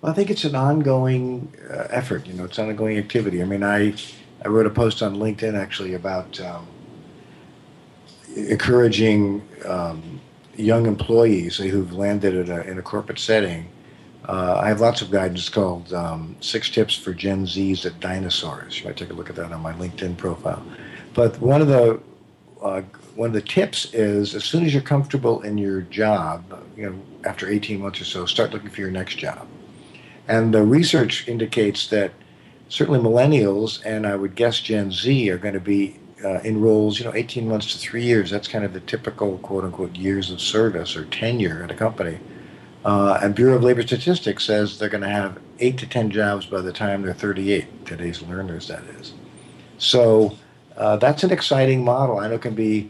Well, 0.01 0.11
I 0.11 0.15
think 0.15 0.29
it's 0.29 0.43
an 0.43 0.55
ongoing 0.55 1.53
uh, 1.69 1.87
effort. 1.89 2.27
You 2.27 2.33
know, 2.33 2.45
it's 2.45 2.57
an 2.57 2.69
ongoing 2.69 2.97
activity. 2.97 3.41
I 3.41 3.45
mean, 3.45 3.63
I 3.63 3.93
I 4.43 4.47
wrote 4.47 4.65
a 4.65 4.71
post 4.71 5.03
on 5.03 5.15
LinkedIn 5.15 5.55
actually 5.55 5.93
about 5.93 6.39
um, 6.41 6.65
encouraging 8.35 9.47
um, 9.65 10.19
young 10.55 10.87
employees 10.87 11.57
who've 11.57 11.93
landed 11.93 12.49
a, 12.49 12.67
in 12.67 12.79
a 12.79 12.81
corporate 12.81 13.19
setting. 13.19 13.67
Uh, 14.27 14.59
I 14.61 14.67
have 14.67 14.81
lots 14.81 15.01
of 15.01 15.09
guidance 15.09 15.49
called 15.49 15.93
um, 15.93 16.35
Six 16.41 16.69
Tips 16.69 16.95
for 16.95 17.13
Gen 17.13 17.45
Zs 17.45 17.85
at 17.85 17.99
Dinosaurs. 17.99 18.79
You 18.79 18.85
might 18.85 18.97
take 18.97 19.09
a 19.09 19.13
look 19.13 19.29
at 19.29 19.35
that 19.35 19.51
on 19.51 19.61
my 19.61 19.73
LinkedIn 19.73 20.17
profile. 20.17 20.63
But 21.13 21.39
one 21.39 21.61
of 21.61 21.67
the 21.67 21.99
uh, 22.61 22.83
one 23.15 23.27
of 23.27 23.33
the 23.33 23.41
tips 23.41 23.91
is 23.93 24.35
as 24.35 24.43
soon 24.43 24.63
as 24.63 24.73
you're 24.73 24.83
comfortable 24.83 25.41
in 25.41 25.57
your 25.57 25.81
job, 25.81 26.63
you 26.77 26.89
know, 26.89 26.99
after 27.23 27.49
18 27.49 27.81
months 27.81 27.99
or 27.99 28.05
so, 28.05 28.25
start 28.25 28.51
looking 28.51 28.69
for 28.69 28.81
your 28.81 28.91
next 28.91 29.15
job. 29.17 29.47
And 30.27 30.53
the 30.53 30.63
research 30.63 31.27
indicates 31.27 31.87
that 31.87 32.11
certainly 32.69 32.99
millennials 32.99 33.83
and 33.85 34.07
I 34.07 34.15
would 34.15 34.35
guess 34.35 34.59
Gen 34.59 34.91
Z 34.91 35.29
are 35.29 35.37
going 35.37 35.55
to 35.55 35.59
be 35.59 35.99
uh, 36.23 36.39
in 36.41 36.61
roles, 36.61 36.99
you 36.99 37.05
know, 37.05 37.13
18 37.13 37.47
months 37.47 37.73
to 37.73 37.79
three 37.79 38.03
years. 38.03 38.29
That's 38.29 38.47
kind 38.47 38.63
of 38.63 38.73
the 38.73 38.79
typical 38.81 39.39
quote 39.39 39.63
unquote 39.63 39.95
years 39.95 40.31
of 40.31 40.39
service 40.39 40.95
or 40.95 41.05
tenure 41.05 41.63
at 41.63 41.71
a 41.71 41.75
company. 41.75 42.19
Uh, 42.83 43.19
and 43.21 43.35
Bureau 43.35 43.55
of 43.55 43.63
Labor 43.63 43.83
Statistics 43.83 44.43
says 44.43 44.79
they're 44.79 44.89
going 44.89 45.03
to 45.03 45.09
have 45.09 45.39
eight 45.59 45.77
to 45.77 45.87
10 45.87 46.09
jobs 46.09 46.45
by 46.45 46.61
the 46.61 46.73
time 46.73 47.03
they're 47.03 47.13
38, 47.13 47.85
today's 47.85 48.21
learners, 48.23 48.67
that 48.67 48.83
is. 48.99 49.13
So 49.77 50.37
uh, 50.77 50.97
that's 50.97 51.23
an 51.23 51.31
exciting 51.31 51.83
model. 51.83 52.19
I 52.19 52.27
know 52.27 52.35
it 52.35 52.41
can 52.41 52.55
be 52.55 52.89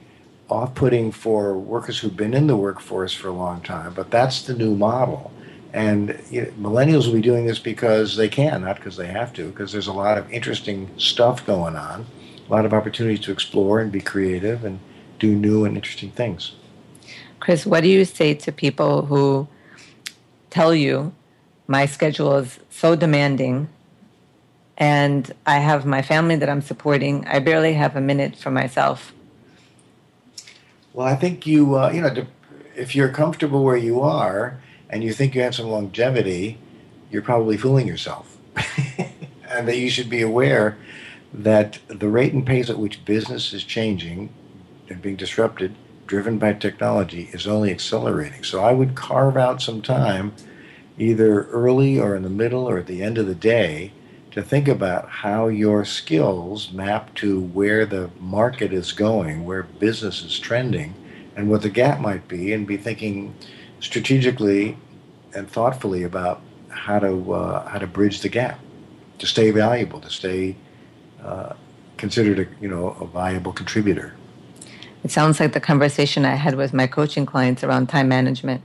off 0.50 0.76
putting 0.76 1.12
for 1.12 1.58
workers 1.58 2.00
who've 2.00 2.16
been 2.16 2.34
in 2.34 2.48
the 2.48 2.58
workforce 2.58 3.14
for 3.14 3.30
a 3.30 3.34
long 3.34 3.62
time, 3.62 3.94
but 3.94 4.12
that's 4.12 4.44
the 4.44 4.54
new 4.54 4.76
model. 4.76 5.32
And 5.74 6.20
you 6.30 6.42
know, 6.42 6.70
millennials 6.70 7.06
will 7.06 7.14
be 7.14 7.22
doing 7.22 7.46
this 7.46 7.60
because 7.60 8.18
they 8.18 8.28
can, 8.28 8.62
not 8.62 8.76
because 8.76 8.98
they 8.98 9.08
have 9.08 9.34
to, 9.34 9.50
because 9.50 9.72
there's 9.72 9.88
a 9.88 9.94
lot 9.94 10.18
of 10.18 10.30
interesting 10.32 10.90
stuff 10.98 11.46
going 11.46 11.78
on, 11.78 12.06
a 12.46 12.52
lot 12.52 12.66
of 12.66 12.74
opportunities 12.74 13.22
to 13.22 13.32
explore 13.32 13.80
and 13.80 13.92
be 13.92 14.02
creative 14.02 14.66
and 14.66 14.80
do 15.20 15.34
new 15.34 15.64
and 15.64 15.78
interesting 15.78 16.12
things. 16.12 16.54
Chris, 17.40 17.66
what 17.66 17.82
do 17.82 17.90
you 17.90 18.04
say 18.04 18.34
to 18.34 18.52
people 18.52 19.06
who 19.06 19.48
tell 20.52 20.76
you 20.76 21.14
my 21.68 21.88
schedule 21.88 22.36
is 22.36 22.60
so 22.70 22.96
demanding 22.96 23.68
and 24.78 25.32
I 25.46 25.60
have 25.60 25.86
my 25.86 26.02
family 26.02 26.36
that 26.38 26.50
I'm 26.50 26.62
supporting. 26.62 27.26
I 27.28 27.40
barely 27.40 27.74
have 27.74 27.96
a 27.96 28.02
minute 28.02 28.36
for 28.36 28.52
myself. 28.52 29.14
Well, 30.94 31.08
I 31.08 31.16
think 31.16 31.48
you, 31.48 31.78
uh, 31.78 31.92
you 31.92 32.02
know, 32.02 32.26
if 32.76 32.96
you're 32.96 33.10
comfortable 33.10 33.64
where 33.64 33.78
you 33.78 34.02
are 34.02 34.60
and 34.90 35.04
you 35.04 35.14
think 35.14 35.36
you 35.36 35.42
have 35.42 35.56
some 35.56 35.68
longevity, 35.68 36.58
you're 37.12 37.22
probably 37.22 37.58
fooling 37.58 37.88
yourself. 37.88 38.38
and 39.50 39.68
that 39.68 39.78
you 39.78 39.90
should 39.90 40.10
be 40.10 40.22
aware 40.22 40.78
that 41.34 41.80
the 41.88 42.10
rate 42.10 42.34
and 42.34 42.46
pace 42.46 42.70
at 42.70 42.78
which 42.78 43.06
business 43.06 43.54
is 43.54 43.64
changing 43.64 44.34
and 44.90 45.02
being 45.02 45.16
disrupted, 45.16 45.76
driven 46.12 46.38
by 46.38 46.52
technology, 46.52 47.30
is 47.32 47.48
only 47.48 47.72
accelerating. 47.72 48.44
So 48.44 48.62
I 48.62 48.74
would 48.74 48.96
carve 48.96 49.38
out 49.38 49.62
some 49.62 49.82
time, 49.82 50.34
either 50.98 51.44
early 51.44 51.98
or 51.98 52.18
in 52.18 52.24
the 52.24 52.30
middle 52.30 52.68
or 52.70 52.78
at 52.78 52.88
the 52.88 53.02
end 53.02 53.18
of 53.18 53.28
the 53.28 53.34
day, 53.34 53.94
to 54.32 54.42
think 54.42 54.68
about 54.68 55.08
how 55.08 55.48
your 55.48 55.86
skills 55.86 56.74
map 56.74 57.16
to 57.16 57.40
where 57.40 57.86
the 57.86 58.10
market 58.20 58.74
is 58.74 58.92
going, 58.92 59.46
where 59.46 59.64
business 59.64 60.22
is 60.22 60.38
trending, 60.38 60.94
and 61.38 61.50
what 61.50 61.62
the 61.62 61.70
gap 61.70 62.02
might 62.02 62.28
be, 62.28 62.52
and 62.52 62.68
be 62.68 62.76
thinking 62.76 63.34
strategically 63.80 64.76
and 65.34 65.50
thoughtfully 65.50 66.04
about 66.04 66.42
how 66.68 67.00
to 67.00 67.34
uh, 67.34 67.70
how 67.70 67.80
to 67.80 67.88
bridge 67.88 68.20
the 68.20 68.28
gap, 68.28 68.60
to 69.20 69.26
stay 69.26 69.50
valuable, 69.50 70.02
to 70.02 70.10
stay 70.10 70.58
uh, 71.24 71.54
considered 71.96 72.38
a 72.38 72.62
you 72.62 72.68
know 72.68 72.98
a 73.00 73.06
viable 73.06 73.54
contributor. 73.54 74.14
It 75.04 75.12
sounds 75.12 75.40
like 75.40 75.54
the 75.54 75.60
conversation 75.60 76.26
I 76.26 76.36
had 76.36 76.56
with 76.56 76.74
my 76.74 76.88
coaching 76.88 77.26
clients 77.26 77.64
around 77.64 77.88
time 77.88 78.08
management, 78.08 78.62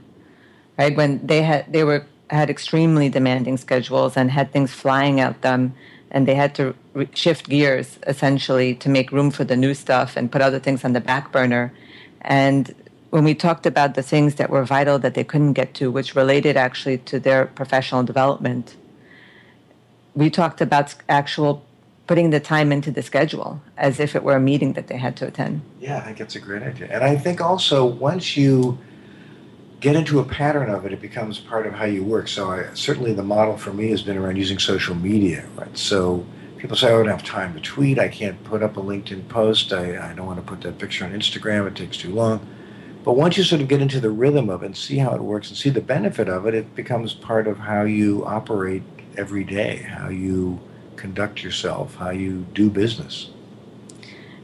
right? 0.77 0.95
When 0.95 1.25
they 1.25 1.41
had 1.43 1.71
they 1.71 1.83
were 1.83 2.05
had 2.29 2.49
extremely 2.49 3.09
demanding 3.09 3.57
schedules 3.57 4.17
and 4.17 4.31
had 4.31 4.51
things 4.51 4.71
flying 4.71 5.19
at 5.19 5.41
them 5.41 5.73
and 6.11 6.27
they 6.27 6.35
had 6.35 6.55
to 6.55 6.75
re- 6.93 7.09
shift 7.13 7.49
gears 7.49 7.99
essentially 8.07 8.75
to 8.75 8.89
make 8.89 9.11
room 9.11 9.31
for 9.31 9.43
the 9.43 9.55
new 9.55 9.73
stuff 9.73 10.17
and 10.17 10.31
put 10.31 10.41
other 10.41 10.59
things 10.59 10.83
on 10.83 10.93
the 10.93 11.01
back 11.01 11.31
burner 11.31 11.73
and 12.21 12.75
when 13.09 13.23
we 13.23 13.33
talked 13.33 13.65
about 13.65 13.95
the 13.95 14.03
things 14.03 14.35
that 14.35 14.49
were 14.49 14.65
vital 14.65 14.99
that 14.99 15.13
they 15.13 15.23
couldn't 15.23 15.53
get 15.53 15.73
to 15.73 15.89
which 15.89 16.15
related 16.15 16.57
actually 16.57 16.97
to 16.97 17.19
their 17.19 17.45
professional 17.45 18.03
development 18.03 18.75
we 20.15 20.29
talked 20.29 20.61
about 20.61 20.93
actual 21.07 21.63
putting 22.07 22.29
the 22.29 22.39
time 22.39 22.71
into 22.71 22.89
the 22.89 23.01
schedule 23.01 23.61
as 23.77 23.99
if 23.99 24.15
it 24.15 24.23
were 24.23 24.35
a 24.35 24.39
meeting 24.39 24.73
that 24.73 24.87
they 24.87 24.97
had 24.97 25.15
to 25.15 25.27
attend 25.27 25.61
yeah 25.79 25.97
i 25.97 26.01
think 26.01 26.17
that's 26.17 26.35
a 26.35 26.39
great 26.39 26.63
idea 26.63 26.87
and 26.89 27.03
i 27.03 27.15
think 27.15 27.41
also 27.41 27.85
once 27.85 28.35
you 28.35 28.77
get 29.79 29.95
into 29.95 30.19
a 30.19 30.23
pattern 30.23 30.69
of 30.69 30.85
it, 30.85 30.93
it 30.93 31.01
becomes 31.01 31.39
part 31.39 31.67
of 31.67 31.73
how 31.73 31.85
you 31.85 32.03
work. 32.03 32.27
So 32.27 32.51
I, 32.51 32.73
certainly 32.73 33.13
the 33.13 33.23
model 33.23 33.57
for 33.57 33.73
me 33.73 33.89
has 33.91 34.01
been 34.01 34.17
around 34.17 34.37
using 34.37 34.57
social 34.57 34.95
media, 34.95 35.45
right? 35.55 35.77
So 35.77 36.25
people 36.57 36.75
say, 36.75 36.91
oh, 36.91 36.95
I 36.95 37.03
don't 37.03 37.11
have 37.11 37.23
time 37.23 37.53
to 37.53 37.59
tweet. 37.59 37.99
I 37.99 38.07
can't 38.07 38.43
put 38.43 38.63
up 38.63 38.77
a 38.77 38.81
LinkedIn 38.81 39.27
post. 39.29 39.71
I, 39.73 40.11
I 40.11 40.13
don't 40.13 40.25
want 40.25 40.39
to 40.39 40.45
put 40.45 40.61
that 40.61 40.79
picture 40.79 41.05
on 41.05 41.11
Instagram. 41.11 41.67
It 41.67 41.75
takes 41.75 41.97
too 41.97 42.13
long. 42.13 42.45
But 43.03 43.15
once 43.15 43.37
you 43.37 43.43
sort 43.43 43.61
of 43.61 43.67
get 43.67 43.81
into 43.81 43.99
the 43.99 44.09
rhythm 44.09 44.49
of 44.49 44.63
it 44.63 44.65
and 44.65 44.75
see 44.75 44.97
how 44.97 45.15
it 45.15 45.21
works 45.21 45.49
and 45.49 45.57
see 45.57 45.69
the 45.69 45.81
benefit 45.81 46.27
of 46.27 46.45
it, 46.45 46.53
it 46.53 46.75
becomes 46.75 47.13
part 47.13 47.47
of 47.47 47.57
how 47.59 47.83
you 47.83 48.25
operate 48.25 48.83
every 49.15 49.43
day, 49.43 49.77
how 49.77 50.09
you 50.09 50.59
conduct 50.97 51.43
yourself, 51.43 51.95
how 51.95 52.09
you 52.09 52.45
do 52.53 52.69
business. 52.69 53.29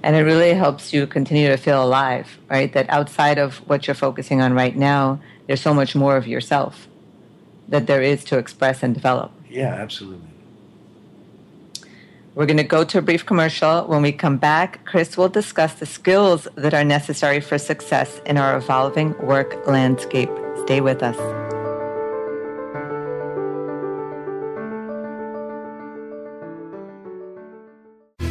And 0.04 0.16
it 0.16 0.24
really 0.24 0.54
helps 0.54 0.94
you 0.94 1.08
continue 1.08 1.48
to 1.48 1.58
feel 1.58 1.84
alive, 1.84 2.38
right? 2.50 2.72
That 2.74 2.90
outside 2.90 3.38
of 3.38 3.58
what 3.70 3.88
you're 3.88 3.96
focusing 3.96 4.42
on 4.42 4.54
right 4.54 4.76
now, 4.76 5.20
there's 5.48 5.62
so 5.62 5.74
much 5.74 5.96
more 5.96 6.18
of 6.18 6.28
yourself 6.28 6.88
that 7.70 7.88
there 7.88 8.02
is 8.02 8.24
to 8.26 8.38
express 8.38 8.84
and 8.84 8.94
develop. 8.94 9.32
Yeah, 9.50 9.74
absolutely. 9.74 10.28
We're 12.36 12.48
going 12.48 12.58
to 12.58 12.64
go 12.64 12.84
to 12.84 12.98
a 12.98 13.02
brief 13.02 13.26
commercial. 13.26 13.86
When 13.88 14.02
we 14.02 14.12
come 14.12 14.38
back, 14.38 14.84
Chris 14.86 15.18
will 15.18 15.30
discuss 15.30 15.76
the 15.76 15.86
skills 15.86 16.48
that 16.56 16.74
are 16.74 16.84
necessary 16.84 17.40
for 17.40 17.58
success 17.58 18.20
in 18.26 18.38
our 18.38 18.58
evolving 18.58 19.16
work 19.20 19.68
landscape. 19.68 20.32
Stay 20.64 20.82
with 20.82 21.04
us. 21.04 21.43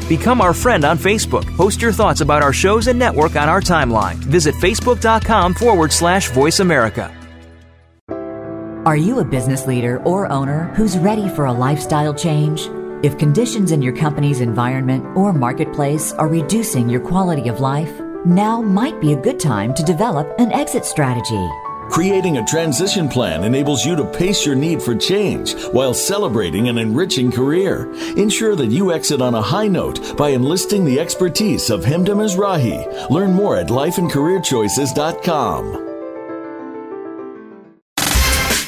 Become 0.09 0.41
our 0.41 0.53
friend 0.55 0.85
on 0.85 0.99
Facebook. 0.99 1.45
Post 1.57 1.81
your 1.81 1.93
thoughts 1.93 2.21
about 2.21 2.43
our 2.43 2.53
shows 2.53 2.87
and 2.87 2.99
network 2.99 3.37
on 3.37 3.49
our 3.49 3.61
timeline. 3.61 4.17
Visit 4.17 4.55
facebook.com 4.57 5.55
forward 5.55 5.93
slash 5.93 6.31
voice 6.31 6.61
America. 6.61 7.17
Are 8.85 8.97
you 8.97 9.21
a 9.21 9.25
business 9.25 9.69
leader 9.69 10.03
or 10.03 10.27
owner 10.33 10.65
who's 10.75 10.99
ready 10.99 11.29
for 11.29 11.47
a 11.47 11.53
lifestyle 11.53 12.13
change? 12.13 12.69
If 13.05 13.17
conditions 13.17 13.71
in 13.71 13.81
your 13.81 13.95
company's 13.95 14.41
environment 14.41 15.17
or 15.17 15.33
marketplace 15.33 16.13
are 16.15 16.27
reducing 16.27 16.89
your 16.89 17.01
quality 17.01 17.49
of 17.49 17.61
life, 17.61 18.01
now 18.27 18.61
might 18.61 19.01
be 19.01 19.13
a 19.13 19.21
good 19.21 19.39
time 19.39 19.73
to 19.75 19.85
develop 19.85 20.35
an 20.39 20.53
exit 20.53 20.85
strategy. 20.85 21.49
Creating 21.91 22.39
a 22.39 22.47
transition 22.47 23.09
plan 23.09 23.45
enables 23.45 23.85
you 23.85 23.95
to 23.97 24.05
pace 24.05 24.47
your 24.47 24.55
need 24.55 24.83
for 24.83 24.95
change 24.95 25.55
while 25.67 25.93
celebrating 25.93 26.69
an 26.69 26.79
enriching 26.79 27.31
career. 27.31 27.93
Ensure 28.17 28.57
that 28.57 28.71
you 28.71 28.93
exit 28.93 29.21
on 29.21 29.35
a 29.35 29.43
high 29.43 29.69
note 29.69 30.17
by 30.17 30.31
enlisting 30.31 30.85
the 30.85 30.99
expertise 30.99 31.69
of 31.71 31.85
Hemda 31.85 32.15
Mizrahi. 32.15 33.11
Learn 33.11 33.33
more 33.33 33.57
at 33.57 33.69
lifeandcareerchoices.com. 33.69 35.82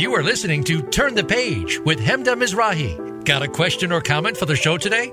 You 0.00 0.14
are 0.14 0.22
listening 0.22 0.64
to 0.64 0.80
Turn 0.80 1.14
the 1.14 1.22
Page 1.22 1.78
with 1.80 2.00
Hemda 2.00 2.34
Mizrahi. 2.34 3.22
Got 3.26 3.42
a 3.42 3.48
question 3.48 3.92
or 3.92 4.00
comment 4.00 4.34
for 4.34 4.46
the 4.46 4.56
show 4.56 4.78
today? 4.78 5.12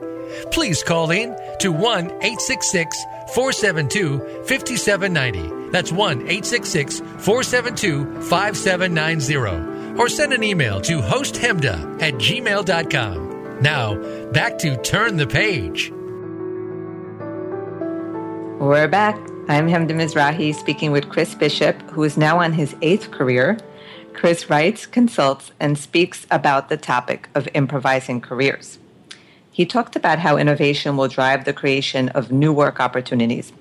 Please 0.53 0.81
call 0.81 1.11
in 1.11 1.35
to 1.59 1.73
1 1.73 2.05
866 2.05 2.97
472 3.35 4.19
5790. 4.45 5.71
That's 5.71 5.91
1 5.91 6.21
866 6.21 7.01
472 7.01 8.21
5790. 8.21 9.99
Or 9.99 10.07
send 10.07 10.31
an 10.31 10.41
email 10.41 10.79
to 10.79 11.01
hosthemda 11.01 12.01
at 12.01 12.13
gmail.com. 12.13 13.59
Now, 13.61 14.31
back 14.31 14.57
to 14.59 14.77
Turn 14.83 15.17
the 15.17 15.27
Page. 15.27 15.91
We're 18.61 18.87
back. 18.87 19.17
I'm 19.49 19.67
Hemda 19.67 19.91
Mizrahi 19.91 20.55
speaking 20.55 20.93
with 20.93 21.09
Chris 21.09 21.35
Bishop, 21.35 21.75
who 21.89 22.03
is 22.03 22.15
now 22.15 22.39
on 22.39 22.53
his 22.53 22.73
eighth 22.81 23.11
career 23.11 23.57
Chris 24.17 24.49
writes, 24.49 24.87
consults, 24.87 25.51
and 25.59 25.77
speaks 25.77 26.25
about 26.31 26.69
the 26.69 26.75
topic 26.75 27.29
of 27.35 27.47
improvising 27.53 28.19
careers. 28.19 28.79
He 29.51 29.63
talked 29.63 29.95
about 29.95 30.17
how 30.17 30.37
innovation 30.37 30.97
will 30.97 31.07
drive 31.07 31.45
the 31.45 31.53
creation 31.53 32.09
of 32.09 32.31
new 32.31 32.51
work 32.51 32.79
opportunities. 32.79 33.53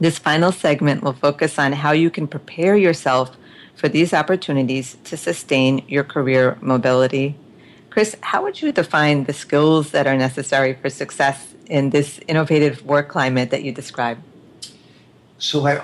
This 0.00 0.18
final 0.18 0.50
segment 0.50 1.04
will 1.04 1.12
focus 1.12 1.60
on 1.60 1.74
how 1.74 1.92
you 1.92 2.10
can 2.10 2.26
prepare 2.26 2.76
yourself 2.76 3.36
for 3.76 3.88
these 3.88 4.12
opportunities 4.12 4.96
to 5.04 5.16
sustain 5.16 5.84
your 5.86 6.02
career 6.02 6.58
mobility. 6.60 7.36
Chris, 7.88 8.16
how 8.20 8.42
would 8.42 8.60
you 8.60 8.72
define 8.72 9.24
the 9.24 9.32
skills 9.32 9.92
that 9.92 10.08
are 10.08 10.16
necessary 10.16 10.74
for 10.74 10.90
success 10.90 11.54
in 11.66 11.90
this 11.90 12.18
innovative 12.26 12.84
work 12.84 13.08
climate 13.08 13.50
that 13.50 13.62
you 13.62 13.70
describe? 13.70 14.18
So 15.38 15.64
I 15.66 15.80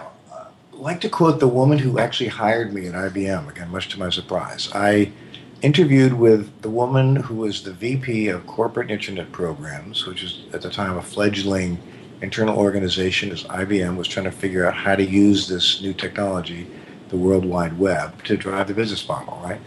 like 0.79 1.01
to 1.01 1.09
quote 1.09 1.41
the 1.41 1.49
woman 1.49 1.79
who 1.79 1.99
actually 1.99 2.29
hired 2.29 2.73
me 2.73 2.87
at 2.87 2.95
IBM, 2.95 3.51
again, 3.51 3.71
much 3.71 3.89
to 3.91 3.99
my 3.99 4.11
surprise. 4.11 4.69
I 4.73 5.13
interviewed 5.61 6.13
with 6.13 6.63
the 6.63 6.71
woman 6.71 7.17
who 7.17 7.37
was 7.37 7.65
the 7.65 7.73
VP 7.73 8.29
of 8.29 8.47
Corporate 8.47 8.91
Internet 8.91 9.33
Programs, 9.33 10.07
which 10.07 10.23
is 10.23 10.45
at 10.53 10.63
the 10.63 10.71
time 10.71 10.97
a 10.97 11.03
fledgling 11.03 11.79
internal 12.23 12.57
organization 12.57 13.33
as 13.33 13.43
IBM 13.45 13.97
was 13.97 14.07
trying 14.07 14.25
to 14.25 14.33
figure 14.33 14.67
out 14.67 14.75
how 14.75 14.95
to 14.95 15.05
use 15.05 15.49
this 15.49 15.83
new 15.83 15.93
technology, 15.93 16.67
the 17.09 17.17
World 17.17 17.45
Wide 17.45 17.79
Web, 17.79 18.23
to 18.25 18.37
drive 18.37 18.69
the 18.69 18.75
business 18.75 19.07
model, 19.09 19.41
right? 19.43 19.61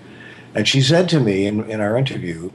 And 0.56 0.68
she 0.68 0.82
said 0.82 1.10
to 1.10 1.20
me 1.20 1.46
in, 1.46 1.70
in 1.70 1.82
our 1.82 1.98
interview, 1.98 2.52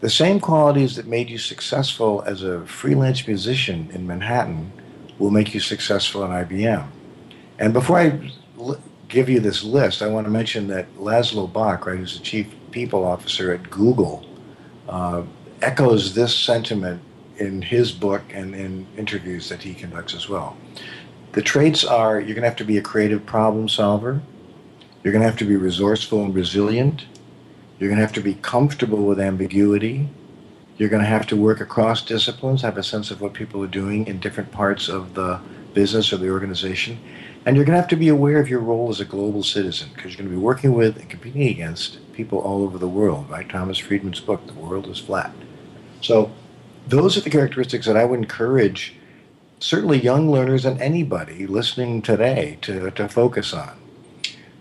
the 0.00 0.10
same 0.10 0.40
qualities 0.40 0.96
that 0.96 1.06
made 1.06 1.28
you 1.28 1.36
successful 1.36 2.22
as 2.26 2.42
a 2.42 2.64
freelance 2.66 3.26
musician 3.26 3.90
in 3.92 4.06
Manhattan 4.06 4.72
will 5.18 5.30
make 5.30 5.52
you 5.52 5.60
successful 5.60 6.24
at 6.24 6.48
IBM. 6.48 6.86
And 7.60 7.74
before 7.74 7.98
I 7.98 8.32
give 9.08 9.28
you 9.28 9.38
this 9.38 9.62
list, 9.62 10.00
I 10.00 10.08
want 10.08 10.26
to 10.26 10.30
mention 10.30 10.66
that 10.68 10.92
Laszlo 10.96 11.52
Bock, 11.52 11.86
right, 11.86 11.98
who's 11.98 12.16
the 12.16 12.24
chief 12.24 12.52
people 12.70 13.04
officer 13.04 13.52
at 13.52 13.68
Google, 13.70 14.26
uh, 14.88 15.22
echoes 15.60 16.14
this 16.14 16.34
sentiment 16.34 17.02
in 17.36 17.60
his 17.60 17.92
book 17.92 18.22
and 18.32 18.54
in 18.54 18.86
interviews 18.96 19.50
that 19.50 19.62
he 19.62 19.74
conducts 19.74 20.14
as 20.14 20.28
well. 20.28 20.56
The 21.32 21.42
traits 21.42 21.84
are 21.84 22.18
you're 22.18 22.34
going 22.34 22.42
to 22.42 22.48
have 22.48 22.56
to 22.56 22.64
be 22.64 22.78
a 22.78 22.82
creative 22.82 23.26
problem 23.26 23.68
solver, 23.68 24.22
you're 25.04 25.12
going 25.12 25.22
to 25.22 25.28
have 25.28 25.38
to 25.38 25.44
be 25.44 25.56
resourceful 25.56 26.24
and 26.24 26.34
resilient, 26.34 27.04
you're 27.78 27.88
going 27.88 27.98
to 27.98 28.04
have 28.04 28.14
to 28.14 28.22
be 28.22 28.34
comfortable 28.34 29.04
with 29.04 29.20
ambiguity, 29.20 30.08
you're 30.78 30.88
going 30.88 31.02
to 31.02 31.08
have 31.08 31.26
to 31.26 31.36
work 31.36 31.60
across 31.60 32.02
disciplines, 32.02 32.62
have 32.62 32.78
a 32.78 32.82
sense 32.82 33.10
of 33.10 33.20
what 33.20 33.34
people 33.34 33.62
are 33.62 33.68
doing 33.68 34.06
in 34.06 34.18
different 34.18 34.50
parts 34.50 34.88
of 34.88 35.14
the 35.14 35.40
business 35.74 36.12
or 36.12 36.16
the 36.16 36.30
organization, 36.30 36.98
and 37.46 37.56
you're 37.56 37.64
going 37.64 37.74
to 37.74 37.80
have 37.80 37.88
to 37.90 37.96
be 37.96 38.08
aware 38.08 38.38
of 38.38 38.48
your 38.48 38.60
role 38.60 38.90
as 38.90 39.00
a 39.00 39.04
global 39.04 39.42
citizen 39.42 39.90
because 39.94 40.12
you're 40.12 40.18
going 40.18 40.30
to 40.30 40.36
be 40.36 40.42
working 40.42 40.74
with 40.74 40.98
and 40.98 41.08
competing 41.08 41.48
against 41.48 41.98
people 42.12 42.38
all 42.38 42.62
over 42.62 42.76
the 42.76 42.88
world, 42.88 43.30
right? 43.30 43.48
Thomas 43.48 43.78
Friedman's 43.78 44.20
book, 44.20 44.46
The 44.46 44.52
World 44.52 44.86
is 44.88 44.98
Flat. 44.98 45.32
So, 46.02 46.30
those 46.86 47.16
are 47.16 47.20
the 47.20 47.30
characteristics 47.30 47.86
that 47.86 47.96
I 47.96 48.04
would 48.04 48.18
encourage 48.18 48.94
certainly 49.58 50.00
young 50.00 50.30
learners 50.30 50.64
and 50.64 50.80
anybody 50.80 51.46
listening 51.46 52.02
today 52.02 52.58
to, 52.62 52.90
to 52.90 53.08
focus 53.08 53.52
on. 53.52 53.78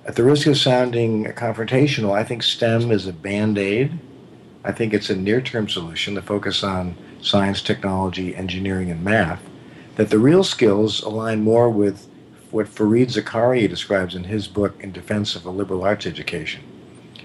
At 0.06 0.16
the 0.16 0.24
risk 0.24 0.48
of 0.48 0.58
sounding 0.58 1.26
confrontational, 1.26 2.12
I 2.12 2.24
think 2.24 2.44
STEM 2.44 2.92
is 2.92 3.08
a 3.08 3.14
band 3.14 3.58
aid. 3.58 3.98
I 4.64 4.72
think 4.72 4.94
it's 4.94 5.10
a 5.10 5.16
near 5.16 5.42
term 5.42 5.70
solution 5.70 6.16
to 6.16 6.22
focus 6.22 6.64
on 6.64 6.96
science, 7.22 7.62
technology, 7.62 8.36
engineering, 8.36 8.92
and 8.92 9.04
math. 9.04 9.42
That 9.96 10.10
the 10.10 10.20
real 10.20 10.44
skills 10.44 11.02
align 11.02 11.44
more 11.44 11.70
with 11.70 12.09
what 12.52 12.68
Fareed 12.68 13.08
Zakaria 13.08 13.70
describes 13.70 14.16
in 14.16 14.24
his 14.24 14.48
book 14.48 14.82
In 14.84 14.92
Defense 14.92 15.36
of 15.36 15.46
a 15.46 15.50
Liberal 15.50 15.84
Arts 15.84 16.06
Education. 16.06 16.64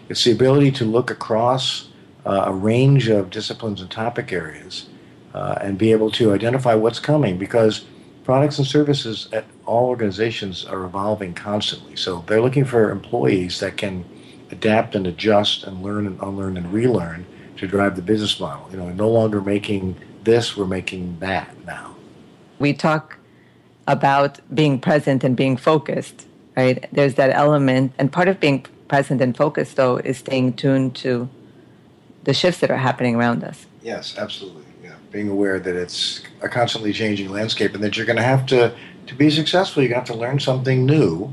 It's 0.08 0.24
the 0.24 0.32
ability 0.32 0.70
to 0.72 0.84
look 0.84 1.10
across 1.10 1.88
uh, 2.26 2.44
a 2.46 2.52
range 2.52 3.08
of 3.08 3.30
disciplines 3.30 3.80
and 3.80 3.90
topic 3.90 4.32
areas 4.32 4.88
uh, 5.32 5.56
and 5.60 5.78
be 5.78 5.92
able 5.92 6.10
to 6.12 6.32
identify 6.32 6.74
what's 6.74 6.98
coming 6.98 7.38
because 7.38 7.86
products 8.24 8.58
and 8.58 8.66
services 8.66 9.28
at 9.32 9.44
all 9.66 9.86
organizations 9.86 10.64
are 10.64 10.84
evolving 10.84 11.34
constantly. 11.34 11.96
So 11.96 12.24
they're 12.26 12.40
looking 12.40 12.64
for 12.64 12.90
employees 12.90 13.60
that 13.60 13.76
can 13.76 14.04
adapt 14.50 14.94
and 14.94 15.06
adjust 15.06 15.64
and 15.64 15.82
learn 15.82 16.06
and 16.06 16.20
unlearn 16.20 16.56
and 16.56 16.72
relearn 16.72 17.26
to 17.56 17.66
drive 17.66 17.96
the 17.96 18.02
business 18.02 18.38
model. 18.38 18.68
You 18.70 18.78
know, 18.78 18.88
no 18.90 19.08
longer 19.08 19.40
making 19.40 19.96
this, 20.22 20.56
we're 20.56 20.66
making 20.66 21.18
that 21.20 21.64
now. 21.64 21.94
We 22.58 22.72
talk 22.72 23.18
about 23.86 24.40
being 24.54 24.78
present 24.78 25.24
and 25.24 25.36
being 25.36 25.56
focused, 25.56 26.26
right? 26.56 26.86
There's 26.92 27.14
that 27.14 27.30
element, 27.30 27.92
and 27.98 28.10
part 28.10 28.28
of 28.28 28.40
being 28.40 28.66
present 28.88 29.20
and 29.20 29.36
focused, 29.36 29.76
though, 29.76 29.96
is 29.98 30.18
staying 30.18 30.54
tuned 30.54 30.94
to 30.96 31.28
the 32.24 32.34
shifts 32.34 32.60
that 32.60 32.70
are 32.70 32.76
happening 32.76 33.14
around 33.14 33.44
us. 33.44 33.66
Yes, 33.82 34.16
absolutely. 34.16 34.64
Yeah, 34.82 34.94
being 35.10 35.28
aware 35.28 35.60
that 35.60 35.76
it's 35.76 36.22
a 36.40 36.48
constantly 36.48 36.92
changing 36.92 37.30
landscape, 37.30 37.74
and 37.74 37.84
that 37.84 37.96
you're 37.96 38.06
going 38.06 38.16
to 38.16 38.22
have 38.22 38.46
to 38.46 38.74
to 39.06 39.14
be 39.14 39.28
successful. 39.30 39.82
You're 39.82 39.90
going 39.90 40.04
to 40.04 40.10
have 40.12 40.18
to 40.18 40.20
learn 40.20 40.40
something 40.40 40.86
new, 40.86 41.32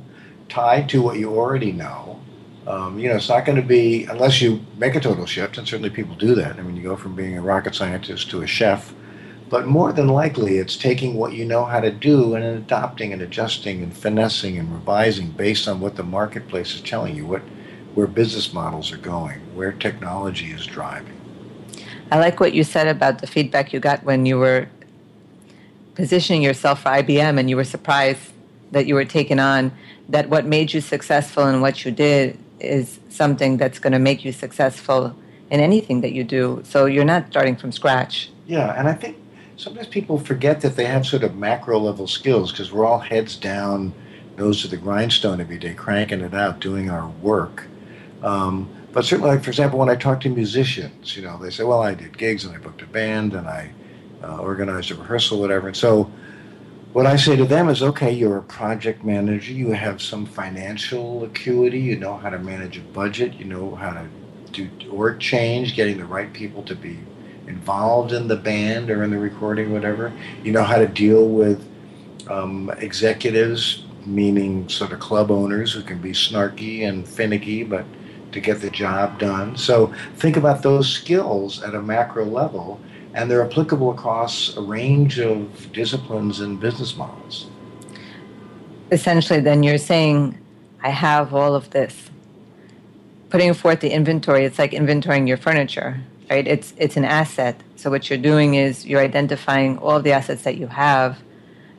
tied 0.50 0.90
to 0.90 1.02
what 1.02 1.18
you 1.18 1.34
already 1.38 1.72
know. 1.72 2.20
Um, 2.68 3.00
you 3.00 3.08
know, 3.10 3.16
it's 3.16 3.30
not 3.30 3.46
going 3.46 3.56
to 3.56 3.68
be 3.68 4.04
unless 4.06 4.42
you 4.42 4.64
make 4.78 4.96
a 4.96 5.00
total 5.00 5.26
shift, 5.26 5.58
and 5.58 5.68
certainly 5.68 5.90
people 5.90 6.16
do 6.16 6.36
that. 6.36 6.58
I 6.58 6.62
mean, 6.62 6.76
you 6.76 6.84
go 6.84 6.96
from 6.96 7.16
being 7.16 7.38
a 7.38 7.42
rocket 7.42 7.74
scientist 7.74 8.30
to 8.32 8.42
a 8.42 8.48
chef 8.48 8.94
but 9.52 9.68
more 9.68 9.92
than 9.92 10.08
likely, 10.08 10.60
it's 10.60 10.78
taking 10.78 11.16
what 11.16 11.34
you 11.34 11.44
know 11.44 11.66
how 11.66 11.82
to 11.82 11.92
do 11.92 12.36
and 12.36 12.46
adopting 12.46 13.12
and 13.12 13.22
adjusting 13.22 13.84
and 13.84 13.96
finessing 13.96 14.58
and 14.58 14.74
revising 14.74 15.30
based 15.32 15.68
on 15.68 15.82
what 15.82 15.98
the 15.98 16.04
marketplace 16.04 16.74
is 16.74 16.80
telling 16.82 17.18
you, 17.18 17.26
what 17.26 17.42
where 17.94 18.08
business 18.08 18.54
models 18.54 18.94
are 18.94 18.98
going, 18.98 19.42
where 19.54 19.74
technology 19.74 20.52
is 20.52 20.66
driving. 20.66 21.20
I 22.10 22.20
like 22.20 22.40
what 22.40 22.54
you 22.54 22.64
said 22.64 22.88
about 22.88 23.20
the 23.20 23.28
feedback 23.28 23.74
you 23.74 23.82
got 23.82 24.06
when 24.06 24.26
you 24.26 24.38
were 24.38 24.70
positioning 25.96 26.42
yourself 26.42 26.84
for 26.84 26.90
IBM 26.90 27.38
and 27.38 27.50
you 27.50 27.58
were 27.58 27.66
surprised 27.66 28.32
that 28.72 28.86
you 28.86 28.96
were 28.96 29.04
taken 29.04 29.38
on, 29.38 29.74
that 30.08 30.30
what 30.30 30.46
made 30.46 30.72
you 30.72 30.80
successful 30.80 31.46
in 31.48 31.60
what 31.60 31.84
you 31.84 31.92
did 31.92 32.40
is 32.62 33.02
something 33.10 33.58
that's 33.58 33.80
going 33.80 33.92
to 33.92 34.00
make 34.00 34.24
you 34.24 34.32
successful 34.32 35.14
in 35.50 35.60
anything 35.60 36.00
that 36.00 36.14
you 36.14 36.24
do. 36.24 36.62
So 36.64 36.86
you're 36.86 37.04
not 37.04 37.28
starting 37.28 37.58
from 37.58 37.74
scratch. 37.74 38.30
Yeah, 38.48 38.74
and 38.80 38.88
I 38.88 38.94
think 38.94 39.18
sometimes 39.62 39.88
people 39.88 40.18
forget 40.18 40.60
that 40.62 40.76
they 40.76 40.86
have 40.86 41.06
sort 41.06 41.24
of 41.24 41.36
macro 41.36 41.78
level 41.78 42.08
skills 42.08 42.52
because 42.52 42.72
we're 42.72 42.84
all 42.84 42.98
heads 42.98 43.36
down, 43.36 43.94
nose 44.36 44.64
to 44.64 44.68
the 44.68 44.76
grindstone 44.76 45.40
every 45.40 45.60
day, 45.60 45.76
cranking 45.76 46.22
it 46.22 46.34
out, 46.34 46.60
doing 46.60 46.90
our 46.90 47.08
work. 47.22 47.66
Um, 48.24 48.68
but 48.92 49.06
certainly, 49.06 49.30
like 49.30 49.44
for 49.44 49.52
example, 49.52 49.78
when 49.78 49.90
I 49.90 49.96
talk 49.96 50.20
to 50.22 50.30
musicians, 50.30 51.16
you 51.16 51.22
know, 51.22 51.38
they 51.38 51.52
say, 51.52 51.64
"Well, 51.64 51.82
I 51.82 51.94
did 51.94 52.18
gigs 52.18 52.44
and 52.44 52.56
I 52.56 52.58
booked 52.58 52.82
a 52.82 52.88
band 52.88 53.34
and 53.34 53.48
I 53.48 53.72
uh, 54.24 54.40
organized 54.40 54.90
a 54.90 54.96
rehearsal, 54.96 55.40
whatever." 55.40 55.68
And 55.68 55.78
so, 55.78 56.12
what 56.94 57.06
I 57.06 57.16
say 57.16 57.36
to 57.36 57.46
them 57.46 57.70
is, 57.70 57.84
"Okay, 57.84 58.12
you're 58.12 58.38
a 58.38 58.44
project 58.44 59.04
manager. 59.04 59.54
You 59.54 59.72
have 59.74 60.02
some 60.02 60.26
financial 60.26 61.24
acuity. 61.24 61.80
You 61.80 61.98
know 61.98 62.18
how 62.18 62.32
to 62.32 62.40
manage 62.40 62.78
a 62.78 62.82
budget. 62.82 63.36
You 63.36 63.46
know 63.46 63.76
how 63.76 63.92
to 63.92 64.08
do 64.52 64.70
org 64.90 65.20
change, 65.20 65.76
getting 65.76 65.98
the 65.98 66.06
right 66.06 66.34
people 66.34 66.64
to 66.64 66.76
be 66.76 66.98
involved 67.52 68.14
in 68.14 68.28
the 68.28 68.36
band 68.36 68.90
or 68.90 69.04
in 69.04 69.12
the 69.12 69.20
recording, 69.20 69.74
whatever. 69.74 70.12
You 70.44 70.52
know 70.54 70.64
how 70.64 70.78
to 70.78 70.88
deal 70.88 71.28
with 71.28 71.68
um, 72.30 72.72
executives, 72.78 73.84
meaning 74.06 74.70
sort 74.70 74.94
of 74.94 75.00
club 75.00 75.30
owners 75.30 75.74
who 75.74 75.82
can 75.82 76.00
be 76.02 76.12
snarky 76.12 76.88
and 76.88 77.08
finicky, 77.08 77.64
but 77.64 77.86
to 78.32 78.40
get 78.40 78.62
the 78.62 78.70
job 78.70 79.20
done. 79.20 79.58
So 79.58 79.94
think 80.16 80.38
about 80.38 80.64
those 80.64 80.90
skills 80.90 81.62
at 81.62 81.76
a 81.76 81.82
macro 81.82 82.26
level, 82.26 82.80
and 83.14 83.30
they're 83.30 83.44
applicable 83.44 83.92
across 83.92 84.56
a 84.56 84.62
range 84.62 85.20
of 85.20 85.72
disciplines 85.74 86.40
and 86.40 86.60
business 86.60 86.96
models. 86.96 87.48
Essentially, 88.92 89.42
then 89.42 89.64
you're 89.64 89.78
saying, 89.78 90.38
I 90.82 90.90
have 90.90 91.34
all 91.34 91.54
of 91.54 91.70
this. 91.72 92.10
Putting 93.30 93.54
forth 93.54 93.82
the 93.82 93.92
inventory, 93.92 94.46
it's 94.46 94.60
like 94.60 94.72
inventorying 94.72 95.28
your 95.28 95.38
furniture, 95.38 96.02
right? 96.32 96.48
It's, 96.48 96.74
it's 96.78 96.96
an 96.96 97.04
asset. 97.04 97.62
So, 97.76 97.90
what 97.90 98.10
you're 98.10 98.18
doing 98.32 98.56
is 98.56 98.86
you're 98.86 99.02
identifying 99.02 99.78
all 99.80 100.02
the 100.02 100.14
assets 100.14 100.44
that 100.44 100.58
you 100.58 100.68
have 100.68 101.20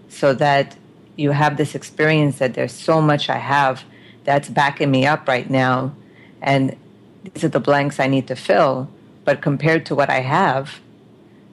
so 0.09 0.34
that 0.34 0.76
you 1.16 1.30
have 1.30 1.57
this 1.57 1.74
experience 1.74 2.38
that 2.38 2.53
there's 2.53 2.72
so 2.72 3.00
much 3.00 3.30
I 3.30 3.38
have 3.38 3.82
that's 4.24 4.48
backing 4.50 4.90
me 4.90 5.07
up 5.07 5.26
right 5.26 5.48
now 5.48 5.94
and 6.42 6.76
these 7.24 7.44
are 7.44 7.48
the 7.48 7.61
blanks 7.61 7.98
I 7.98 8.09
need 8.09 8.26
to 8.28 8.36
fill. 8.36 8.90
But 9.24 9.40
compared 9.40 9.86
to 9.86 9.94
what 9.94 10.11
I 10.11 10.20
have, 10.20 10.80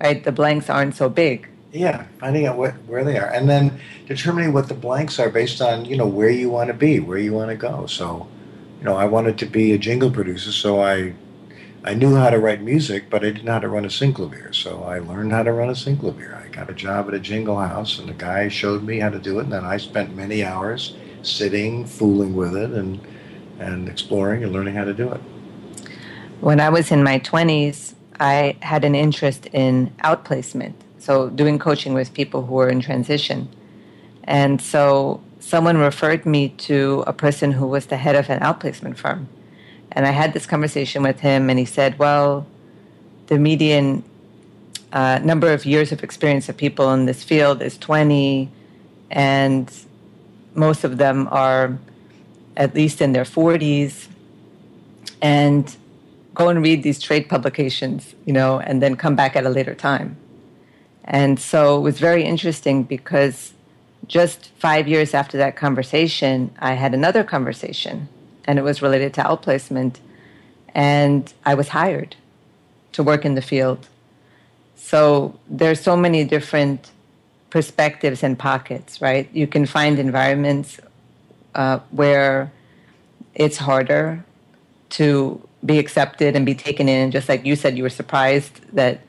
right, 0.01 0.21
the 0.23 0.31
blanks 0.31 0.69
aren't 0.69 0.95
so 0.95 1.07
big. 1.07 1.47
Yeah, 1.71 2.05
finding 2.19 2.47
out 2.47 2.57
what, 2.57 2.73
where 2.87 3.03
they 3.03 3.19
are, 3.19 3.27
and 3.27 3.47
then 3.47 3.79
determining 4.07 4.53
what 4.53 4.67
the 4.67 4.73
blanks 4.73 5.19
are 5.19 5.29
based 5.29 5.61
on 5.61 5.85
you 5.85 5.95
know 5.95 6.07
where 6.07 6.31
you 6.31 6.49
want 6.49 6.69
to 6.69 6.73
be, 6.73 6.99
where 6.99 7.19
you 7.19 7.31
want 7.31 7.51
to 7.51 7.55
go. 7.55 7.85
So, 7.85 8.27
you 8.79 8.85
know, 8.85 8.95
I 8.97 9.05
wanted 9.05 9.37
to 9.37 9.45
be 9.45 9.73
a 9.73 9.77
jingle 9.77 10.09
producer, 10.09 10.51
so 10.51 10.81
I 10.81 11.13
I 11.83 11.93
knew 11.93 12.15
how 12.15 12.29
to 12.29 12.39
write 12.39 12.61
music, 12.61 13.09
but 13.09 13.23
I 13.23 13.27
didn't 13.27 13.45
know 13.45 13.53
how 13.53 13.59
to 13.59 13.69
run 13.69 13.85
a 13.85 13.89
synclavier. 13.89 14.53
So 14.53 14.83
I 14.83 14.99
learned 14.99 15.31
how 15.31 15.43
to 15.43 15.53
run 15.53 15.69
a 15.69 15.73
synclavier. 15.73 16.35
I 16.35 16.49
got 16.49 16.69
a 16.69 16.73
job 16.73 17.07
at 17.07 17.13
a 17.13 17.19
jingle 17.19 17.59
house, 17.59 17.99
and 17.99 18.09
the 18.09 18.13
guy 18.13 18.49
showed 18.49 18.83
me 18.83 18.99
how 18.99 19.09
to 19.09 19.19
do 19.19 19.39
it. 19.39 19.43
And 19.43 19.53
then 19.53 19.63
I 19.63 19.77
spent 19.77 20.15
many 20.15 20.43
hours 20.43 20.95
sitting, 21.21 21.85
fooling 21.85 22.35
with 22.35 22.55
it, 22.55 22.71
and 22.71 22.99
and 23.59 23.89
exploring 23.89 24.43
and 24.43 24.53
learning 24.53 24.75
how 24.75 24.85
to 24.85 24.93
do 24.93 25.11
it. 25.11 25.21
When 26.41 26.59
I 26.59 26.69
was 26.69 26.91
in 26.91 27.03
my 27.03 27.19
20s, 27.19 27.93
I 28.19 28.57
had 28.61 28.85
an 28.85 28.95
interest 28.95 29.47
in 29.47 29.93
outplacement, 30.03 30.73
so 30.97 31.29
doing 31.29 31.59
coaching 31.59 31.93
with 31.93 32.13
people 32.13 32.45
who 32.45 32.55
were 32.55 32.69
in 32.69 32.79
transition. 32.79 33.49
And 34.23 34.61
so 34.61 35.21
someone 35.39 35.77
referred 35.77 36.25
me 36.25 36.49
to 36.49 37.03
a 37.07 37.13
person 37.13 37.51
who 37.51 37.67
was 37.67 37.87
the 37.87 37.97
head 37.97 38.15
of 38.15 38.29
an 38.29 38.39
outplacement 38.39 38.97
firm. 38.97 39.27
And 39.91 40.05
I 40.05 40.11
had 40.11 40.33
this 40.33 40.45
conversation 40.45 41.03
with 41.03 41.19
him, 41.19 41.49
and 41.49 41.57
he 41.57 41.65
said, 41.65 41.97
Well, 41.99 42.45
the 43.27 43.37
median 43.37 44.03
uh, 44.91 45.19
number 45.23 45.51
of 45.51 45.65
years 45.65 45.91
of 45.91 46.03
experience 46.03 46.49
of 46.49 46.57
people 46.57 46.91
in 46.93 47.05
this 47.05 47.23
field 47.23 47.61
is 47.61 47.77
20, 47.77 48.49
and 49.11 49.71
most 50.55 50.83
of 50.83 50.97
them 50.97 51.27
are 51.31 51.77
at 52.57 52.73
least 52.75 53.01
in 53.01 53.13
their 53.13 53.23
40s, 53.23 54.07
and 55.21 55.75
go 56.33 56.49
and 56.49 56.61
read 56.61 56.83
these 56.83 56.99
trade 56.99 57.29
publications, 57.29 58.15
you 58.25 58.33
know, 58.33 58.59
and 58.59 58.81
then 58.81 58.95
come 58.95 59.15
back 59.15 59.35
at 59.35 59.45
a 59.45 59.49
later 59.49 59.75
time. 59.75 60.17
And 61.03 61.39
so 61.39 61.77
it 61.77 61.81
was 61.81 61.99
very 61.99 62.23
interesting 62.23 62.83
because 62.83 63.53
just 64.07 64.51
five 64.57 64.87
years 64.87 65.13
after 65.13 65.37
that 65.37 65.55
conversation, 65.55 66.53
I 66.59 66.73
had 66.73 66.93
another 66.93 67.23
conversation, 67.23 68.07
and 68.49 68.57
it 68.57 68.63
was 68.63 68.81
related 68.81 69.13
to 69.13 69.21
outplacement. 69.21 69.97
And 70.73 71.31
I 71.45 71.53
was 71.53 71.67
hired 71.67 72.15
to 72.93 73.03
work 73.03 73.23
in 73.23 73.35
the 73.35 73.43
field. 73.43 73.87
So 74.75 75.37
there's 75.47 75.79
so 75.79 75.95
many 75.95 76.23
different 76.23 76.89
perspectives 77.51 78.23
and 78.23 78.39
pockets, 78.39 79.03
right? 79.03 79.29
You 79.33 79.45
can 79.45 79.67
find 79.67 79.99
environments 79.99 80.79
uh, 81.53 81.77
where 81.91 82.51
it's 83.35 83.57
harder 83.57 84.25
to 84.97 85.47
be 85.63 85.77
accepted 85.77 86.35
and 86.35 86.43
be 86.43 86.55
taken 86.55 86.89
in. 86.89 87.11
Just 87.11 87.29
like 87.29 87.45
you 87.45 87.55
said, 87.55 87.77
you 87.77 87.83
were 87.83 87.95
surprised 88.01 88.61
that 88.73 89.01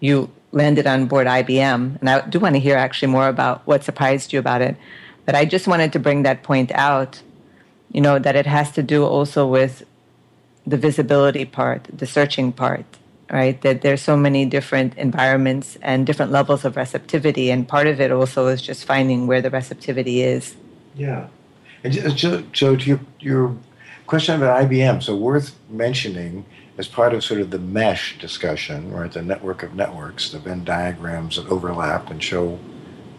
you 0.00 0.30
landed 0.52 0.86
on 0.86 1.04
board 1.04 1.26
IBM. 1.26 2.00
And 2.00 2.08
I 2.08 2.26
do 2.26 2.40
want 2.40 2.54
to 2.54 2.58
hear 2.58 2.76
actually 2.76 3.12
more 3.12 3.28
about 3.28 3.66
what 3.66 3.84
surprised 3.84 4.32
you 4.32 4.38
about 4.38 4.62
it. 4.62 4.76
But 5.26 5.34
I 5.34 5.44
just 5.44 5.68
wanted 5.68 5.92
to 5.92 5.98
bring 5.98 6.22
that 6.22 6.42
point 6.42 6.72
out, 6.72 7.20
you 7.92 8.00
know, 8.00 8.18
that 8.18 8.36
it 8.36 8.46
has 8.46 8.70
to 8.72 8.82
do 8.82 9.04
also 9.04 9.46
with 9.46 9.84
the 10.66 10.76
visibility 10.76 11.44
part, 11.44 11.88
the 11.92 12.06
searching 12.06 12.52
part, 12.52 12.84
right? 13.30 13.60
That 13.62 13.82
there's 13.82 14.02
so 14.02 14.16
many 14.16 14.44
different 14.44 14.96
environments 14.96 15.76
and 15.82 16.06
different 16.06 16.32
levels 16.32 16.64
of 16.64 16.76
receptivity. 16.76 17.50
And 17.50 17.66
part 17.66 17.86
of 17.86 18.00
it 18.00 18.12
also 18.12 18.46
is 18.46 18.62
just 18.62 18.84
finding 18.84 19.26
where 19.26 19.42
the 19.42 19.50
receptivity 19.50 20.22
is. 20.22 20.54
Yeah. 20.94 21.28
And 21.82 21.92
Joe, 22.16 22.42
Joe 22.52 22.76
to 22.76 22.84
your, 22.84 23.00
your 23.20 23.56
question 24.06 24.36
about 24.36 24.68
IBM, 24.68 25.02
so 25.02 25.16
worth 25.16 25.56
mentioning 25.68 26.44
as 26.78 26.88
part 26.88 27.14
of 27.14 27.24
sort 27.24 27.40
of 27.40 27.50
the 27.50 27.58
mesh 27.58 28.18
discussion, 28.18 28.92
right? 28.92 29.10
The 29.10 29.22
network 29.22 29.62
of 29.62 29.74
networks, 29.74 30.30
the 30.30 30.38
Venn 30.38 30.64
diagrams 30.64 31.36
that 31.36 31.46
overlap 31.48 32.10
and 32.10 32.22
show 32.22 32.58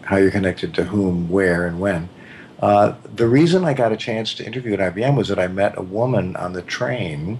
how 0.02 0.16
you're 0.16 0.30
connected 0.30 0.74
to 0.74 0.84
whom, 0.84 1.28
where, 1.28 1.66
and 1.66 1.80
when. 1.80 2.08
Uh, 2.62 2.94
the 3.16 3.28
reason 3.28 3.64
I 3.64 3.74
got 3.74 3.92
a 3.92 3.96
chance 3.96 4.32
to 4.34 4.46
interview 4.46 4.72
at 4.74 4.94
IBM 4.94 5.16
was 5.16 5.28
that 5.28 5.38
I 5.38 5.48
met 5.48 5.76
a 5.76 5.82
woman 5.82 6.36
on 6.36 6.54
the 6.54 6.62
train. 6.62 7.38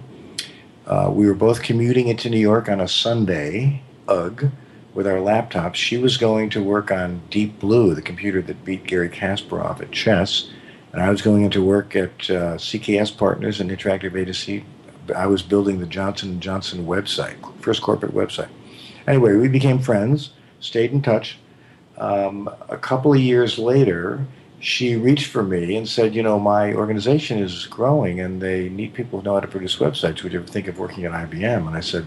Uh, 0.85 1.09
we 1.11 1.25
were 1.25 1.33
both 1.33 1.63
commuting 1.63 2.09
into 2.09 2.29
New 2.29 2.39
York 2.39 2.69
on 2.69 2.81
a 2.81 2.87
Sunday, 2.87 3.81
ugh, 4.07 4.51
with 4.93 5.07
our 5.07 5.17
laptops. 5.17 5.75
She 5.75 5.97
was 5.97 6.17
going 6.17 6.49
to 6.51 6.61
work 6.61 6.91
on 6.91 7.21
Deep 7.29 7.59
Blue, 7.59 7.95
the 7.95 8.01
computer 8.01 8.41
that 8.41 8.65
beat 8.65 8.83
Garry 8.83 9.09
Kasparov 9.09 9.81
at 9.81 9.91
chess 9.91 10.49
and 10.93 11.01
I 11.01 11.09
was 11.09 11.23
going 11.23 11.43
into 11.43 11.63
work 11.63 11.95
at 11.95 12.11
uh, 12.29 12.55
CKS 12.55 13.17
Partners 13.17 13.59
and 13.59 13.71
Interactive 13.71 14.15
Agency. 14.15 14.63
I 15.13 15.25
was 15.25 15.41
building 15.41 15.79
the 15.79 15.87
Johnson 15.87 16.39
& 16.39 16.41
Johnson 16.41 16.85
website, 16.85 17.35
first 17.61 17.81
corporate 17.81 18.13
website. 18.13 18.49
Anyway, 19.07 19.33
we 19.35 19.47
became 19.47 19.79
friends, 19.79 20.29
stayed 20.59 20.91
in 20.91 21.01
touch. 21.01 21.39
Um, 21.97 22.47
a 22.69 22.77
couple 22.77 23.11
of 23.11 23.19
years 23.19 23.57
later, 23.57 24.25
she 24.63 24.95
reached 24.95 25.27
for 25.27 25.43
me 25.43 25.75
and 25.75 25.87
said, 25.87 26.15
"You 26.15 26.23
know, 26.23 26.39
my 26.39 26.73
organization 26.73 27.37
is 27.37 27.65
growing, 27.65 28.21
and 28.21 28.41
they 28.41 28.69
need 28.69 28.93
people 28.93 29.19
who 29.19 29.25
know 29.25 29.33
how 29.33 29.41
to 29.41 29.47
produce 29.47 29.75
websites. 29.75 30.23
Would 30.23 30.31
you 30.31 30.39
ever 30.39 30.47
think 30.47 30.69
of 30.69 30.79
working 30.79 31.03
at 31.03 31.11
IBM?" 31.11 31.67
And 31.67 31.75
I 31.75 31.81
said, 31.81 32.05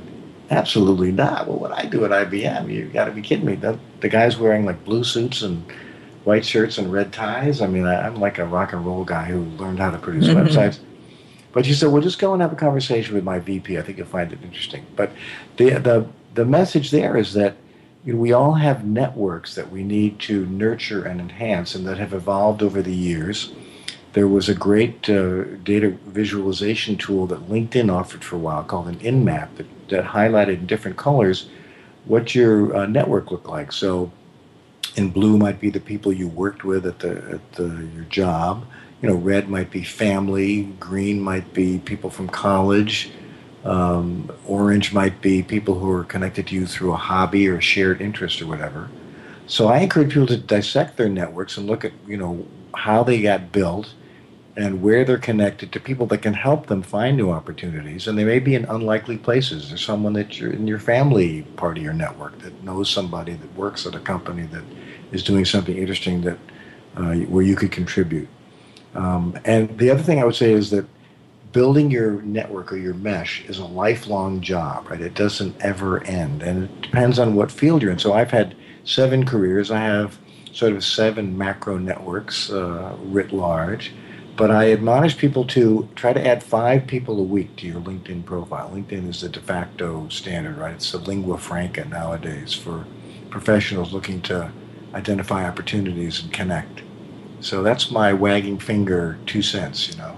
"Absolutely 0.50 1.12
not. 1.12 1.46
Well, 1.46 1.59
what 1.59 1.72
I 1.72 1.84
do 1.84 2.07
at 2.07 2.12
IBM? 2.12 2.72
You've 2.72 2.94
got 2.94 3.04
to 3.04 3.11
be 3.11 3.20
kidding 3.20 3.44
me. 3.44 3.57
The, 3.57 3.78
the 4.00 4.09
guy's 4.09 4.38
wearing 4.38 4.64
like 4.64 4.86
blue 4.86 5.04
suits 5.04 5.42
and 5.42 5.70
white 6.24 6.46
shirts 6.46 6.78
and 6.78 6.90
red 6.90 7.12
ties. 7.12 7.61
I 7.61 7.66
mean, 7.66 7.84
I, 7.84 8.07
am 8.07 8.16
like 8.16 8.38
a 8.38 8.46
rock 8.46 8.72
and 8.72 8.86
roll 8.86 9.04
guy 9.04 9.26
who 9.26 9.42
learned 9.62 9.78
how 9.78 9.90
to 9.90 9.98
produce 9.98 10.26
mm-hmm. 10.26 10.38
websites. 10.38 10.78
But 11.52 11.66
she 11.66 11.74
said, 11.74 11.90
"Well, 11.92 12.00
just 12.00 12.18
go 12.18 12.32
and 12.32 12.40
have 12.40 12.54
a 12.54 12.57
conversation 12.57 13.14
with 13.14 13.24
my 13.24 13.38
VP. 13.38 13.76
I 13.76 13.82
think 13.82 13.98
you'll 13.98 14.07
find 14.07 14.32
it 14.32 14.38
interesting." 14.42 14.86
But 14.96 15.12
the 15.59 15.72
the 15.72 16.07
the 16.32 16.46
message 16.46 16.90
there 16.90 17.18
is 17.18 17.34
that 17.34 17.57
you 18.07 18.12
know, 18.12 18.20
we 18.20 18.32
all 18.32 18.54
have 18.54 18.86
networks 18.86 19.57
that 19.57 19.70
we 19.70 19.82
need 19.82 20.20
to 20.20 20.46
nurture 20.46 21.04
and 21.04 21.20
enhance, 21.20 21.74
and 21.74 21.86
that 21.86 21.98
have 21.98 22.14
evolved 22.14 22.62
over 22.62 22.80
the 22.80 22.94
years. 22.94 23.52
There 24.12 24.28
was 24.28 24.48
a 24.48 24.54
great 24.54 25.11
uh, 25.11 25.44
data 25.64 25.90
visualization 26.07 26.96
tool 26.96 27.26
that 27.26 27.50
LinkedIn 27.50 27.92
offered 27.92 28.24
for 28.24 28.36
a 28.36 28.38
while 28.38 28.62
called 28.62 28.88
an 28.88 29.00
InMap 29.00 29.57
that, 29.57 29.66
that 29.88 30.04
highlighted 30.04 30.61
in 30.61 30.66
different 30.66 30.96
colors 30.96 31.50
what 32.07 32.34
your 32.34 32.74
uh, 32.74 32.86
network 32.86 33.32
looked 33.32 33.48
like. 33.48 33.72
So 33.72 34.12
in 34.94 35.11
blue 35.11 35.36
might 35.36 35.61
be 35.61 35.70
the 35.70 35.80
people 35.80 36.12
you 36.12 36.28
worked 36.28 36.64
with 36.64 36.86
at 36.86 37.00
the 37.00 37.11
at 37.32 37.52
the, 37.54 37.88
your 37.94 38.04
job. 38.04 38.64
You 39.02 39.11
know, 39.11 39.16
red 39.16 39.48
might 39.48 39.70
be 39.70 39.82
family. 39.82 40.62
Green 40.80 41.20
might 41.20 41.52
be 41.52 41.78
people 41.80 42.09
from 42.09 42.28
college. 42.28 43.11
Um, 43.67 44.31
orange 44.47 44.93
might 44.93 45.21
be 45.21 45.43
people 45.43 45.75
who 45.75 45.91
are 45.91 46.05
connected 46.05 46.47
to 46.49 46.55
you 46.55 46.67
through 46.67 46.93
a 46.93 46.97
hobby 46.97 47.49
or 47.49 47.61
shared 47.61 48.01
interest 48.01 48.41
or 48.41 48.47
whatever. 48.47 48.89
So 49.49 49.67
I 49.67 49.79
encourage 49.79 50.11
people 50.11 50.29
to 50.29 50.37
dissect 50.37 50.97
their 50.97 51.09
networks 51.09 51.57
and 51.57 51.67
look 51.67 51.85
at 51.85 51.93
you 52.07 52.17
know 52.17 52.47
how 52.75 53.03
they 53.03 53.21
got 53.21 53.51
built 53.51 53.93
and 54.57 54.83
where 54.83 55.05
they're 55.05 55.19
connected 55.19 55.73
to 55.73 55.81
people 55.81 56.07
that 56.07 56.23
can 56.23 56.33
help 56.33 56.67
them 56.67 56.81
find 56.81 57.17
new 57.17 57.31
opportunities. 57.31 58.07
And 58.07 58.17
they 58.17 58.25
may 58.25 58.39
be 58.39 58.55
in 58.55 58.64
unlikely 58.67 59.19
places. 59.19 59.69
There's 59.69 59.85
someone 59.85 60.14
that 60.14 60.39
you're 60.39 60.53
in 60.53 60.67
your 60.67 60.79
family 60.79 61.43
part 61.57 61.77
of 61.77 61.85
your 61.85 61.93
network 61.93 62.39
that 62.39 62.62
knows 62.62 62.89
somebody 62.89 63.35
that 63.35 63.55
works 63.55 63.85
at 63.85 63.95
a 63.95 64.01
company 64.01 64.45
that 64.47 64.62
is 65.12 65.23
doing 65.23 65.45
something 65.45 65.77
interesting 65.77 66.23
that 66.23 66.39
uh, 66.97 67.14
where 67.27 67.43
you 67.43 67.57
could 67.57 67.73
contribute. 67.73 68.29
Um, 68.95 69.39
and 69.45 69.77
the 69.77 69.91
other 69.91 70.03
thing 70.03 70.21
I 70.21 70.25
would 70.25 70.37
say 70.37 70.53
is 70.53 70.71
that 70.71 70.87
building 71.57 71.90
your 71.90 72.20
network 72.20 72.70
or 72.70 72.76
your 72.76 72.92
mesh 72.92 73.42
is 73.46 73.59
a 73.59 73.64
lifelong 73.64 74.42
job, 74.42 74.86
right? 74.90 75.00
It 75.00 75.14
doesn't 75.14 75.57
ever 75.62 76.04
end, 76.04 76.42
and 76.42 76.64
it 76.64 76.82
depends 76.82 77.18
on 77.18 77.34
what 77.34 77.50
field 77.50 77.80
you're 77.80 77.92
in. 77.92 77.98
So 77.98 78.12
I've 78.12 78.30
had 78.30 78.54
seven 78.84 79.24
careers. 79.24 79.70
I 79.70 79.78
have 79.78 80.18
sort 80.52 80.74
of 80.74 80.84
seven 80.84 81.38
macro 81.38 81.78
networks 81.78 82.50
uh, 82.50 82.94
writ 83.04 83.32
large. 83.32 83.94
But 84.36 84.50
I 84.50 84.70
admonish 84.70 85.16
people 85.16 85.46
to 85.46 85.88
try 85.94 86.12
to 86.12 86.26
add 86.26 86.42
five 86.42 86.86
people 86.86 87.18
a 87.18 87.22
week 87.22 87.57
to 87.57 87.66
your 87.66 87.80
LinkedIn 87.80 88.26
profile. 88.26 88.70
LinkedIn 88.70 89.09
is 89.09 89.22
the 89.22 89.30
de 89.30 89.40
facto 89.40 90.07
standard, 90.11 90.59
right? 90.59 90.74
It's 90.74 90.92
the 90.92 90.98
lingua 90.98 91.38
franca 91.38 91.86
nowadays 91.86 92.52
for 92.52 92.84
professionals 93.30 93.94
looking 93.94 94.20
to 94.22 94.52
identify 94.92 95.48
opportunities 95.48 96.22
and 96.22 96.30
connect. 96.30 96.82
So 97.40 97.62
that's 97.62 97.90
my 97.90 98.12
wagging 98.12 98.59
finger 98.59 99.16
two 99.24 99.40
cents, 99.40 99.88
you 99.88 99.96
know. 99.96 100.16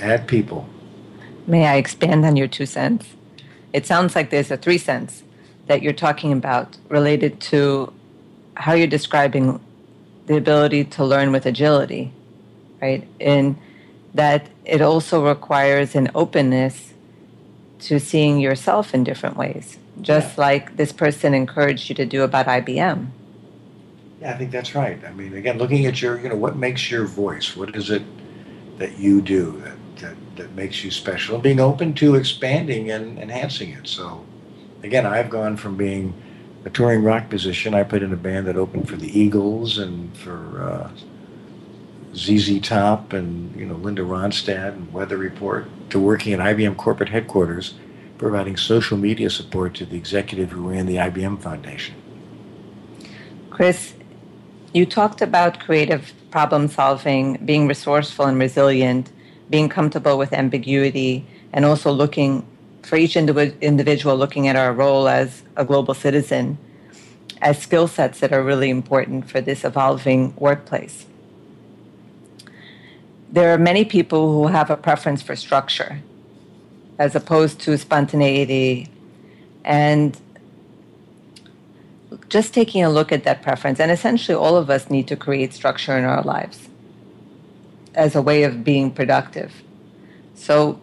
Add 0.00 0.26
people. 0.26 0.68
May 1.46 1.66
I 1.66 1.76
expand 1.76 2.24
on 2.24 2.36
your 2.36 2.48
two 2.48 2.66
cents? 2.66 3.06
It 3.72 3.86
sounds 3.86 4.14
like 4.14 4.30
there's 4.30 4.50
a 4.50 4.56
three 4.56 4.78
cents 4.78 5.22
that 5.66 5.82
you're 5.82 5.92
talking 5.92 6.32
about 6.32 6.76
related 6.88 7.40
to 7.40 7.92
how 8.56 8.72
you're 8.72 8.86
describing 8.86 9.60
the 10.26 10.36
ability 10.36 10.84
to 10.84 11.04
learn 11.04 11.32
with 11.32 11.44
agility 11.44 12.12
right? 12.84 13.08
And 13.20 13.56
that 14.12 14.48
it 14.64 14.80
also 14.80 15.26
requires 15.26 15.94
an 15.94 16.10
openness 16.14 16.92
to 17.80 17.98
seeing 17.98 18.38
yourself 18.38 18.94
in 18.94 19.04
different 19.04 19.36
ways, 19.36 19.78
just 20.00 20.36
yeah. 20.36 20.44
like 20.44 20.76
this 20.76 20.92
person 20.92 21.34
encouraged 21.34 21.88
you 21.88 21.94
to 21.96 22.06
do 22.06 22.22
about 22.22 22.46
IBM. 22.46 23.08
Yeah, 24.20 24.34
I 24.34 24.38
think 24.38 24.50
that's 24.50 24.74
right. 24.74 25.02
I 25.04 25.12
mean, 25.12 25.34
again, 25.34 25.58
looking 25.58 25.86
at 25.86 26.00
your, 26.00 26.18
you 26.20 26.28
know, 26.28 26.36
what 26.36 26.56
makes 26.56 26.90
your 26.90 27.06
voice? 27.06 27.56
What 27.56 27.74
is 27.74 27.90
it 27.90 28.02
that 28.78 28.98
you 28.98 29.20
do 29.20 29.60
that, 29.64 29.76
that, 30.36 30.54
makes 30.54 30.84
you 30.84 30.90
special? 30.90 31.38
Being 31.38 31.60
open 31.60 31.94
to 31.94 32.14
expanding 32.14 32.90
and 32.90 33.18
enhancing 33.18 33.70
it. 33.70 33.86
So, 33.86 34.24
again, 34.82 35.06
I've 35.06 35.30
gone 35.30 35.56
from 35.56 35.76
being 35.76 36.14
a 36.64 36.70
touring 36.70 37.02
rock 37.02 37.28
musician. 37.30 37.74
I 37.74 37.84
played 37.84 38.02
in 38.02 38.12
a 38.12 38.16
band 38.16 38.46
that 38.46 38.56
opened 38.56 38.88
for 38.88 38.96
the 38.96 39.18
Eagles 39.18 39.78
and 39.78 40.16
for 40.16 40.62
uh, 40.62 40.90
ZZ 42.14 42.60
Top 42.60 43.12
and 43.12 43.54
you 43.58 43.66
know 43.66 43.74
Linda 43.74 44.02
Ronstadt 44.02 44.72
and 44.72 44.92
Weather 44.92 45.16
Report 45.16 45.66
to 45.90 45.98
working 45.98 46.32
at 46.32 46.40
IBM 46.40 46.76
corporate 46.76 47.08
headquarters, 47.08 47.74
providing 48.18 48.56
social 48.56 48.96
media 48.96 49.30
support 49.30 49.74
to 49.74 49.86
the 49.86 49.96
executive 49.96 50.52
who 50.52 50.70
ran 50.70 50.86
the 50.86 50.96
IBM 50.96 51.40
Foundation. 51.40 51.94
Chris, 53.50 53.94
you 54.72 54.86
talked 54.86 55.22
about 55.22 55.60
creative 55.60 56.12
problem 56.30 56.66
solving, 56.68 57.36
being 57.44 57.68
resourceful 57.68 58.26
and 58.26 58.38
resilient, 58.38 59.12
being 59.50 59.68
comfortable 59.68 60.18
with 60.18 60.32
ambiguity, 60.32 61.26
and 61.52 61.64
also 61.64 61.92
looking 61.92 62.46
for 62.82 62.96
each 62.96 63.16
individual 63.16 64.16
looking 64.16 64.46
at 64.48 64.56
our 64.56 64.72
role 64.72 65.08
as 65.08 65.42
a 65.56 65.64
global 65.64 65.94
citizen 65.94 66.58
as 67.40 67.60
skill 67.60 67.86
sets 67.86 68.20
that 68.20 68.32
are 68.32 68.42
really 68.42 68.70
important 68.70 69.28
for 69.28 69.40
this 69.40 69.64
evolving 69.64 70.34
workplace. 70.36 71.06
There 73.30 73.52
are 73.52 73.58
many 73.58 73.84
people 73.84 74.32
who 74.32 74.46
have 74.48 74.70
a 74.70 74.76
preference 74.76 75.22
for 75.22 75.34
structure 75.34 76.00
as 76.98 77.14
opposed 77.14 77.60
to 77.60 77.76
spontaneity 77.76 78.88
and 79.64 80.16
just 82.28 82.54
taking 82.54 82.84
a 82.84 82.90
look 82.90 83.10
at 83.10 83.24
that 83.24 83.42
preference 83.42 83.80
and 83.80 83.90
essentially 83.90 84.36
all 84.36 84.56
of 84.56 84.70
us 84.70 84.88
need 84.88 85.08
to 85.08 85.16
create 85.16 85.52
structure 85.52 85.98
in 85.98 86.04
our 86.04 86.22
lives 86.22 86.68
as 87.94 88.14
a 88.16 88.22
way 88.22 88.44
of 88.44 88.64
being 88.64 88.90
productive 88.90 89.62
so 90.34 90.80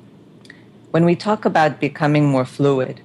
when 0.91 1.05
we 1.05 1.16
talk 1.16 1.45
about 1.45 1.80
becoming 1.80 2.26
more 2.26 2.45
fluid 2.45 3.01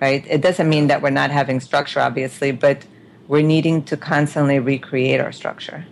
right 0.00 0.24
it 0.28 0.40
doesn't 0.42 0.68
mean 0.68 0.88
that 0.88 1.02
we're 1.02 1.10
not 1.10 1.30
having 1.30 1.60
structure 1.60 2.00
obviously 2.00 2.52
but 2.52 2.84
we're 3.28 3.42
needing 3.42 3.82
to 3.82 3.96
constantly 3.96 4.58
recreate 4.58 5.20
our 5.20 5.32
structure 5.32 5.86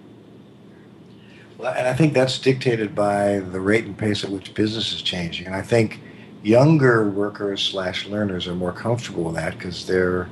Well, 1.59 1.74
and 1.74 1.88
I 1.88 1.94
think 1.94 2.14
that's 2.14 2.38
dictated 2.38 2.94
by 2.94 3.40
the 3.40 3.61
rate 3.61 3.84
and 3.86 3.98
pace 3.98 4.24
at 4.24 4.30
which 4.30 4.55
business 4.55 4.92
is 4.92 5.03
changing. 5.03 5.46
And 5.46 5.55
I 5.57 5.62
think 5.62 6.01
younger 6.42 7.09
workers 7.09 7.62
slash 7.62 8.07
learners 8.07 8.48
are 8.48 8.55
more 8.55 8.72
comfortable 8.72 9.24
with 9.24 9.36
that 9.36 9.59
because 9.59 9.86
they're, 9.86 10.28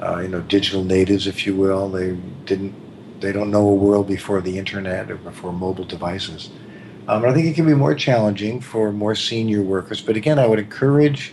uh, 0.00 0.20
you 0.20 0.28
know, 0.28 0.40
digital 0.42 0.84
natives, 0.84 1.26
if 1.26 1.46
you 1.46 1.56
will. 1.56 1.90
They 1.90 2.12
didn't, 2.46 2.74
they 3.22 3.32
don't 3.32 3.50
know 3.50 3.66
a 3.66 3.74
world 3.74 4.06
before 4.06 4.40
the 4.40 4.58
internet 4.58 5.10
or 5.10 5.16
before 5.16 5.52
mobile 5.52 5.84
devices. 5.84 6.50
Um, 7.08 7.24
I 7.24 7.32
think 7.32 7.46
it 7.46 7.54
can 7.54 7.66
be 7.66 7.74
more 7.74 7.94
challenging 7.94 8.60
for 8.60 8.92
more 8.92 9.14
senior 9.14 9.62
workers. 9.62 10.00
But 10.00 10.16
again, 10.16 10.38
I 10.38 10.46
would 10.46 10.58
encourage 10.58 11.32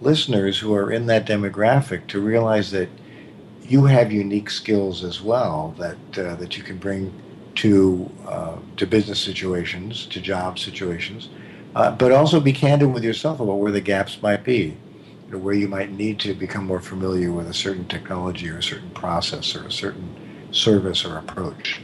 listeners 0.00 0.58
who 0.58 0.74
are 0.74 0.90
in 0.90 1.06
that 1.06 1.26
demographic 1.26 2.06
to 2.08 2.20
realize 2.20 2.70
that 2.70 2.88
you 3.62 3.84
have 3.84 4.12
unique 4.12 4.50
skills 4.50 5.04
as 5.04 5.20
well 5.20 5.74
that 5.78 5.96
uh, 6.18 6.36
that 6.36 6.56
you 6.56 6.62
can 6.62 6.78
bring 6.78 7.12
to 7.56 8.10
uh, 8.26 8.56
to 8.76 8.86
business 8.86 9.18
situations, 9.18 10.06
to 10.06 10.20
job 10.20 10.58
situations, 10.58 11.28
uh, 11.74 11.90
but 11.90 12.12
also 12.12 12.40
be 12.40 12.52
candid 12.52 12.92
with 12.92 13.02
yourself 13.02 13.40
about 13.40 13.54
where 13.54 13.72
the 13.72 13.80
gaps 13.80 14.22
might 14.22 14.44
be, 14.44 14.76
you 15.26 15.32
know, 15.32 15.38
where 15.38 15.54
you 15.54 15.68
might 15.68 15.90
need 15.90 16.20
to 16.20 16.34
become 16.34 16.66
more 16.66 16.80
familiar 16.80 17.32
with 17.32 17.48
a 17.48 17.54
certain 17.54 17.86
technology 17.86 18.48
or 18.48 18.58
a 18.58 18.62
certain 18.62 18.90
process 18.90 19.56
or 19.56 19.66
a 19.66 19.72
certain 19.72 20.14
service 20.56 21.04
or 21.04 21.18
approach. 21.18 21.80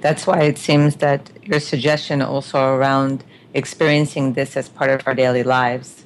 That's 0.00 0.26
why 0.26 0.42
it 0.42 0.58
seems 0.58 0.96
that 0.96 1.30
your 1.42 1.60
suggestion 1.60 2.20
also 2.22 2.74
around 2.74 3.24
experiencing 3.54 4.34
this 4.34 4.56
as 4.56 4.68
part 4.68 4.90
of 4.90 5.06
our 5.06 5.14
daily 5.14 5.42
lives, 5.42 6.04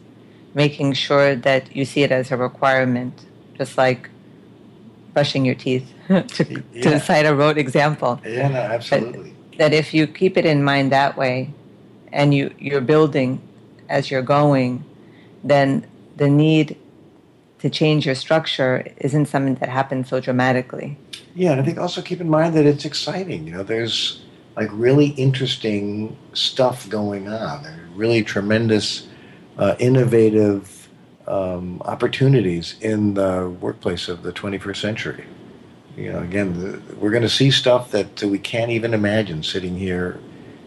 making 0.54 0.92
sure 0.92 1.34
that 1.34 1.74
you 1.74 1.84
see 1.84 2.02
it 2.02 2.12
as 2.12 2.30
a 2.30 2.36
requirement, 2.36 3.24
just 3.56 3.76
like 3.76 4.08
brushing 5.14 5.44
your 5.44 5.54
teeth 5.54 5.92
to, 6.08 6.62
yeah. 6.72 6.82
to 6.82 7.00
cite 7.00 7.26
a 7.26 7.34
rote 7.34 7.58
example. 7.58 8.20
Yeah, 8.24 8.48
no, 8.48 8.58
absolutely. 8.58 9.34
That, 9.58 9.70
that 9.70 9.72
if 9.72 9.92
you 9.92 10.06
keep 10.06 10.36
it 10.36 10.46
in 10.46 10.62
mind 10.62 10.92
that 10.92 11.16
way 11.16 11.52
and 12.12 12.32
you, 12.32 12.54
you're 12.58 12.80
building 12.80 13.40
as 13.88 14.10
you're 14.10 14.22
going, 14.22 14.84
then 15.42 15.86
the 16.16 16.28
need 16.28 16.76
to 17.58 17.70
change 17.70 18.06
your 18.06 18.14
structure 18.14 18.86
isn't 18.98 19.26
something 19.26 19.56
that 19.56 19.68
happens 19.68 20.08
so 20.08 20.20
dramatically. 20.20 20.96
Yeah, 21.38 21.52
and 21.52 21.60
I 21.60 21.64
think 21.64 21.78
also 21.78 22.02
keep 22.02 22.20
in 22.20 22.28
mind 22.28 22.54
that 22.54 22.66
it's 22.66 22.84
exciting. 22.84 23.46
You 23.46 23.52
know, 23.54 23.62
there's 23.62 24.22
like 24.56 24.68
really 24.72 25.08
interesting 25.10 26.16
stuff 26.32 26.88
going 26.88 27.28
on. 27.28 27.62
There 27.62 27.72
are 27.72 27.88
really 27.94 28.24
tremendous, 28.24 29.06
uh, 29.56 29.76
innovative 29.78 30.88
um, 31.26 31.80
opportunities 31.82 32.74
in 32.80 33.14
the 33.14 33.48
workplace 33.60 34.08
of 34.08 34.22
the 34.22 34.32
21st 34.32 34.76
century 34.76 35.26
you 35.98 36.12
know, 36.12 36.20
again, 36.20 36.60
the, 36.60 36.94
we're 36.94 37.10
going 37.10 37.24
to 37.24 37.28
see 37.28 37.50
stuff 37.50 37.90
that 37.90 38.22
we 38.22 38.38
can't 38.38 38.70
even 38.70 38.94
imagine 38.94 39.42
sitting 39.42 39.76
here 39.76 40.20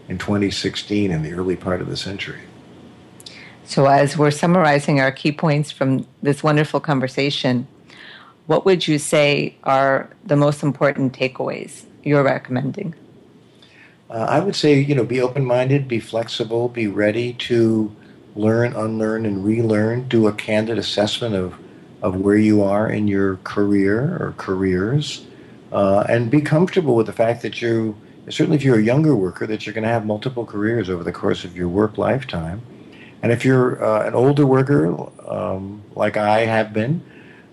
in 0.10 0.18
2016 0.18 1.10
in 1.10 1.24
the 1.24 1.32
early 1.32 1.56
part 1.56 1.80
of 1.80 1.88
the 1.88 1.96
century. 1.96 2.42
So, 3.64 3.86
as 3.86 4.18
we're 4.18 4.32
summarizing 4.32 5.00
our 5.00 5.12
key 5.12 5.32
points 5.32 5.72
from 5.72 6.06
this 6.22 6.44
wonderful 6.44 6.82
conversation, 6.82 7.66
what 8.48 8.66
would 8.66 8.88
you 8.88 8.98
say 8.98 9.56
are 9.64 10.10
the 10.26 10.36
most 10.36 10.64
important 10.64 11.18
takeaways 11.18 11.86
you're 12.04 12.24
recommending? 12.24 12.96
Uh, 14.10 14.26
I 14.30 14.40
would 14.40 14.56
say, 14.56 14.80
you 14.80 14.94
know, 14.94 15.06
be 15.06 15.22
open 15.22 15.46
minded, 15.46 15.88
be 15.88 16.00
flexible, 16.00 16.68
be 16.68 16.88
ready 16.88 17.34
to 17.34 17.96
learn, 18.36 18.74
unlearn, 18.74 19.26
and 19.26 19.46
relearn, 19.46 20.08
do 20.08 20.28
a 20.28 20.34
candid 20.34 20.78
assessment 20.78 21.36
of 21.36 21.58
of 22.02 22.16
where 22.16 22.38
you 22.38 22.64
are 22.64 22.90
in 22.90 23.08
your 23.08 23.38
career 23.44 24.18
or 24.20 24.34
careers, 24.38 25.26
uh, 25.72 26.04
and 26.10 26.32
be 26.32 26.42
comfortable 26.42 26.96
with 26.96 27.06
the 27.06 27.14
fact 27.14 27.42
that 27.44 27.62
you, 27.62 27.96
certainly 28.30 28.58
if 28.58 28.64
you're 28.64 28.80
a 28.80 28.84
younger 28.84 29.16
worker, 29.16 29.46
that 29.46 29.66
you're 29.66 29.74
going 29.74 29.84
to 29.84 29.90
have 29.90 30.06
multiple 30.06 30.46
careers 30.46 30.90
over 30.90 31.04
the 31.04 31.12
course 31.12 31.46
of 31.46 31.56
your 31.56 31.70
work 31.70 31.98
lifetime. 31.98 32.62
And 33.22 33.32
if 33.32 33.46
you're 33.46 33.84
uh, 33.84 34.08
an 34.08 34.16
older 34.16 34.48
worker, 34.48 34.88
um, 35.30 35.84
like 35.96 36.18
I 36.18 36.46
have 36.46 36.74
been, 36.74 37.04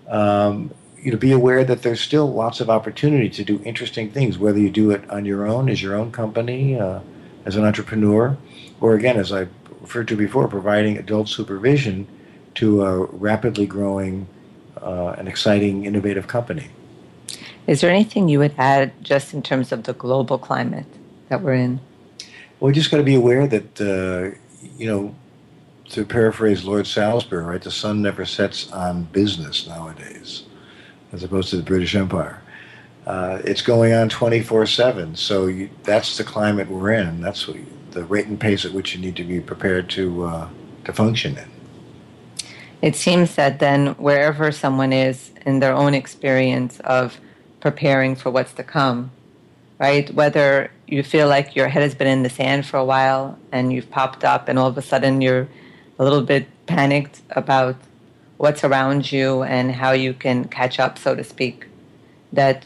um, 0.07 0.73
you 1.01 1.11
know, 1.11 1.17
be 1.17 1.31
aware 1.31 1.63
that 1.63 1.81
there's 1.81 2.01
still 2.01 2.31
lots 2.31 2.59
of 2.59 2.69
opportunity 2.69 3.29
to 3.29 3.43
do 3.43 3.61
interesting 3.63 4.11
things, 4.11 4.37
whether 4.37 4.59
you 4.59 4.69
do 4.69 4.91
it 4.91 5.09
on 5.09 5.25
your 5.25 5.47
own, 5.47 5.69
as 5.69 5.81
your 5.81 5.95
own 5.95 6.11
company, 6.11 6.77
uh, 6.77 6.99
as 7.45 7.55
an 7.55 7.65
entrepreneur, 7.65 8.37
or 8.81 8.95
again, 8.95 9.17
as 9.17 9.31
I 9.31 9.47
referred 9.81 10.07
to 10.09 10.15
before, 10.15 10.47
providing 10.47 10.97
adult 10.97 11.29
supervision 11.29 12.07
to 12.55 12.83
a 12.83 13.05
rapidly 13.05 13.65
growing 13.65 14.27
uh, 14.81 15.15
an 15.17 15.27
exciting, 15.27 15.85
innovative 15.85 16.27
company. 16.27 16.67
Is 17.67 17.81
there 17.81 17.89
anything 17.89 18.27
you 18.27 18.39
would 18.39 18.55
add 18.57 18.91
just 19.03 19.33
in 19.33 19.41
terms 19.41 19.71
of 19.71 19.83
the 19.83 19.93
global 19.93 20.37
climate 20.37 20.85
that 21.29 21.41
we're 21.41 21.53
in? 21.53 21.79
Well, 22.59 22.67
we 22.67 22.73
just 22.73 22.91
got 22.91 22.97
to 22.97 23.03
be 23.03 23.15
aware 23.15 23.47
that, 23.47 23.79
uh, 23.79 24.37
you 24.77 24.87
know, 24.87 25.15
to 25.89 26.05
paraphrase 26.05 26.65
Lord 26.65 26.87
Salisbury, 26.87 27.43
right, 27.43 27.61
the 27.61 27.71
sun 27.71 28.01
never 28.01 28.25
sets 28.25 28.71
on 28.71 29.03
business 29.05 29.67
nowadays, 29.67 30.43
as 31.11 31.23
opposed 31.23 31.49
to 31.49 31.57
the 31.57 31.63
British 31.63 31.95
Empire. 31.95 32.41
Uh, 33.05 33.41
it's 33.43 33.61
going 33.61 33.93
on 33.93 34.09
24 34.09 34.65
7. 34.65 35.15
So 35.15 35.47
you, 35.47 35.69
that's 35.83 36.17
the 36.17 36.23
climate 36.23 36.69
we're 36.69 36.91
in. 36.91 37.21
That's 37.21 37.47
what, 37.47 37.57
the 37.91 38.03
rate 38.03 38.27
and 38.27 38.39
pace 38.39 38.65
at 38.65 38.71
which 38.71 38.93
you 38.93 39.01
need 39.01 39.15
to 39.15 39.23
be 39.23 39.39
prepared 39.39 39.89
to 39.91 40.23
uh, 40.25 40.49
to 40.85 40.93
function 40.93 41.37
in. 41.37 41.49
It 42.81 42.95
seems 42.95 43.35
that 43.35 43.59
then 43.59 43.87
wherever 43.95 44.51
someone 44.51 44.93
is 44.93 45.31
in 45.45 45.59
their 45.59 45.73
own 45.73 45.93
experience 45.93 46.79
of 46.81 47.19
preparing 47.59 48.15
for 48.15 48.29
what's 48.29 48.53
to 48.53 48.63
come, 48.63 49.11
right? 49.79 50.13
Whether 50.13 50.71
you 50.87 51.03
feel 51.03 51.27
like 51.27 51.55
your 51.55 51.67
head 51.67 51.83
has 51.83 51.93
been 51.93 52.07
in 52.07 52.23
the 52.23 52.29
sand 52.29 52.65
for 52.65 52.77
a 52.77 52.85
while 52.85 53.37
and 53.51 53.73
you've 53.73 53.89
popped 53.89 54.23
up 54.23 54.47
and 54.47 54.57
all 54.57 54.67
of 54.67 54.77
a 54.77 54.81
sudden 54.81 55.19
you're 55.19 55.47
a 55.97 56.03
little 56.03 56.21
bit 56.21 56.47
panicked 56.67 57.21
about 57.31 57.75
what's 58.39 58.63
around 58.63 59.11
you 59.11 59.43
and 59.43 59.69
how 59.73 59.91
you 59.91 60.13
can 60.13 60.45
catch 60.45 60.79
up, 60.79 60.97
so 60.97 61.13
to 61.13 61.23
speak, 61.25 61.67
that 62.31 62.65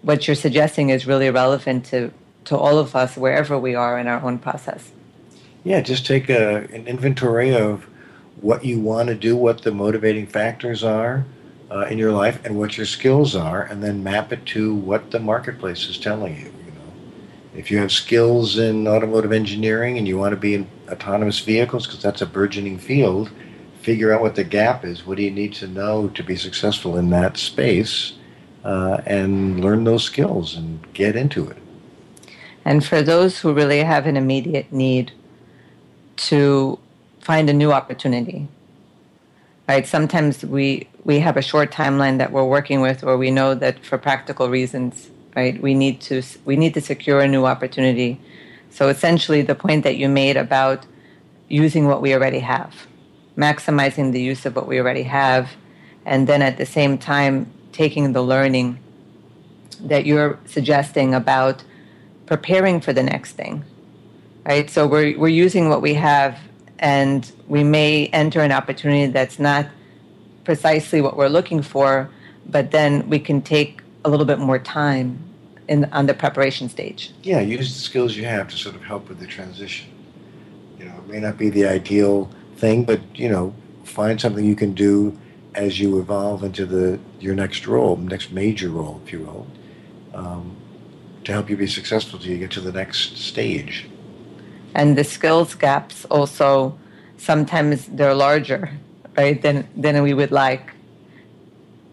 what 0.00 0.26
you're 0.26 0.34
suggesting 0.34 0.88
is 0.88 1.06
really 1.06 1.28
relevant 1.28 1.84
to, 1.84 2.10
to 2.46 2.56
all 2.56 2.78
of 2.78 2.96
us 2.96 3.18
wherever 3.18 3.58
we 3.58 3.74
are 3.74 3.98
in 3.98 4.08
our 4.08 4.22
own 4.22 4.38
process. 4.38 4.92
Yeah, 5.62 5.82
just 5.82 6.06
take 6.06 6.30
a, 6.30 6.60
an 6.72 6.88
inventory 6.88 7.54
of 7.54 7.86
what 8.40 8.64
you 8.64 8.80
want 8.80 9.10
to 9.10 9.14
do, 9.14 9.36
what 9.36 9.60
the 9.60 9.70
motivating 9.70 10.26
factors 10.26 10.82
are 10.82 11.26
uh, 11.70 11.80
in 11.80 11.98
your 11.98 12.12
life, 12.12 12.42
and 12.42 12.58
what 12.58 12.78
your 12.78 12.86
skills 12.86 13.36
are, 13.36 13.64
and 13.64 13.84
then 13.84 14.02
map 14.02 14.32
it 14.32 14.46
to 14.46 14.74
what 14.74 15.10
the 15.10 15.20
marketplace 15.20 15.86
is 15.90 15.98
telling 15.98 16.34
you. 16.34 16.46
You 16.46 16.72
know, 16.72 16.92
if 17.54 17.70
you 17.70 17.76
have 17.76 17.92
skills 17.92 18.56
in 18.56 18.88
automotive 18.88 19.32
engineering 19.32 19.98
and 19.98 20.08
you 20.08 20.16
want 20.16 20.32
to 20.32 20.40
be 20.40 20.54
in 20.54 20.66
autonomous 20.88 21.40
vehicles 21.40 21.86
because 21.86 22.02
that's 22.02 22.22
a 22.22 22.26
burgeoning 22.26 22.78
field, 22.78 23.30
figure 23.82 24.12
out 24.12 24.20
what 24.20 24.34
the 24.34 24.44
gap 24.44 24.84
is. 24.84 25.06
What 25.06 25.16
do 25.16 25.22
you 25.22 25.30
need 25.30 25.52
to 25.54 25.66
know 25.66 26.08
to 26.08 26.22
be 26.22 26.36
successful 26.36 26.96
in 26.96 27.10
that 27.10 27.36
space, 27.36 28.14
uh, 28.64 29.00
and 29.06 29.60
learn 29.60 29.84
those 29.84 30.04
skills 30.04 30.56
and 30.56 30.80
get 30.92 31.16
into 31.16 31.48
it. 31.48 31.56
And 32.64 32.84
for 32.84 33.02
those 33.02 33.40
who 33.40 33.52
really 33.54 33.82
have 33.82 34.06
an 34.06 34.16
immediate 34.16 34.70
need 34.72 35.12
to 36.16 36.78
find 37.20 37.48
a 37.48 37.52
new 37.52 37.72
opportunity. 37.72 38.48
Right? 39.68 39.86
Sometimes 39.86 40.44
we 40.44 40.88
we 41.04 41.20
have 41.20 41.36
a 41.36 41.42
short 41.42 41.70
timeline 41.70 42.18
that 42.18 42.32
we're 42.32 42.44
working 42.44 42.80
with, 42.80 43.02
or 43.04 43.16
we 43.16 43.30
know 43.30 43.54
that 43.54 43.84
for 43.84 43.96
practical 43.96 44.50
reasons, 44.50 45.08
right, 45.34 45.60
we 45.62 45.74
need 45.74 46.00
to 46.02 46.22
we 46.44 46.56
need 46.56 46.74
to 46.74 46.80
secure 46.80 47.20
a 47.20 47.28
new 47.28 47.46
opportunity. 47.46 48.20
So 48.70 48.88
essentially, 48.88 49.42
the 49.42 49.54
point 49.54 49.84
that 49.84 49.96
you 49.96 50.08
made 50.08 50.36
about 50.36 50.86
using 51.48 51.86
what 51.86 52.02
we 52.02 52.12
already 52.14 52.40
have, 52.40 52.86
maximizing 53.36 54.12
the 54.12 54.20
use 54.20 54.46
of 54.46 54.56
what 54.56 54.66
we 54.66 54.78
already 54.78 55.02
have, 55.04 55.50
and 56.04 56.26
then 56.26 56.42
at 56.42 56.56
the 56.56 56.66
same 56.66 56.98
time 56.98 57.50
taking 57.72 58.12
the 58.12 58.22
learning 58.22 58.78
that 59.80 60.04
you're 60.06 60.38
suggesting 60.44 61.14
about 61.14 61.62
preparing 62.26 62.80
for 62.80 62.92
the 62.92 63.02
next 63.02 63.32
thing, 63.32 63.64
right? 64.44 64.68
So 64.70 64.86
we're 64.86 65.18
we're 65.18 65.28
using 65.28 65.68
what 65.68 65.82
we 65.82 65.94
have 65.94 66.38
and 66.78 67.30
we 67.46 67.62
may 67.62 68.06
enter 68.06 68.40
an 68.40 68.52
opportunity 68.52 69.06
that's 69.12 69.38
not 69.38 69.66
precisely 70.44 71.00
what 71.00 71.16
we're 71.16 71.28
looking 71.28 71.62
for, 71.62 72.10
but 72.46 72.70
then 72.70 73.08
we 73.08 73.18
can 73.18 73.42
take 73.42 73.82
a 74.04 74.10
little 74.10 74.26
bit 74.26 74.38
more 74.38 74.58
time 74.58 75.22
in 75.68 75.84
on 75.92 76.06
the 76.06 76.14
preparation 76.14 76.68
stage. 76.68 77.12
Yeah, 77.22 77.40
use 77.40 77.74
the 77.74 77.80
skills 77.80 78.16
you 78.16 78.24
have 78.24 78.48
to 78.48 78.56
sort 78.56 78.74
of 78.74 78.82
help 78.82 79.08
with 79.08 79.20
the 79.20 79.26
transition. 79.26 79.88
You 80.78 80.86
know, 80.86 80.94
it 80.96 81.08
may 81.08 81.20
not 81.20 81.36
be 81.36 81.50
the 81.50 81.66
ideal 81.66 82.30
thing, 82.60 82.84
but 82.84 83.00
you 83.14 83.28
know, 83.28 83.54
find 83.84 84.20
something 84.20 84.44
you 84.44 84.54
can 84.54 84.74
do 84.74 85.18
as 85.54 85.80
you 85.80 85.98
evolve 85.98 86.44
into 86.44 86.64
the 86.64 86.98
your 87.18 87.34
next 87.34 87.66
role, 87.66 87.96
next 87.96 88.30
major 88.30 88.68
role, 88.68 89.00
if 89.04 89.12
you 89.12 89.20
will, 89.20 89.46
um, 90.14 90.56
to 91.24 91.32
help 91.32 91.50
you 91.50 91.56
be 91.56 91.66
successful 91.66 92.18
till 92.18 92.30
you 92.30 92.38
get 92.38 92.50
to 92.52 92.60
the 92.60 92.72
next 92.72 93.16
stage. 93.16 93.88
And 94.74 94.96
the 94.96 95.04
skills 95.04 95.54
gaps 95.54 96.04
also 96.04 96.78
sometimes 97.16 97.86
they're 97.86 98.14
larger 98.14 98.70
right 99.16 99.40
than 99.42 99.66
than 99.76 100.02
we 100.02 100.14
would 100.14 100.30
like. 100.30 100.72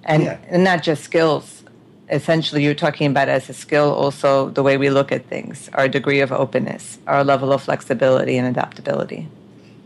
And, 0.03 0.23
yeah. 0.23 0.37
and 0.47 0.63
not 0.63 0.83
just 0.83 1.03
skills. 1.03 1.63
Essentially 2.09 2.63
you're 2.63 2.81
talking 2.85 3.07
about 3.11 3.27
as 3.27 3.49
a 3.49 3.53
skill 3.53 3.91
also 3.91 4.49
the 4.51 4.63
way 4.63 4.77
we 4.77 4.89
look 4.89 5.11
at 5.11 5.25
things 5.27 5.69
our 5.73 5.89
degree 5.89 6.21
of 6.21 6.31
openness 6.31 6.99
our 7.05 7.21
level 7.21 7.51
of 7.51 7.61
flexibility 7.61 8.37
and 8.37 8.47
adaptability 8.47 9.27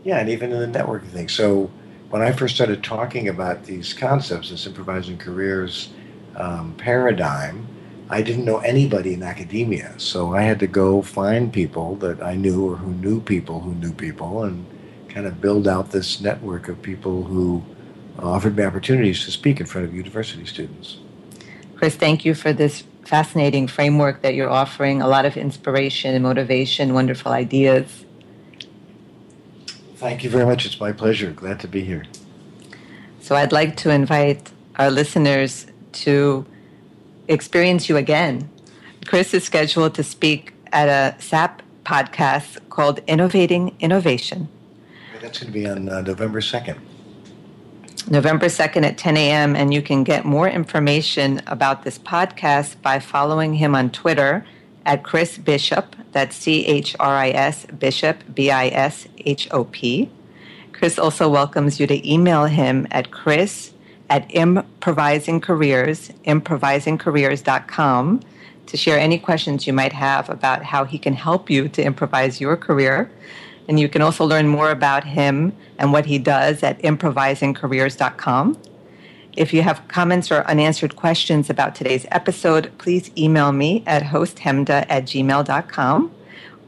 yeah 0.04 0.18
and 0.18 0.28
even 0.28 0.52
in 0.52 0.72
the 0.72 0.78
networking 0.78 1.10
thing 1.10 1.28
so 1.28 1.70
when 2.10 2.22
i 2.22 2.32
first 2.32 2.54
started 2.54 2.82
talking 2.82 3.28
about 3.28 3.64
these 3.64 3.92
concepts 3.92 4.50
this 4.50 4.66
improvising 4.66 5.18
careers 5.18 5.90
um, 6.36 6.74
paradigm 6.76 7.66
I 8.12 8.20
didn't 8.20 8.44
know 8.44 8.58
anybody 8.58 9.14
in 9.14 9.22
academia, 9.22 9.94
so 9.98 10.34
I 10.34 10.42
had 10.42 10.60
to 10.60 10.66
go 10.66 11.00
find 11.00 11.50
people 11.50 11.96
that 11.96 12.22
I 12.22 12.34
knew 12.34 12.70
or 12.70 12.76
who 12.76 12.92
knew 12.92 13.22
people 13.22 13.60
who 13.60 13.74
knew 13.76 13.90
people 13.90 14.42
and 14.42 14.66
kind 15.08 15.24
of 15.24 15.40
build 15.40 15.66
out 15.66 15.92
this 15.92 16.20
network 16.20 16.68
of 16.68 16.82
people 16.82 17.22
who 17.22 17.62
offered 18.18 18.54
me 18.54 18.64
opportunities 18.64 19.24
to 19.24 19.30
speak 19.30 19.60
in 19.60 19.66
front 19.66 19.86
of 19.86 19.94
university 19.94 20.44
students. 20.44 20.98
Chris, 21.74 21.96
thank 21.96 22.26
you 22.26 22.34
for 22.34 22.52
this 22.52 22.84
fascinating 23.06 23.66
framework 23.66 24.20
that 24.20 24.34
you're 24.34 24.50
offering. 24.50 25.00
A 25.00 25.08
lot 25.08 25.24
of 25.24 25.38
inspiration 25.38 26.14
and 26.14 26.22
motivation, 26.22 26.92
wonderful 26.92 27.32
ideas. 27.32 28.04
Thank 30.02 30.24
you 30.24 30.30
very 30.30 30.44
much. 30.44 30.66
It's 30.66 30.80
my 30.80 30.90
pleasure. 30.90 31.30
Glad 31.30 31.60
to 31.60 31.68
be 31.68 31.84
here. 31.84 32.02
So 33.20 33.36
I'd 33.36 33.52
like 33.52 33.76
to 33.76 33.90
invite 33.90 34.50
our 34.74 34.90
listeners 34.90 35.66
to 36.02 36.44
experience 37.28 37.88
you 37.88 37.96
again. 37.96 38.50
Chris 39.06 39.32
is 39.32 39.44
scheduled 39.44 39.94
to 39.94 40.02
speak 40.02 40.54
at 40.72 40.88
a 40.88 41.22
SAP 41.22 41.62
podcast 41.84 42.68
called 42.68 42.98
Innovating 43.06 43.76
Innovation. 43.78 44.48
That's 45.20 45.38
going 45.38 45.52
to 45.52 45.56
be 45.56 45.68
on 45.68 45.88
uh, 45.88 46.00
November 46.00 46.40
2nd. 46.40 46.80
November 48.10 48.46
2nd 48.46 48.84
at 48.84 48.98
10 48.98 49.16
a.m. 49.16 49.54
And 49.54 49.72
you 49.72 49.82
can 49.82 50.02
get 50.02 50.24
more 50.24 50.48
information 50.48 51.40
about 51.46 51.84
this 51.84 52.00
podcast 52.00 52.82
by 52.82 52.98
following 52.98 53.54
him 53.54 53.76
on 53.76 53.88
Twitter 53.90 54.44
at 54.84 55.04
Chris 55.04 55.38
Bishop. 55.38 55.94
That's 56.12 56.36
C 56.36 56.64
H 56.66 56.94
R 57.00 57.16
I 57.16 57.30
S 57.30 57.66
Bishop, 57.66 58.22
B 58.34 58.50
I 58.50 58.68
S 58.68 59.08
H 59.18 59.48
O 59.50 59.64
P. 59.64 60.10
Chris 60.72 60.98
also 60.98 61.28
welcomes 61.28 61.80
you 61.80 61.86
to 61.86 62.10
email 62.10 62.44
him 62.44 62.86
at 62.90 63.10
chris 63.10 63.72
at 64.10 64.26
improvising 64.34 65.40
careers, 65.40 66.10
improvisingcareers.com, 66.26 68.20
to 68.66 68.76
share 68.76 68.98
any 68.98 69.18
questions 69.18 69.66
you 69.66 69.72
might 69.72 69.92
have 69.92 70.28
about 70.28 70.62
how 70.62 70.84
he 70.84 70.98
can 70.98 71.14
help 71.14 71.48
you 71.48 71.68
to 71.68 71.82
improvise 71.82 72.40
your 72.40 72.56
career. 72.56 73.10
And 73.68 73.80
you 73.80 73.88
can 73.88 74.02
also 74.02 74.24
learn 74.26 74.48
more 74.48 74.70
about 74.70 75.04
him 75.04 75.56
and 75.78 75.92
what 75.92 76.04
he 76.06 76.18
does 76.18 76.62
at 76.62 76.78
improvisingcareers.com. 76.80 78.58
If 79.36 79.54
you 79.54 79.62
have 79.62 79.88
comments 79.88 80.30
or 80.30 80.46
unanswered 80.46 80.94
questions 80.94 81.48
about 81.48 81.74
today's 81.74 82.06
episode, 82.10 82.70
please 82.76 83.10
email 83.16 83.50
me 83.50 83.82
at 83.86 84.02
hosthemda 84.02 84.84
at 84.90 85.04
gmail.com 85.04 86.12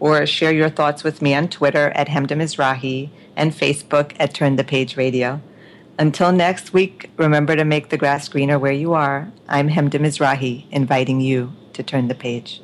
or 0.00 0.26
share 0.26 0.52
your 0.52 0.70
thoughts 0.70 1.04
with 1.04 1.20
me 1.20 1.34
on 1.34 1.48
Twitter 1.48 1.90
at 1.90 2.08
Hemda 2.08 2.36
Mizrahi 2.36 3.10
and 3.36 3.52
Facebook 3.52 4.14
at 4.18 4.32
Turn 4.32 4.56
the 4.56 4.64
Page 4.64 4.96
Radio. 4.96 5.42
Until 5.98 6.32
next 6.32 6.72
week, 6.72 7.10
remember 7.16 7.54
to 7.54 7.64
make 7.64 7.90
the 7.90 7.98
grass 7.98 8.28
greener 8.28 8.58
where 8.58 8.72
you 8.72 8.94
are. 8.94 9.30
I'm 9.48 9.68
Hemda 9.68 10.00
Mizrahi, 10.00 10.64
inviting 10.70 11.20
you 11.20 11.52
to 11.74 11.82
turn 11.82 12.08
the 12.08 12.14
page. 12.14 12.63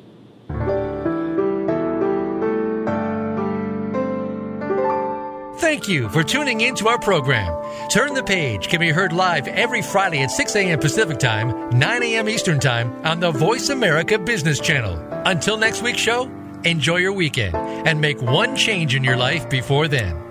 Thank 5.71 5.87
you 5.87 6.09
for 6.09 6.21
tuning 6.21 6.59
in 6.59 6.75
to 6.75 6.89
our 6.89 6.99
program. 6.99 7.49
Turn 7.89 8.13
the 8.13 8.21
Page 8.21 8.67
can 8.67 8.81
be 8.81 8.89
heard 8.89 9.13
live 9.13 9.47
every 9.47 9.81
Friday 9.81 10.21
at 10.21 10.29
6 10.29 10.53
a.m. 10.57 10.77
Pacific 10.77 11.17
Time, 11.17 11.69
9 11.69 12.03
a.m. 12.03 12.27
Eastern 12.27 12.59
Time 12.59 12.93
on 13.05 13.21
the 13.21 13.31
Voice 13.31 13.69
America 13.69 14.19
Business 14.19 14.59
Channel. 14.59 14.99
Until 15.25 15.55
next 15.55 15.81
week's 15.81 16.01
show, 16.01 16.29
enjoy 16.65 16.97
your 16.97 17.13
weekend 17.13 17.55
and 17.55 18.01
make 18.01 18.21
one 18.21 18.57
change 18.57 18.95
in 18.95 19.03
your 19.05 19.15
life 19.15 19.49
before 19.49 19.87
then. 19.87 20.30